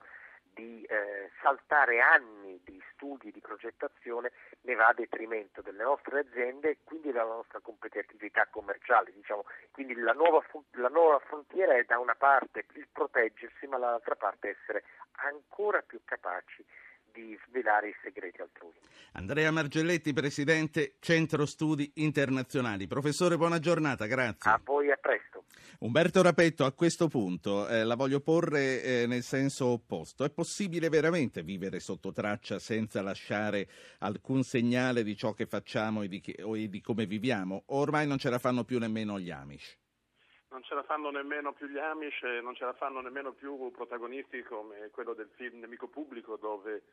di 0.54 0.84
eh, 0.84 1.32
saltare 1.42 2.02
anni 2.02 2.60
di 2.64 2.82
studi 2.92 3.32
di 3.32 3.40
progettazione 3.40 4.32
ne 4.62 4.76
va 4.76 4.88
a 4.88 4.94
detrimento 4.94 5.62
delle 5.62 5.84
nostre 5.84 6.20
aziende 6.20 6.70
e 6.70 6.78
quindi 6.84 7.12
della 7.12 7.24
nostra 7.24 7.60
competitività 7.60 8.48
commerciale. 8.50 9.12
Diciamo. 9.14 9.46
Quindi 9.72 9.96
la 9.96 10.14
nuova, 10.14 10.44
la 10.72 10.90
nuova 10.90 11.20
frontiera 11.20 11.76
è 11.76 11.84
da 11.84 12.00
una 12.00 12.16
parte 12.16 12.66
il 12.74 12.88
proteggersi 12.92 13.66
ma 13.68 13.78
dall'altra 13.78 14.16
parte 14.16 14.50
essere 14.50 14.84
ancora 15.24 15.82
più 15.82 16.02
capaci 16.04 16.66
di 17.14 17.38
svelare 17.47 17.89
i 17.89 17.95
segreti 18.03 18.41
altrui. 18.41 18.74
Andrea 19.14 19.51
Margelletti, 19.51 20.14
Presidente 20.14 20.95
Centro 20.99 21.45
Studi 21.45 21.91
Internazionali. 21.95 22.88
Professore, 22.88 23.38
buona 23.38 23.59
giornata, 23.59 24.05
grazie. 24.05 24.49
A 24.49 24.59
voi, 24.64 24.89
a 24.89 24.95
presto. 24.95 25.43
Umberto 25.80 26.22
Rapetto, 26.22 26.64
a 26.64 26.72
questo 26.74 27.07
punto 27.07 27.68
eh, 27.68 27.84
la 27.84 27.95
voglio 27.95 28.20
porre 28.20 28.84
eh, 28.84 29.07
nel 29.07 29.24
senso 29.24 29.66
opposto. 29.66 30.24
È 30.24 30.30
possibile 30.30 30.89
veramente 30.89 31.41
vivere 31.41 31.80
sotto 31.80 32.12
traccia 32.12 32.59
senza 32.59 33.01
lasciare 33.01 33.68
alcun 33.99 34.43
segnale 34.43 35.03
di 35.03 35.16
ciò 35.16 35.34
che 35.34 35.47
facciamo 35.47 36.03
e 36.03 36.07
di, 36.07 36.22
che, 36.22 36.34
e 36.34 36.70
di 36.70 36.82
come 36.82 37.05
viviamo? 37.05 37.64
Ormai 37.68 38.07
non 38.07 38.18
ce 38.18 38.30
la 38.30 38.39
fanno 38.39 38.64
più 38.64 38.80
nemmeno 38.80 39.20
gli 39.20 39.32
Amish 39.32 39.81
non 40.52 40.64
ce 40.64 40.76
la 40.76 40.84
fanno 40.84 41.10
nemmeno 41.12 41.54
più 41.54 41.68
gli 41.68 41.78
Amish, 41.78 42.22
non 42.41 42.56
ce 42.56 42.66
la 42.66 42.74
fanno 42.74 42.99
nemmeno 42.99 43.32
più 43.32 43.72
protagonisti 43.72 44.43
come 44.43 44.89
quello 44.89 45.14
del 45.14 45.30
film 45.36 45.60
Nemico 45.60 45.88
Pubblico 45.88 46.36
dove 46.36 46.84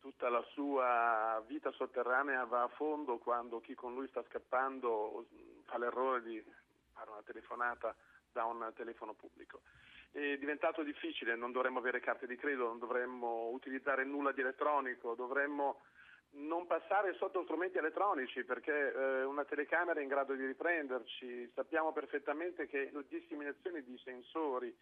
tutta 0.00 0.28
la 0.30 0.42
sua 0.52 1.42
vita 1.46 1.70
sotterranea 1.72 2.44
va 2.44 2.62
a 2.62 2.68
fondo 2.68 3.18
quando 3.18 3.60
chi 3.60 3.74
con 3.74 3.94
lui 3.94 4.08
sta 4.08 4.24
scappando 4.28 5.26
fa 5.64 5.78
l'errore 5.78 6.22
di 6.22 6.42
fare 6.92 7.10
una 7.10 7.22
telefonata 7.22 7.94
da 8.32 8.44
un 8.44 8.72
telefono 8.74 9.12
pubblico. 9.12 9.60
È 10.10 10.38
diventato 10.38 10.82
difficile, 10.82 11.36
non 11.36 11.52
dovremmo 11.52 11.78
avere 11.78 12.00
carte 12.00 12.26
di 12.26 12.36
credito, 12.36 12.64
non 12.64 12.78
dovremmo 12.78 13.48
utilizzare 13.48 14.04
nulla 14.04 14.32
di 14.32 14.40
elettronico, 14.40 15.14
dovremmo 15.14 15.82
non 16.32 16.66
passare 16.66 17.14
sotto 17.14 17.42
strumenti 17.44 17.78
elettronici 17.78 18.44
perché 18.44 18.92
eh, 18.92 19.24
una 19.24 19.44
telecamera 19.44 20.00
è 20.00 20.02
in 20.02 20.08
grado 20.08 20.34
di 20.34 20.44
riprenderci, 20.44 21.50
sappiamo 21.54 21.92
perfettamente 21.92 22.66
che 22.66 22.90
la 22.92 23.02
disseminazione 23.08 23.82
di 23.82 23.98
sensori 24.04 24.74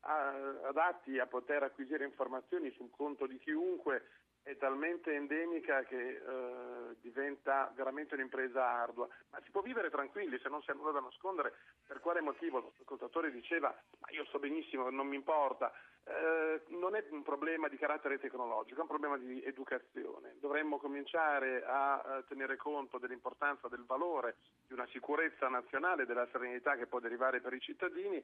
a, 0.00 0.32
adatti 0.68 1.18
a 1.18 1.26
poter 1.26 1.62
acquisire 1.62 2.04
informazioni 2.04 2.70
sul 2.72 2.90
conto 2.90 3.26
di 3.26 3.38
chiunque 3.38 4.02
è 4.42 4.56
talmente 4.56 5.14
endemica 5.14 5.82
che 5.84 6.16
eh, 6.16 6.96
diventa 7.00 7.72
veramente 7.76 8.14
un'impresa 8.14 8.64
ardua, 8.64 9.08
ma 9.30 9.40
si 9.44 9.50
può 9.50 9.60
vivere 9.60 9.90
tranquilli 9.90 10.38
se 10.40 10.48
non 10.48 10.62
si 10.62 10.70
ha 10.70 10.74
nulla 10.74 10.90
da 10.90 11.00
nascondere. 11.00 11.52
Per 11.86 12.00
quale 12.00 12.20
motivo? 12.20 12.72
L'ascoltatore 12.76 13.30
diceva, 13.30 13.74
ma 14.00 14.08
io 14.10 14.24
so 14.26 14.38
benissimo, 14.38 14.90
non 14.90 15.06
mi 15.06 15.16
importa. 15.16 15.72
Eh, 16.04 16.62
non 16.68 16.96
è 16.96 17.04
un 17.10 17.22
problema 17.22 17.68
di 17.68 17.76
carattere 17.76 18.18
tecnologico, 18.18 18.78
è 18.78 18.82
un 18.82 18.88
problema 18.88 19.16
di 19.16 19.42
educazione. 19.44 20.34
Dovremmo 20.40 20.78
cominciare 20.78 21.64
a, 21.64 22.00
a 22.00 22.22
tenere 22.22 22.56
conto 22.56 22.98
dell'importanza 22.98 23.68
del 23.68 23.84
valore 23.84 24.36
di 24.66 24.72
una 24.72 24.86
sicurezza 24.88 25.48
nazionale, 25.48 26.04
della 26.04 26.26
serenità 26.32 26.74
che 26.74 26.86
può 26.86 26.98
derivare 26.98 27.40
per 27.40 27.52
i 27.52 27.60
cittadini 27.60 28.20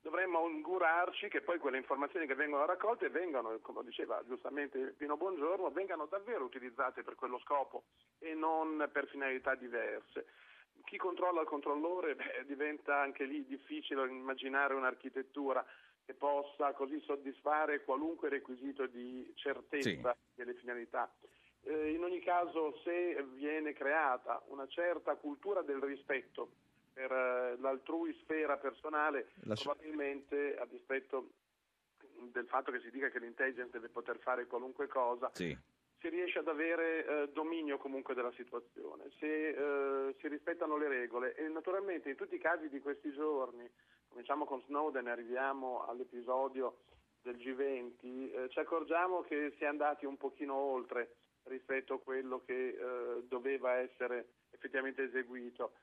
dovremmo 0.00 0.38
augurarci 0.38 1.28
che 1.28 1.40
poi 1.40 1.58
quelle 1.58 1.76
informazioni 1.76 2.26
che 2.26 2.34
vengono 2.34 2.64
raccolte 2.64 3.08
vengano, 3.08 3.58
come 3.60 3.82
diceva 3.84 4.22
giustamente 4.26 4.94
Pino 4.96 5.16
Buongiorno, 5.16 5.70
vengano 5.70 6.06
davvero 6.06 6.44
utilizzate 6.44 7.02
per 7.02 7.14
quello 7.14 7.38
scopo 7.40 7.84
e 8.18 8.34
non 8.34 8.88
per 8.92 9.08
finalità 9.08 9.54
diverse. 9.54 10.26
Chi 10.84 10.96
controlla 10.96 11.42
il 11.42 11.46
controllore 11.46 12.14
beh, 12.14 12.44
diventa 12.46 12.98
anche 12.98 13.24
lì 13.24 13.44
difficile 13.44 14.06
immaginare 14.06 14.74
un'architettura 14.74 15.64
che 16.04 16.14
possa 16.14 16.72
così 16.72 16.98
soddisfare 17.00 17.84
qualunque 17.84 18.30
requisito 18.30 18.86
di 18.86 19.30
certezza 19.34 20.16
sì. 20.16 20.30
delle 20.34 20.54
finalità. 20.54 21.12
Eh, 21.64 21.90
in 21.90 22.02
ogni 22.02 22.20
caso, 22.20 22.78
se 22.82 23.22
viene 23.34 23.74
creata 23.74 24.42
una 24.46 24.66
certa 24.68 25.16
cultura 25.16 25.60
del 25.60 25.80
rispetto 25.80 26.52
per 26.98 27.12
eh, 27.12 27.56
l'altrui 27.60 28.12
sfera 28.22 28.56
personale, 28.56 29.28
La... 29.44 29.54
probabilmente 29.54 30.56
a 30.56 30.66
dispetto 30.66 31.30
del 32.32 32.46
fatto 32.46 32.72
che 32.72 32.80
si 32.80 32.90
dica 32.90 33.08
che 33.08 33.20
l'intelligence 33.20 33.70
deve 33.70 33.88
poter 33.88 34.18
fare 34.18 34.46
qualunque 34.46 34.88
cosa, 34.88 35.30
sì. 35.32 35.56
si 36.00 36.08
riesce 36.08 36.40
ad 36.40 36.48
avere 36.48 37.06
eh, 37.06 37.28
dominio 37.28 37.78
comunque 37.78 38.14
della 38.14 38.32
situazione, 38.32 39.04
se 39.20 39.48
eh, 39.50 40.16
si 40.18 40.26
rispettano 40.26 40.76
le 40.76 40.88
regole 40.88 41.36
e 41.36 41.46
naturalmente 41.46 42.10
in 42.10 42.16
tutti 42.16 42.34
i 42.34 42.40
casi 42.40 42.68
di 42.68 42.80
questi 42.80 43.12
giorni, 43.12 43.70
cominciamo 44.08 44.44
con 44.44 44.60
Snowden 44.62 45.06
e 45.06 45.10
arriviamo 45.10 45.86
all'episodio 45.86 46.78
del 47.22 47.36
G20, 47.36 48.00
eh, 48.02 48.48
ci 48.48 48.58
accorgiamo 48.58 49.22
che 49.22 49.54
si 49.56 49.62
è 49.62 49.68
andati 49.68 50.04
un 50.04 50.16
pochino 50.16 50.54
oltre 50.54 51.14
rispetto 51.44 51.94
a 51.94 52.00
quello 52.00 52.42
che 52.44 52.70
eh, 52.70 53.22
doveva 53.28 53.74
essere 53.74 54.30
effettivamente 54.50 55.04
eseguito. 55.04 55.74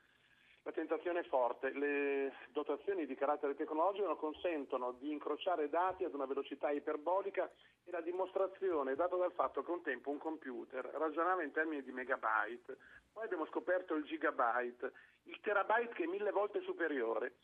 La 0.66 0.72
tentazione 0.72 1.20
è 1.20 1.22
forte, 1.22 1.70
le 1.70 2.32
dotazioni 2.50 3.06
di 3.06 3.14
carattere 3.14 3.54
tecnologico 3.54 4.16
consentono 4.16 4.96
di 4.98 5.12
incrociare 5.12 5.68
dati 5.68 6.02
ad 6.02 6.12
una 6.12 6.26
velocità 6.26 6.72
iperbolica 6.72 7.48
e 7.84 7.90
la 7.92 8.00
dimostrazione 8.00 8.90
è 8.90 8.96
data 8.96 9.14
dal 9.14 9.30
fatto 9.30 9.62
che 9.62 9.70
un 9.70 9.82
tempo 9.82 10.10
un 10.10 10.18
computer 10.18 10.84
ragionava 10.94 11.44
in 11.44 11.52
termini 11.52 11.84
di 11.84 11.92
megabyte, 11.92 12.78
poi 13.12 13.22
abbiamo 13.26 13.46
scoperto 13.46 13.94
il 13.94 14.02
gigabyte, 14.06 14.92
il 15.26 15.38
terabyte 15.40 15.94
che 15.94 16.02
è 16.02 16.06
mille 16.08 16.32
volte 16.32 16.60
superiore. 16.62 17.34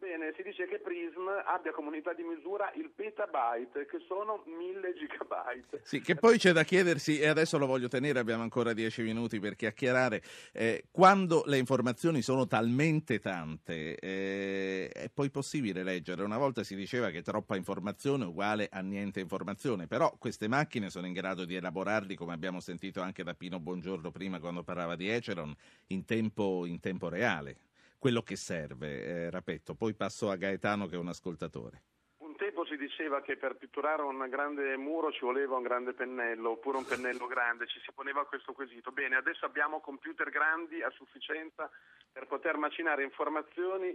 Bene, 0.00 0.32
si 0.34 0.42
dice 0.42 0.66
che 0.66 0.78
Prism 0.78 1.28
abbia 1.44 1.72
come 1.72 1.88
unità 1.88 2.14
di 2.14 2.22
misura 2.22 2.72
il 2.74 2.88
petabyte, 2.88 3.84
che 3.84 3.98
sono 4.08 4.42
1000 4.46 4.94
gigabyte. 4.94 5.82
Sì, 5.82 6.00
che 6.00 6.14
poi 6.14 6.38
c'è 6.38 6.52
da 6.52 6.64
chiedersi, 6.64 7.20
e 7.20 7.26
adesso 7.26 7.58
lo 7.58 7.66
voglio 7.66 7.86
tenere, 7.86 8.18
abbiamo 8.18 8.42
ancora 8.42 8.72
dieci 8.72 9.02
minuti 9.02 9.38
per 9.38 9.56
chiacchierare, 9.56 10.22
eh, 10.54 10.84
quando 10.90 11.42
le 11.44 11.58
informazioni 11.58 12.22
sono 12.22 12.46
talmente 12.46 13.18
tante, 13.18 13.96
eh, 13.96 14.88
è 14.88 15.10
poi 15.12 15.30
possibile 15.30 15.82
leggere? 15.82 16.22
Una 16.22 16.38
volta 16.38 16.64
si 16.64 16.74
diceva 16.74 17.10
che 17.10 17.20
troppa 17.20 17.56
informazione 17.56 18.24
è 18.24 18.26
uguale 18.26 18.70
a 18.72 18.80
niente 18.80 19.20
informazione, 19.20 19.86
però 19.86 20.16
queste 20.18 20.48
macchine 20.48 20.88
sono 20.88 21.08
in 21.08 21.12
grado 21.12 21.44
di 21.44 21.56
elaborarli, 21.56 22.14
come 22.14 22.32
abbiamo 22.32 22.60
sentito 22.60 23.02
anche 23.02 23.22
da 23.22 23.34
Pino 23.34 23.60
Buongiorno 23.60 24.10
prima 24.10 24.40
quando 24.40 24.62
parlava 24.62 24.96
di 24.96 25.10
Eceron, 25.10 25.54
in 25.88 26.06
tempo, 26.06 26.64
in 26.64 26.80
tempo 26.80 27.10
reale 27.10 27.68
quello 28.00 28.22
che 28.22 28.34
serve, 28.34 29.04
eh, 29.04 29.30
Rapetto. 29.30 29.74
Poi 29.74 29.94
passo 29.94 30.30
a 30.30 30.36
Gaetano 30.36 30.86
che 30.86 30.96
è 30.96 30.98
un 30.98 31.08
ascoltatore. 31.08 31.82
Un 32.20 32.34
tempo 32.34 32.64
si 32.64 32.76
diceva 32.76 33.20
che 33.20 33.36
per 33.36 33.56
pitturare 33.56 34.02
un 34.02 34.26
grande 34.28 34.76
muro 34.78 35.12
ci 35.12 35.20
voleva 35.20 35.56
un 35.56 35.62
grande 35.62 35.92
pennello 35.92 36.52
oppure 36.52 36.78
un 36.78 36.86
pennello 36.86 37.26
grande, 37.26 37.66
ci 37.66 37.78
si 37.80 37.92
poneva 37.92 38.24
questo 38.24 38.54
quesito. 38.54 38.90
Bene, 38.90 39.16
adesso 39.16 39.44
abbiamo 39.44 39.80
computer 39.80 40.30
grandi 40.30 40.82
a 40.82 40.90
sufficienza 40.90 41.70
per 42.10 42.26
poter 42.26 42.56
macinare 42.56 43.04
informazioni 43.04 43.94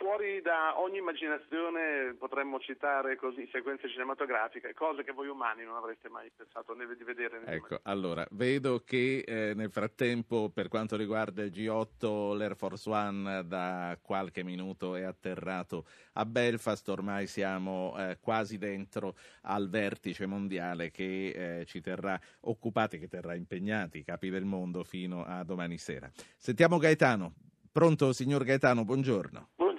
fuori 0.00 0.40
da 0.40 0.80
ogni 0.80 0.96
immaginazione 0.96 2.14
potremmo 2.18 2.58
citare 2.58 3.16
così 3.16 3.46
sequenze 3.52 3.86
cinematografiche, 3.90 4.72
cose 4.72 5.04
che 5.04 5.12
voi 5.12 5.28
umani 5.28 5.62
non 5.62 5.76
avreste 5.76 6.08
mai 6.08 6.32
pensato 6.34 6.74
né 6.74 6.86
di 6.96 7.04
vedere. 7.04 7.40
Né 7.40 7.52
ecco, 7.52 7.74
di 7.76 7.80
allora, 7.82 8.26
vedo 8.30 8.82
che 8.82 9.22
eh, 9.26 9.52
nel 9.54 9.70
frattempo 9.70 10.48
per 10.48 10.68
quanto 10.68 10.96
riguarda 10.96 11.42
il 11.42 11.50
G8 11.50 12.34
l'Air 12.34 12.56
Force 12.56 12.88
One 12.88 13.46
da 13.46 13.98
qualche 14.00 14.42
minuto 14.42 14.96
è 14.96 15.02
atterrato 15.02 15.84
a 16.14 16.24
Belfast, 16.24 16.88
ormai 16.88 17.26
siamo 17.26 17.94
eh, 17.98 18.16
quasi 18.22 18.56
dentro 18.56 19.16
al 19.42 19.68
vertice 19.68 20.24
mondiale 20.24 20.90
che 20.90 21.58
eh, 21.60 21.66
ci 21.66 21.82
terrà 21.82 22.18
occupati, 22.40 22.98
che 22.98 23.08
terrà 23.08 23.34
impegnati 23.34 23.98
i 23.98 24.04
capi 24.04 24.30
del 24.30 24.44
mondo 24.44 24.82
fino 24.82 25.24
a 25.26 25.44
domani 25.44 25.76
sera. 25.76 26.10
Sentiamo 26.38 26.78
Gaetano. 26.78 27.34
Pronto, 27.72 28.12
signor 28.12 28.42
Gaetano, 28.42 28.84
buongiorno. 28.84 29.50
Buongiorno, 29.54 29.69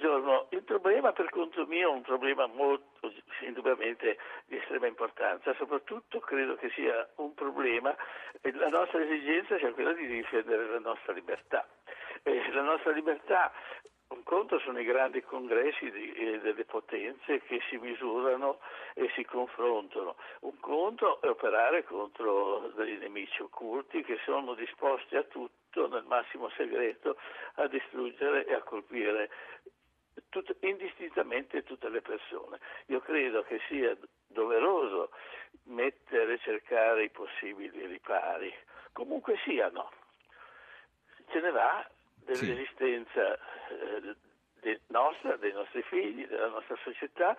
problema 0.72 1.12
per 1.12 1.28
conto 1.28 1.66
mio 1.66 1.90
è 1.90 1.94
un 1.94 2.00
problema 2.00 2.46
molto 2.46 3.12
indubbiamente 3.40 4.16
di 4.46 4.56
estrema 4.56 4.86
importanza, 4.86 5.54
soprattutto 5.54 6.18
credo 6.20 6.56
che 6.56 6.70
sia 6.70 7.06
un 7.16 7.34
problema, 7.34 7.94
la 8.40 8.68
nostra 8.68 9.02
esigenza 9.02 9.58
sia 9.58 9.72
quella 9.72 9.92
di 9.92 10.06
difendere 10.06 10.66
la 10.68 10.78
nostra 10.78 11.12
libertà. 11.12 11.66
Eh, 12.22 12.52
la 12.52 12.62
nostra 12.62 12.92
libertà 12.92 13.52
un 14.08 14.22
conto 14.24 14.58
sono 14.60 14.78
i 14.78 14.84
grandi 14.84 15.22
congressi 15.22 15.90
di, 15.90 16.12
eh, 16.12 16.38
delle 16.40 16.64
potenze 16.64 17.40
che 17.42 17.60
si 17.68 17.76
misurano 17.78 18.58
e 18.94 19.10
si 19.14 19.24
confrontano, 19.24 20.16
un 20.40 20.58
conto 20.60 21.20
è 21.20 21.28
operare 21.28 21.84
contro 21.84 22.70
dei 22.76 22.98
nemici 22.98 23.42
occulti 23.42 24.02
che 24.02 24.18
sono 24.24 24.54
disposti 24.54 25.16
a 25.16 25.22
tutto 25.22 25.88
nel 25.88 26.04
massimo 26.04 26.50
segreto 26.50 27.16
a 27.54 27.66
distruggere 27.66 28.44
e 28.46 28.54
a 28.54 28.62
colpire 28.62 29.30
tut- 30.32 30.56
indistintamente 30.60 31.62
tutte 31.62 31.90
le 31.90 32.00
persone. 32.00 32.58
Io 32.86 33.00
credo 33.00 33.42
che 33.42 33.60
sia 33.68 33.96
doveroso 34.26 35.10
mettere, 35.64 36.38
cercare 36.38 37.04
i 37.04 37.10
possibili 37.10 37.86
ripari, 37.86 38.52
comunque 38.92 39.38
siano. 39.44 39.92
Ce 41.30 41.40
ne 41.40 41.50
va 41.50 41.86
dell'esistenza 42.24 43.34
eh, 43.68 44.16
de 44.60 44.80
nostra, 44.88 45.36
dei 45.36 45.52
nostri 45.52 45.82
figli, 45.82 46.26
della 46.26 46.48
nostra 46.48 46.76
società 46.82 47.36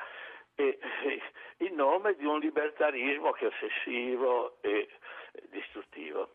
e, 0.55 0.77
e, 1.03 1.21
in 1.65 1.73
nome 1.73 2.15
di 2.15 2.25
un 2.25 2.39
libertarismo 2.39 3.31
che 3.31 3.45
è 3.45 3.47
ossessivo 3.47 4.57
e 4.61 4.87
distruttivo. 5.49 6.29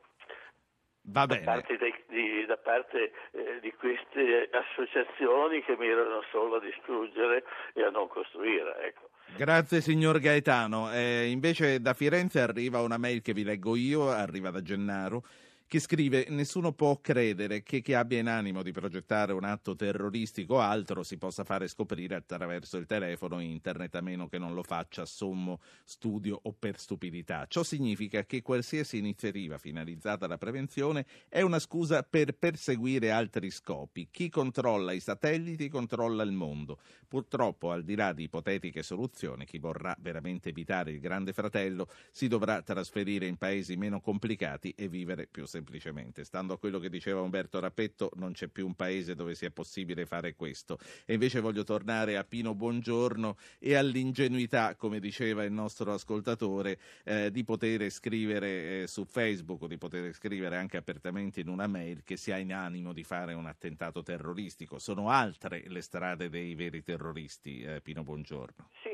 Va 1.11 1.26
bene. 1.26 1.44
Da 1.44 1.52
parte, 1.52 1.76
dei, 1.78 1.94
di, 2.09 2.44
da 2.46 2.56
parte 2.56 3.12
eh, 3.30 3.59
di, 3.61 3.72
queste 3.78 4.50
associazioni 4.52 5.62
che 5.62 5.76
mirano 5.78 6.22
solo 6.30 6.56
a 6.56 6.61
distruggere 6.61 7.44
e 7.72 7.82
a 7.82 7.90
non 7.90 8.09
costruire. 8.09 8.76
Ecco. 8.84 9.09
Grazie 9.36 9.80
signor 9.80 10.18
Gaetano. 10.20 10.92
Eh, 10.92 11.28
invece 11.30 11.80
da 11.80 11.94
Firenze 11.94 12.40
arriva 12.40 12.82
una 12.82 12.98
mail 12.98 13.22
che 13.22 13.32
vi 13.32 13.44
leggo 13.44 13.74
io, 13.76 14.11
arriva 14.11 14.50
da 14.50 14.62
Gennaro 14.62 15.22
che 15.68 15.80
scrive 15.80 16.24
nessuno 16.30 16.72
può 16.72 16.98
credere 16.98 17.62
che 17.62 17.82
chi 17.82 17.92
abbia 17.92 18.18
in 18.18 18.28
animo 18.28 18.62
di 18.62 18.72
progettare 18.72 19.34
un 19.34 19.44
atto 19.44 19.76
terroristico 19.76 20.54
o 20.54 20.60
altro 20.60 21.02
si 21.02 21.18
possa 21.18 21.44
fare 21.44 21.68
scoprire 21.68 22.14
attraverso 22.14 22.78
il 22.78 22.86
telefono 22.86 23.38
internet 23.38 23.94
a 23.94 24.00
meno 24.00 24.28
che 24.28 24.38
non 24.38 24.54
lo 24.54 24.62
faccia 24.62 25.04
sommo 25.04 25.60
studio 25.84 26.40
o 26.42 26.54
per 26.58 26.78
stupidità. 26.78 27.44
Ciò 27.46 27.62
significa 27.62 28.24
che 28.24 28.40
qualsiasi 28.40 28.96
iniziativa 28.96 29.58
finalizzata 29.58 30.24
alla 30.24 30.38
prevenzione 30.38 31.04
è 31.28 31.42
una 31.42 31.58
scusa 31.58 32.02
per 32.02 32.32
perseguire 32.32 33.10
altri 33.10 33.50
scopi. 33.50 34.08
Chi 34.10 34.30
controlla 34.30 34.92
i 34.92 35.00
satelliti 35.00 35.68
controlla 35.68 36.22
il 36.22 36.32
mondo. 36.32 36.78
Purtroppo, 37.06 37.72
al 37.72 37.84
di 37.84 37.94
là 37.94 38.14
di 38.14 38.22
ipotetiche 38.22 38.82
soluzioni, 38.82 39.44
chi 39.44 39.58
vorrà 39.58 39.94
veramente 40.00 40.48
evitare 40.48 40.92
il 40.92 41.00
grande 41.00 41.34
fratello 41.34 41.88
si 42.10 42.26
dovrà 42.26 42.62
trasferire 42.62 43.26
in 43.26 43.36
paesi 43.36 43.76
meno 43.76 44.00
complicati 44.00 44.72
e 44.74 44.88
vivere 44.88 45.26
più 45.26 45.42
semplicemente 45.44 45.56
semplicemente. 45.59 46.24
Stando 46.24 46.54
a 46.54 46.59
quello 46.59 46.78
che 46.78 46.88
diceva 46.88 47.20
Umberto 47.20 47.59
Rappetto, 47.59 48.11
non 48.14 48.32
c'è 48.32 48.46
più 48.46 48.66
un 48.66 48.74
paese 48.74 49.14
dove 49.14 49.34
sia 49.34 49.50
possibile 49.50 50.06
fare 50.06 50.34
questo. 50.34 50.78
E 51.04 51.14
invece 51.14 51.40
voglio 51.40 51.64
tornare 51.64 52.16
a 52.16 52.24
Pino 52.24 52.54
Buongiorno 52.54 53.36
e 53.59 53.74
all'ingenuità, 53.74 54.76
come 54.76 55.00
diceva 55.00 55.42
il 55.44 55.52
nostro 55.52 55.92
ascoltatore, 55.92 56.78
eh, 57.04 57.30
di 57.30 57.42
poter 57.44 57.90
scrivere 57.90 58.82
eh, 58.82 58.86
su 58.86 59.04
Facebook 59.04 59.62
o 59.62 59.66
di 59.66 59.78
poter 59.78 60.12
scrivere 60.12 60.56
anche 60.56 60.76
apertamente 60.76 61.40
in 61.40 61.48
una 61.48 61.66
mail 61.66 62.02
che 62.04 62.16
si 62.16 62.30
ha 62.30 62.38
in 62.38 62.52
animo 62.52 62.92
di 62.92 63.02
fare 63.02 63.34
un 63.34 63.46
attentato 63.46 64.02
terroristico. 64.02 64.78
Sono 64.78 65.11
altre 65.11 65.64
le 65.66 65.80
strade 65.80 66.28
dei 66.28 66.54
veri 66.54 66.82
terroristi, 66.82 67.62
eh, 67.62 67.80
Pino 67.80 68.04
Buongiorno. 68.04 68.70
Sì, 68.82 68.90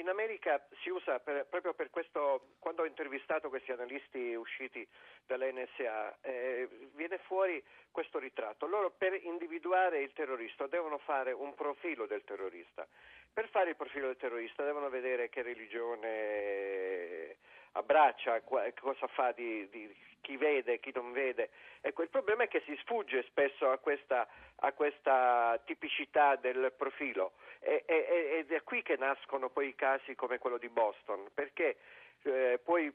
in 0.00 0.08
America 0.08 0.60
si 0.82 0.90
usa 0.90 1.20
per, 1.20 1.46
proprio 1.46 1.74
per 1.74 1.90
questo, 1.90 2.54
quando 2.58 2.82
ho 2.82 2.86
intervistato 2.86 3.48
questi 3.48 3.70
analisti 3.70 4.34
usciti 4.34 4.86
dall'NSA, 5.26 6.18
eh, 6.22 6.68
viene 6.94 7.18
fuori 7.18 7.62
questo 7.90 8.18
ritratto. 8.18 8.66
Loro 8.66 8.90
per 8.90 9.14
individuare 9.22 10.00
il 10.00 10.12
terrorista 10.12 10.66
devono 10.66 10.98
fare 10.98 11.32
un 11.32 11.54
profilo 11.54 12.06
del 12.06 12.24
terrorista. 12.24 12.86
Per 13.32 13.48
fare 13.48 13.70
il 13.70 13.76
profilo 13.76 14.06
del 14.06 14.16
terrorista 14.16 14.64
devono 14.64 14.88
vedere 14.88 15.28
che 15.28 15.42
religione 15.42 17.36
abbraccia, 17.72 18.40
cosa 18.42 19.06
fa 19.08 19.32
di, 19.32 19.68
di 19.70 19.94
chi 20.20 20.36
vede, 20.36 20.80
chi 20.80 20.92
non 20.94 21.12
vede. 21.12 21.50
Ecco, 21.80 22.02
il 22.02 22.10
problema 22.10 22.44
è 22.44 22.48
che 22.48 22.62
si 22.66 22.76
sfugge 22.82 23.22
spesso 23.24 23.70
a 23.70 23.78
questa, 23.78 24.26
a 24.56 24.72
questa 24.72 25.60
tipicità 25.64 26.36
del 26.36 26.72
profilo 26.76 27.32
e, 27.60 27.82
e, 27.86 28.38
ed 28.38 28.52
è 28.52 28.62
qui 28.62 28.82
che 28.82 28.96
nascono 28.96 29.48
poi 29.48 29.68
i 29.68 29.74
casi 29.74 30.14
come 30.14 30.38
quello 30.38 30.58
di 30.58 30.68
Boston, 30.68 31.28
perché 31.32 31.76
eh, 32.24 32.60
puoi 32.62 32.92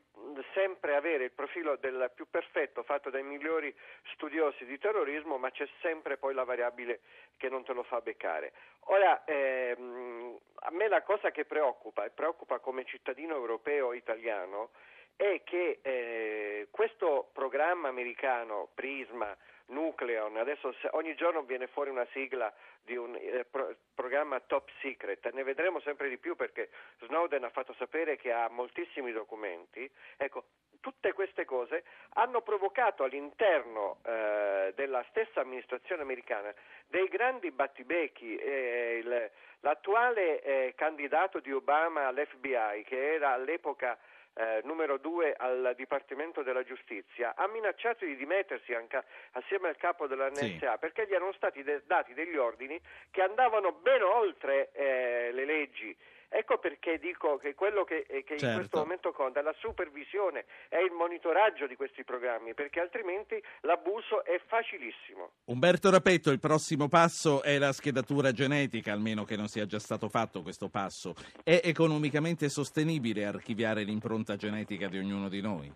sempre 0.54 0.96
avere 0.96 1.26
il 1.26 1.32
profilo 1.32 1.76
del 1.78 2.12
più 2.14 2.28
perfetto 2.30 2.84
fatto 2.84 3.10
dai 3.10 3.24
migliori 3.24 3.74
studiosi 4.14 4.66
di 4.66 4.78
terrorismo, 4.78 5.38
ma 5.38 5.52
c'è 5.52 5.68
sempre 5.82 6.18
poi 6.18 6.34
la 6.34 6.44
variabile 6.44 7.02
che 7.38 7.50
non 7.50 7.64
te 7.64 7.74
lo 7.74 7.84
fa 7.84 8.02
beccare. 8.02 8.54
Ora, 8.88 9.24
ehm, 9.26 10.38
a 10.56 10.72
me 10.72 10.88
la 10.88 11.02
cosa 11.02 11.32
che 11.32 11.46
preoccupa, 11.46 12.06
e 12.06 12.10
preoccupa 12.10 12.60
come 12.60 12.86
cittadino 12.86 13.36
europeo 13.36 13.94
italiano, 13.94 14.70
è 15.16 15.42
che 15.44 15.80
eh, 15.82 16.68
questo 16.72 17.30
programma 17.32 17.88
americano, 17.88 18.70
Prisma, 18.74 19.36
Nucleon, 19.68 20.38
adesso 20.38 20.74
ogni 20.92 21.16
giorno 21.16 21.42
viene 21.44 21.68
fuori 21.68 21.90
una 21.90 22.06
sigla 22.12 22.54
di 22.82 22.96
un 22.96 23.16
eh, 23.16 23.46
pro- 23.50 23.76
programma 23.94 24.40
top 24.40 24.70
secret, 24.82 25.32
ne 25.32 25.44
vedremo 25.44 25.80
sempre 25.80 26.10
di 26.10 26.18
più 26.18 26.36
perché 26.36 26.70
Snowden 27.02 27.44
ha 27.44 27.50
fatto 27.50 27.74
sapere 27.74 28.16
che 28.16 28.32
ha 28.32 28.48
moltissimi 28.50 29.12
documenti. 29.12 29.90
Ecco, 30.18 30.46
tutte 30.80 31.14
queste 31.14 31.46
cose 31.46 31.84
hanno 32.14 32.42
provocato 32.42 33.04
all'interno 33.04 33.98
eh, 34.06 34.72
della 34.76 35.04
stessa 35.10 35.42
amministrazione 35.42 36.04
americana 36.04 36.54
dei 36.88 37.08
grandi 37.08 37.50
battibecchi. 37.50 38.36
Eh, 38.36 39.00
il, 39.04 39.32
l'attuale 39.62 40.42
eh, 40.42 40.74
candidato 40.76 41.40
di 41.40 41.52
Obama 41.52 42.06
all'FBI, 42.06 42.84
che 42.86 43.14
era 43.16 43.32
all'epoca 43.32 43.98
eh, 44.36 44.62
numero 44.64 44.98
due 44.98 45.34
al 45.38 45.74
Dipartimento 45.76 46.44
della 46.44 46.64
Giustizia, 46.64 47.34
ha 47.36 47.48
minacciato 47.48 48.06
di 48.06 48.16
dimettersi 48.16 48.74
anche 48.74 49.04
assieme 49.32 49.70
al 49.70 49.78
capo 49.78 50.08
della 50.08 50.30
NSA 50.30 50.72
sì. 50.72 50.78
perché 50.80 51.08
gli 51.08 51.14
erano 51.14 51.34
stati 51.34 51.64
de- 51.64 51.84
dati 51.86 52.14
degli 52.14 52.36
ordini 52.36 52.80
che 53.12 53.22
andavano 53.22 53.72
ben 53.72 54.04
oltre 54.04 54.72
eh, 54.74 55.32
le 55.32 55.46
leggi 55.46 55.96
Ecco 56.38 56.58
perché 56.58 57.00
dico 57.00 57.38
che 57.38 57.56
quello 57.56 57.86
che, 57.86 58.06
eh, 58.10 58.26
che 58.26 58.38
Certo. 58.38 58.46
in 58.48 58.56
questo 58.56 58.80
momento 58.80 59.14
conta 59.14 59.40
è 59.40 59.44
la 59.44 59.56
supervisione 59.58 60.44
e 60.68 60.84
il 60.84 60.92
monitoraggio 60.92 61.66
di 61.66 61.78
questi 61.78 62.04
programmi, 62.04 62.54
perché 62.54 62.82
altrimenti 62.82 63.42
l'abuso 63.62 64.26
è 64.26 64.38
facilissimo. 64.46 65.32
Umberto 65.46 65.90
Rapetto, 65.90 66.32
il 66.32 66.42
prossimo 66.42 66.90
passo 66.90 67.42
è 67.42 67.58
la 67.58 67.72
schedatura 67.72 68.34
genetica, 68.34 68.92
almeno 68.92 69.24
che 69.24 69.38
non 69.38 69.48
sia 69.48 69.66
già 69.66 69.80
stato 69.80 70.10
fatto 70.10 70.42
questo 70.42 70.68
passo. 70.68 71.14
È 71.42 71.62
economicamente 71.64 72.50
sostenibile 72.50 73.26
archiviare 73.26 73.84
l'impronta 73.84 74.36
genetica 74.36 74.90
di 74.90 74.98
ognuno 74.98 75.30
di 75.30 75.40
noi? 75.40 75.72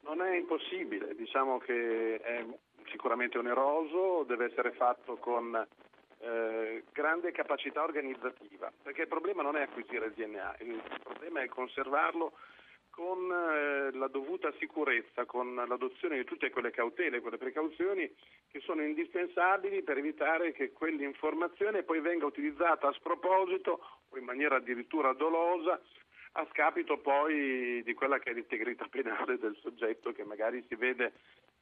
Non 0.00 0.20
è 0.22 0.34
impossibile, 0.34 1.14
diciamo 1.14 1.58
che 1.58 2.20
è 2.20 2.44
sicuramente 2.90 3.38
oneroso, 3.38 4.24
deve 4.24 4.46
essere 4.46 4.72
fatto 4.72 5.16
con 5.18 5.64
eh, 6.24 6.84
grande 6.92 7.32
capacità 7.32 7.82
organizzativa, 7.82 8.72
perché 8.82 9.02
il 9.02 9.08
problema 9.08 9.42
non 9.42 9.56
è 9.56 9.62
acquisire 9.62 10.06
il 10.06 10.12
DNA, 10.12 10.56
il 10.60 10.82
problema 11.02 11.42
è 11.42 11.48
conservarlo 11.48 12.32
con 12.88 13.30
eh, 13.30 13.90
la 13.92 14.06
dovuta 14.06 14.52
sicurezza, 14.58 15.24
con 15.26 15.54
l'adozione 15.54 16.16
di 16.16 16.24
tutte 16.24 16.50
quelle 16.50 16.70
cautele, 16.70 17.20
quelle 17.20 17.38
precauzioni 17.38 18.10
che 18.48 18.60
sono 18.60 18.82
indispensabili 18.82 19.82
per 19.82 19.98
evitare 19.98 20.52
che 20.52 20.72
quell'informazione 20.72 21.82
poi 21.82 22.00
venga 22.00 22.24
utilizzata 22.24 22.88
a 22.88 22.92
sproposito 22.92 23.80
o 24.08 24.16
in 24.16 24.24
maniera 24.24 24.56
addirittura 24.56 25.12
dolosa 25.12 25.80
a 26.36 26.46
scapito 26.50 26.98
poi 26.98 27.82
di 27.82 27.94
quella 27.94 28.18
che 28.18 28.30
è 28.30 28.32
l'integrità 28.32 28.86
penale 28.90 29.38
del 29.38 29.56
soggetto 29.60 30.12
che 30.12 30.24
magari 30.24 30.64
si 30.68 30.74
vede 30.74 31.12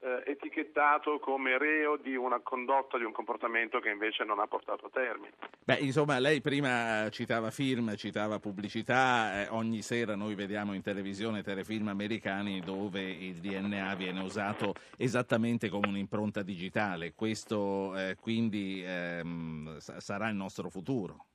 eh, 0.03 0.23
etichettato 0.27 1.19
come 1.21 1.57
reo 1.59 1.97
di 1.97 2.17
una 2.17 2.41
condotta, 2.41 2.99
di 2.99 3.05
un 3.05 3.13
comportamento 3.13 3.79
che 3.79 3.91
invece 3.91 4.25
non 4.25 4.41
ha 4.41 4.47
portato 4.47 4.87
a 4.87 4.91
termine. 4.91 5.33
Beh, 5.65 5.77
insomma, 5.77 6.19
lei 6.19 6.41
prima 6.41 7.09
citava 7.11 7.51
film, 7.51 7.95
citava 7.95 8.41
pubblicità, 8.41 9.43
eh, 9.43 9.49
ogni 9.51 9.81
sera 9.83 10.17
noi 10.17 10.35
vediamo 10.35 10.75
in 10.75 10.83
televisione 10.83 11.43
telefilm 11.43 11.89
americani 11.89 12.61
dove 12.61 13.01
il 13.01 13.37
DNA 13.37 13.95
viene 13.95 14.21
usato 14.21 14.75
esattamente 14.97 15.69
come 15.69 15.87
un'impronta 15.87 16.43
digitale. 16.43 17.15
Questo 17.15 17.97
eh, 17.97 18.17
quindi 18.21 18.83
ehm, 18.85 19.79
sa- 19.79 20.01
sarà 20.01 20.29
il 20.29 20.35
nostro 20.35 20.69
futuro. 20.69 21.27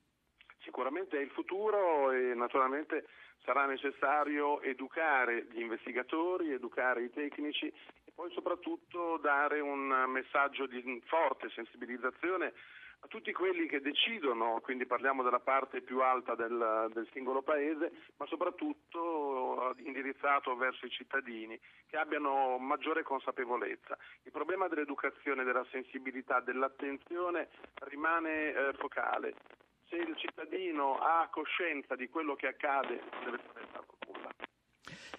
Sicuramente 0.78 1.18
è 1.18 1.22
il 1.22 1.30
futuro 1.30 2.12
e 2.12 2.34
naturalmente 2.36 3.08
sarà 3.42 3.66
necessario 3.66 4.60
educare 4.60 5.48
gli 5.50 5.60
investigatori, 5.60 6.52
educare 6.52 7.02
i 7.02 7.10
tecnici 7.10 7.66
e 7.66 8.12
poi 8.14 8.30
soprattutto 8.30 9.16
dare 9.16 9.58
un 9.58 10.04
messaggio 10.06 10.66
di 10.66 11.02
forte 11.04 11.50
sensibilizzazione 11.50 12.52
a 13.00 13.08
tutti 13.08 13.32
quelli 13.32 13.66
che 13.66 13.80
decidono, 13.80 14.60
quindi 14.60 14.86
parliamo 14.86 15.24
della 15.24 15.40
parte 15.40 15.80
più 15.80 16.00
alta 16.00 16.36
del, 16.36 16.90
del 16.92 17.08
singolo 17.12 17.42
paese, 17.42 17.90
ma 18.16 18.26
soprattutto 18.26 19.74
indirizzato 19.78 20.54
verso 20.54 20.86
i 20.86 20.90
cittadini 20.90 21.58
che 21.88 21.96
abbiano 21.96 22.56
maggiore 22.58 23.02
consapevolezza. 23.02 23.98
Il 24.22 24.30
problema 24.30 24.68
dell'educazione, 24.68 25.42
della 25.42 25.66
sensibilità, 25.72 26.38
dell'attenzione 26.38 27.48
rimane 27.80 28.52
eh, 28.52 28.72
focale. 28.74 29.66
Se 29.88 29.96
il 29.96 30.14
cittadino 30.16 30.98
ha 30.98 31.28
coscienza 31.30 31.96
di 31.96 32.08
quello 32.08 32.34
che 32.34 32.48
accade, 32.48 33.00
non 33.24 33.24
deve 33.24 33.38
fatto 33.72 33.96
nulla. 34.06 34.28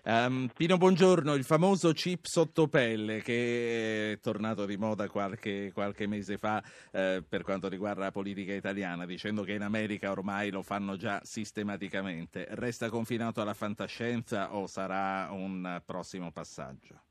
Ehm, 0.04 0.50
Pino 0.56 0.78
Buongiorno, 0.78 1.34
il 1.34 1.44
famoso 1.44 1.92
chip 1.92 2.26
sottopelle 2.26 3.22
che 3.22 4.12
è 4.14 4.20
tornato 4.20 4.66
di 4.66 4.78
moda 4.78 5.10
qualche, 5.10 5.72
qualche 5.74 6.08
mese 6.08 6.38
fa 6.38 6.64
eh, 6.92 7.24
per 7.28 7.42
quanto 7.42 7.68
riguarda 7.68 8.04
la 8.04 8.12
politica 8.12 8.54
italiana, 8.54 9.06
dicendo 9.06 9.44
che 9.44 9.54
in 9.54 9.64
America 9.64 10.12
ormai 10.12 10.52
lo 10.52 10.62
fanno 10.62 10.96
già 10.96 11.20
sistematicamente. 11.24 12.46
Resta 12.52 12.90
confinato 12.90 13.42
alla 13.42 13.56
fantascienza 13.56 14.56
o 14.56 14.68
sarà 14.68 15.30
un 15.32 15.82
prossimo 15.86 16.32
passaggio? 16.32 17.02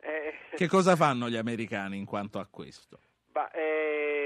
Eh, 0.00 0.34
Che 0.54 0.68
cosa 0.68 0.96
fanno 0.96 1.28
gli 1.28 1.36
americani 1.36 1.98
in 1.98 2.04
quanto 2.04 2.38
a 2.38 2.46
questo? 2.46 3.00
Ma, 3.32 3.50
eh, 3.50 4.21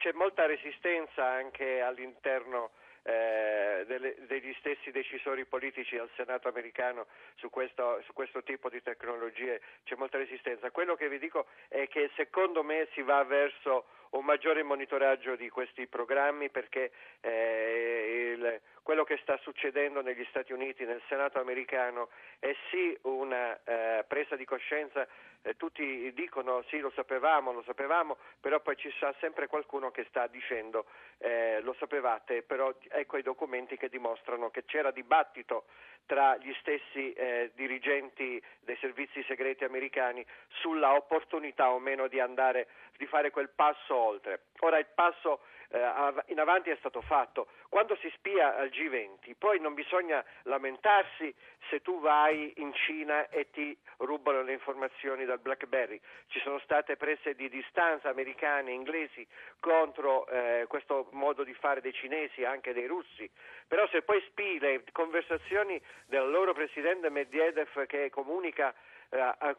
c'è 0.00 0.12
molta 0.12 0.46
resistenza 0.46 1.24
anche 1.26 1.82
all'interno 1.82 2.70
eh, 3.02 3.84
delle- 3.86 4.14
degli 4.26 4.54
stessi 4.58 4.90
decisori 4.90 5.46
politici 5.46 5.96
al 5.96 6.10
Senato 6.16 6.48
americano 6.48 7.06
su 7.36 7.48
questo, 7.48 8.00
su 8.04 8.12
questo 8.12 8.42
tipo 8.42 8.68
di 8.68 8.82
tecnologie, 8.82 9.60
c'è 9.84 9.94
molta 9.96 10.18
resistenza. 10.18 10.70
Quello 10.70 10.96
che 10.96 11.08
vi 11.08 11.18
dico 11.18 11.46
è 11.68 11.88
che 11.88 12.10
secondo 12.16 12.62
me 12.62 12.88
si 12.92 13.00
va 13.02 13.24
verso 13.24 13.86
un 14.10 14.24
maggiore 14.24 14.62
monitoraggio 14.62 15.34
di 15.36 15.48
questi 15.48 15.86
programmi 15.86 16.50
perché 16.50 16.90
eh, 17.20 18.32
il- 18.36 18.60
quello 18.82 19.04
che 19.04 19.18
sta 19.22 19.36
succedendo 19.38 20.02
negli 20.02 20.24
Stati 20.30 20.52
Uniti, 20.52 20.84
nel 20.84 21.02
Senato 21.08 21.40
americano, 21.40 22.08
è 22.38 22.54
sì 22.70 22.96
una 23.02 23.58
eh, 23.64 24.04
presa 24.06 24.36
di 24.36 24.44
coscienza, 24.44 25.06
eh, 25.42 25.56
tutti 25.56 26.12
dicono 26.12 26.62
sì 26.68 26.78
lo 26.78 26.90
sapevamo, 26.90 27.52
lo 27.52 27.62
sapevamo, 27.62 28.16
però 28.40 28.60
poi 28.60 28.76
ci 28.76 28.92
sarà 28.98 29.14
sempre 29.20 29.46
qualcuno 29.46 29.90
che 29.90 30.04
sta 30.08 30.26
dicendo 30.26 30.86
eh, 31.18 31.60
lo 31.62 31.74
sapevate, 31.78 32.42
però 32.42 32.74
ecco 32.88 33.16
i 33.16 33.22
documenti 33.22 33.76
che 33.76 33.88
dimostrano 33.88 34.50
che 34.50 34.64
c'era 34.64 34.90
dibattito 34.90 35.64
tra 36.06 36.36
gli 36.38 36.52
stessi 36.60 37.12
eh, 37.12 37.52
dirigenti 37.54 38.42
dei 38.60 38.76
servizi 38.80 39.22
segreti 39.24 39.64
americani 39.64 40.24
sulla 40.48 40.94
opportunità 40.94 41.70
o 41.70 41.78
meno 41.78 42.08
di 42.08 42.18
andare 42.18 42.66
di 42.96 43.06
fare 43.06 43.30
quel 43.30 43.50
passo 43.50 43.94
oltre. 43.94 44.40
Ora 44.60 44.78
il 44.78 44.86
passo 44.94 45.40
eh, 45.70 46.12
in 46.26 46.40
avanti 46.40 46.70
è 46.70 46.76
stato 46.76 47.00
fatto. 47.00 47.48
Quando 47.68 47.96
si 47.96 48.10
spia 48.16 48.56
al 48.56 48.68
G20, 48.68 49.34
poi 49.38 49.60
non 49.60 49.74
bisogna 49.74 50.24
lamentarsi 50.42 51.32
se 51.68 51.80
tu 51.80 52.00
vai 52.00 52.52
in 52.56 52.72
Cina 52.74 53.28
e 53.28 53.50
ti 53.50 53.76
rubano 53.98 54.42
le 54.42 54.52
informazioni 54.52 55.24
dal 55.24 55.38
BlackBerry. 55.38 56.00
Ci 56.26 56.40
sono 56.40 56.58
state 56.60 56.96
prese 56.96 57.34
di 57.34 57.48
distanza 57.48 58.08
americane 58.08 58.70
e 58.70 58.74
inglesi 58.74 59.26
contro 59.60 60.26
eh, 60.26 60.64
questo 60.68 61.08
modo 61.12 61.44
di 61.44 61.54
fare 61.54 61.80
dei 61.80 61.92
cinesi, 61.92 62.44
anche 62.44 62.72
dei 62.72 62.86
russi. 62.86 63.30
Però 63.68 63.86
se 63.88 64.02
poi 64.02 64.20
spii 64.28 64.58
le 64.58 64.84
conversazioni 64.92 65.80
del 66.06 66.28
loro 66.28 66.52
presidente 66.52 67.08
Medvedev 67.08 67.86
che 67.86 68.10
comunica 68.10 68.74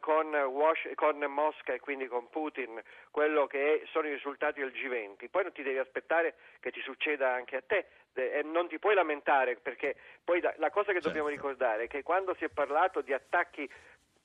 con, 0.00 0.34
Wash- 0.34 0.94
con 0.94 1.18
Mosca 1.18 1.74
e 1.74 1.80
quindi 1.80 2.06
con 2.06 2.28
Putin 2.30 2.80
quello 3.10 3.46
che 3.46 3.82
è- 3.82 3.86
sono 3.86 4.08
i 4.08 4.12
risultati 4.12 4.60
del 4.60 4.72
G20, 4.72 5.28
poi 5.30 5.42
non 5.42 5.52
ti 5.52 5.62
devi 5.62 5.78
aspettare 5.78 6.34
che 6.60 6.70
ti 6.70 6.80
succeda 6.80 7.32
anche 7.32 7.56
a 7.56 7.62
te 7.66 7.86
eh, 8.14 8.38
e 8.38 8.42
non 8.42 8.68
ti 8.68 8.78
puoi 8.78 8.94
lamentare 8.94 9.56
perché 9.56 9.96
poi 10.24 10.40
la, 10.40 10.54
la 10.56 10.70
cosa 10.70 10.92
che 10.92 11.00
dobbiamo 11.00 11.28
ricordare 11.28 11.84
è 11.84 11.88
che 11.88 12.02
quando 12.02 12.34
si 12.34 12.44
è 12.44 12.48
parlato 12.48 13.02
di 13.02 13.12
attacchi 13.12 13.70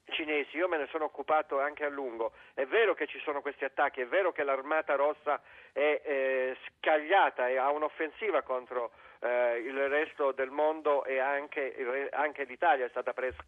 cinesi, 0.10 0.56
io 0.56 0.70
me 0.70 0.78
ne 0.78 0.88
sono 0.88 1.04
occupato 1.04 1.60
anche 1.60 1.84
a 1.84 1.90
lungo, 1.90 2.32
è 2.54 2.66
vero 2.66 2.94
che 2.94 3.08
ci 3.08 3.20
sono 3.20 3.42
questi 3.42 3.66
attacchi, 3.66 4.00
è 4.00 4.08
vero 4.08 4.32
che 4.32 4.44
l'armata 4.44 4.96
rossa 4.96 5.42
è 5.74 6.02
eh, 6.04 6.58
scagliata 6.80 7.50
e 7.50 7.58
ha 7.58 7.70
un'offensiva 7.70 8.42
contro 8.44 8.92
eh, 9.20 9.58
il 9.58 9.90
resto 9.90 10.32
del 10.32 10.52
mondo 10.52 11.04
e 11.04 11.20
anche, 11.20 12.10
anche 12.12 12.46
l'Italia 12.46 12.86
è 12.86 12.90
stata 12.90 13.12
presa 13.12 13.44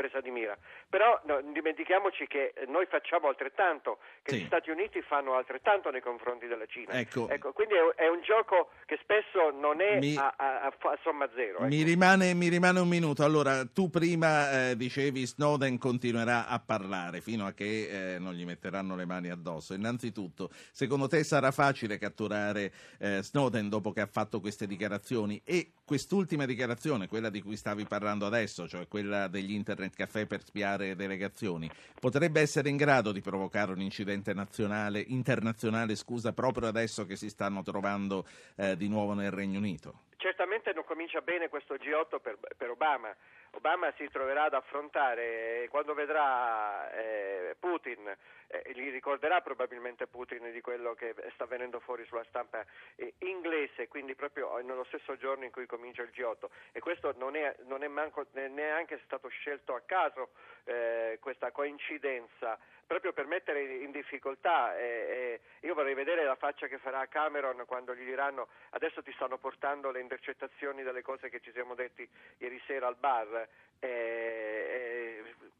presa 0.00 0.20
di 0.22 0.30
mira. 0.30 0.56
Però 0.88 1.20
no, 1.26 1.40
dimentichiamoci 1.52 2.26
che 2.26 2.54
noi 2.68 2.86
facciamo 2.86 3.28
altrettanto, 3.28 3.98
che 4.22 4.32
Sì. 4.32 4.40
gli 4.42 4.46
Stati 4.46 4.70
Uniti 4.70 5.02
fanno 5.02 5.34
altrettanto 5.34 5.90
nei 5.90 6.00
confronti 6.00 6.46
della 6.46 6.64
Cina. 6.66 6.92
Ecco. 6.98 7.28
quindi 7.52 7.74
è, 7.74 8.02
è 8.04 8.08
un 8.08 8.22
gioco 8.22 8.70
che 8.86 8.98
spesso 9.02 9.50
non 9.50 9.80
è 9.82 9.98
Mi- 9.98 10.16
a, 10.16 10.32
a- 10.36 10.60
a 10.62 10.98
somma 11.02 11.28
zero. 11.34 11.58
ecco. 11.58 11.64
Mi 11.66 11.82
rimane, 11.82 12.32
mi 12.34 12.48
rimane 12.48 12.80
un 12.80 12.88
minuto. 12.88 13.24
Allora, 13.24 13.64
tu 13.66 13.90
prima 13.90 14.70
eh, 14.70 14.76
dicevi 14.76 15.26
Snowden 15.26 15.76
continuerà 15.78 16.46
a 16.48 16.58
parlare 16.60 17.20
fino 17.20 17.44
a 17.46 17.52
che 17.52 18.14
eh, 18.14 18.18
non 18.18 18.32
gli 18.32 18.44
metteranno 18.46 18.96
le 18.96 19.04
mani 19.04 19.28
addosso. 19.30 19.74
Innanzitutto, 19.74 20.48
secondo 20.72 21.06
te 21.08 21.22
sarà 21.24 21.50
facile 21.50 21.98
catturare 21.98 22.72
eh, 22.98 23.22
Snowden 23.22 23.68
dopo 23.68 23.92
che 23.92 24.00
ha 24.00 24.06
fatto 24.06 24.40
queste 24.40 24.66
dichiarazioni? 24.66 25.40
E 25.44 25.72
quest'ultima 25.84 26.46
dichiarazione, 26.46 27.08
quella 27.08 27.30
di 27.30 27.42
cui 27.42 27.56
stavi 27.56 27.84
parlando 27.84 28.24
adesso, 28.26 28.66
cioè 28.68 28.86
quella 28.88 29.26
degli 29.28 29.52
internet 29.52 29.89
caffè 29.94 30.26
per 30.26 30.42
spiare 30.42 30.96
delegazioni, 30.96 31.70
potrebbe 31.98 32.40
essere 32.40 32.68
in 32.68 32.76
grado 32.76 33.12
di 33.12 33.20
provocare 33.20 33.72
un 33.72 33.80
incidente 33.80 34.32
nazionale, 34.34 35.04
internazionale, 35.06 35.94
scusa, 35.96 36.32
proprio 36.32 36.68
adesso 36.68 37.06
che 37.06 37.16
si 37.16 37.28
stanno 37.28 37.62
trovando 37.62 38.26
eh, 38.56 38.76
di 38.76 38.88
nuovo 38.88 39.14
nel 39.14 39.30
Regno 39.30 39.58
Unito? 39.58 40.08
Certamente 40.16 40.72
non 40.74 40.84
comincia 40.84 41.20
bene 41.20 41.48
questo 41.48 41.74
G8 41.74 42.20
per, 42.20 42.38
per 42.56 42.70
Obama. 42.70 43.14
Obama 43.52 43.92
si 43.96 44.08
troverà 44.08 44.44
ad 44.44 44.54
affrontare, 44.54 45.64
eh, 45.64 45.68
quando 45.68 45.92
vedrà 45.92 46.90
eh, 46.92 47.56
Putin, 47.58 48.06
eh, 48.46 48.72
gli 48.74 48.90
ricorderà 48.90 49.40
probabilmente 49.40 50.06
Putin 50.06 50.50
di 50.52 50.60
quello 50.60 50.94
che 50.94 51.14
sta 51.34 51.46
venendo 51.46 51.80
fuori 51.80 52.04
sulla 52.06 52.24
stampa 52.24 52.64
eh, 52.94 53.14
inglese, 53.18 53.88
quindi 53.88 54.14
proprio 54.14 54.56
nello 54.58 54.84
stesso 54.84 55.16
giorno 55.16 55.44
in 55.44 55.50
cui 55.50 55.66
comincia 55.66 56.02
il 56.02 56.12
G8. 56.14 56.46
E 56.72 56.80
questo 56.80 57.12
non 57.16 57.34
è, 57.34 57.54
non 57.66 57.82
è 57.82 57.88
manco- 57.88 58.26
neanche 58.32 59.00
stato 59.04 59.28
scelto 59.28 59.74
a 59.74 59.82
caso, 59.84 60.30
eh, 60.64 61.18
questa 61.20 61.50
coincidenza 61.50 62.58
proprio 62.90 63.12
per 63.12 63.26
mettere 63.26 63.62
in 63.62 63.92
difficoltà. 63.92 64.76
Eh, 64.76 64.82
eh, 64.82 65.40
io 65.60 65.74
vorrei 65.74 65.94
vedere 65.94 66.24
la 66.24 66.34
faccia 66.34 66.66
che 66.66 66.78
farà 66.78 67.06
Cameron 67.06 67.62
quando 67.64 67.94
gli 67.94 68.04
diranno 68.04 68.48
adesso 68.70 69.00
ti 69.00 69.12
stanno 69.12 69.38
portando 69.38 69.92
le 69.92 70.00
intercettazioni 70.00 70.82
delle 70.82 71.00
cose 71.00 71.28
che 71.28 71.38
ci 71.38 71.52
siamo 71.52 71.76
detti 71.76 72.08
ieri 72.38 72.60
sera 72.66 72.88
al 72.88 72.96
bar. 72.96 73.48
Eh, 73.78 73.86
eh, 73.86 74.99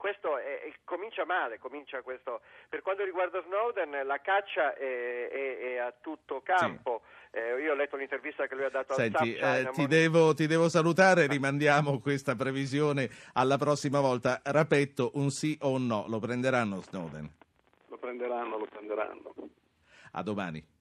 questo 0.00 0.38
è, 0.38 0.72
comincia 0.84 1.26
male, 1.26 1.58
comincia 1.58 2.00
questo. 2.00 2.40
Per 2.70 2.80
quanto 2.80 3.04
riguarda 3.04 3.42
Snowden, 3.42 4.06
la 4.06 4.18
caccia 4.22 4.74
è, 4.74 5.28
è, 5.28 5.58
è 5.58 5.76
a 5.76 5.92
tutto 6.00 6.40
campo. 6.40 7.02
Sì. 7.30 7.36
Eh, 7.38 7.60
io 7.60 7.72
ho 7.72 7.74
letto 7.74 7.96
un'intervista 7.96 8.46
che 8.46 8.54
lui 8.54 8.64
ha 8.64 8.70
dato 8.70 8.94
Senti, 8.94 9.38
al 9.38 9.66
eh, 9.66 9.70
ti, 9.72 9.86
devo, 9.86 10.32
ti, 10.32 10.46
devo, 10.46 10.70
salutare, 10.70 11.26
rimandiamo 11.26 12.00
questa 12.00 12.34
previsione 12.34 13.10
alla 13.34 13.58
prossima 13.58 14.00
volta. 14.00 14.40
Rapetto, 14.42 15.10
un 15.14 15.30
sì 15.30 15.56
o 15.60 15.72
un 15.72 15.86
no, 15.86 16.06
lo 16.08 16.18
prenderanno 16.18 16.80
Snowden? 16.80 17.30
Lo 17.88 17.98
prenderanno, 17.98 18.56
lo 18.56 18.66
prenderanno. 18.70 19.34
A 20.12 20.22
domani. 20.22 20.79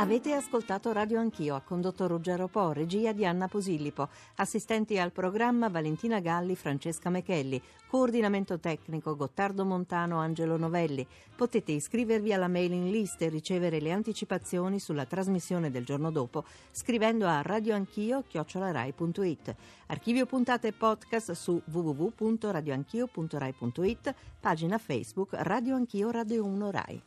Avete 0.00 0.32
ascoltato 0.32 0.92
Radio 0.92 1.18
Anch'io, 1.18 1.56
ha 1.56 1.60
condotto 1.60 2.06
Ruggero 2.06 2.46
Po, 2.46 2.70
regia 2.70 3.10
di 3.10 3.26
Anna 3.26 3.48
Posillipo, 3.48 4.08
assistenti 4.36 4.96
al 4.96 5.10
programma 5.10 5.68
Valentina 5.68 6.20
Galli, 6.20 6.54
Francesca 6.54 7.10
Mechelli, 7.10 7.60
coordinamento 7.88 8.60
tecnico 8.60 9.16
Gottardo 9.16 9.64
Montano, 9.64 10.18
Angelo 10.18 10.56
Novelli. 10.56 11.04
Potete 11.34 11.72
iscrivervi 11.72 12.32
alla 12.32 12.46
mailing 12.46 12.88
list 12.88 13.22
e 13.22 13.28
ricevere 13.28 13.80
le 13.80 13.90
anticipazioni 13.90 14.78
sulla 14.78 15.04
trasmissione 15.04 15.68
del 15.68 15.84
giorno 15.84 16.12
dopo 16.12 16.44
scrivendo 16.70 17.26
a 17.26 17.42
radioanchio.it. 17.42 19.56
Archivio 19.86 20.26
puntate 20.26 20.68
e 20.68 20.72
podcast 20.74 21.32
su 21.32 21.60
www.radioanchio.rai.it, 21.64 24.14
pagina 24.38 24.78
Facebook 24.78 25.30
Radio 25.32 25.74
Anch'io 25.74 26.12
Radio 26.12 26.44
1 26.44 26.70
Rai. 26.70 27.02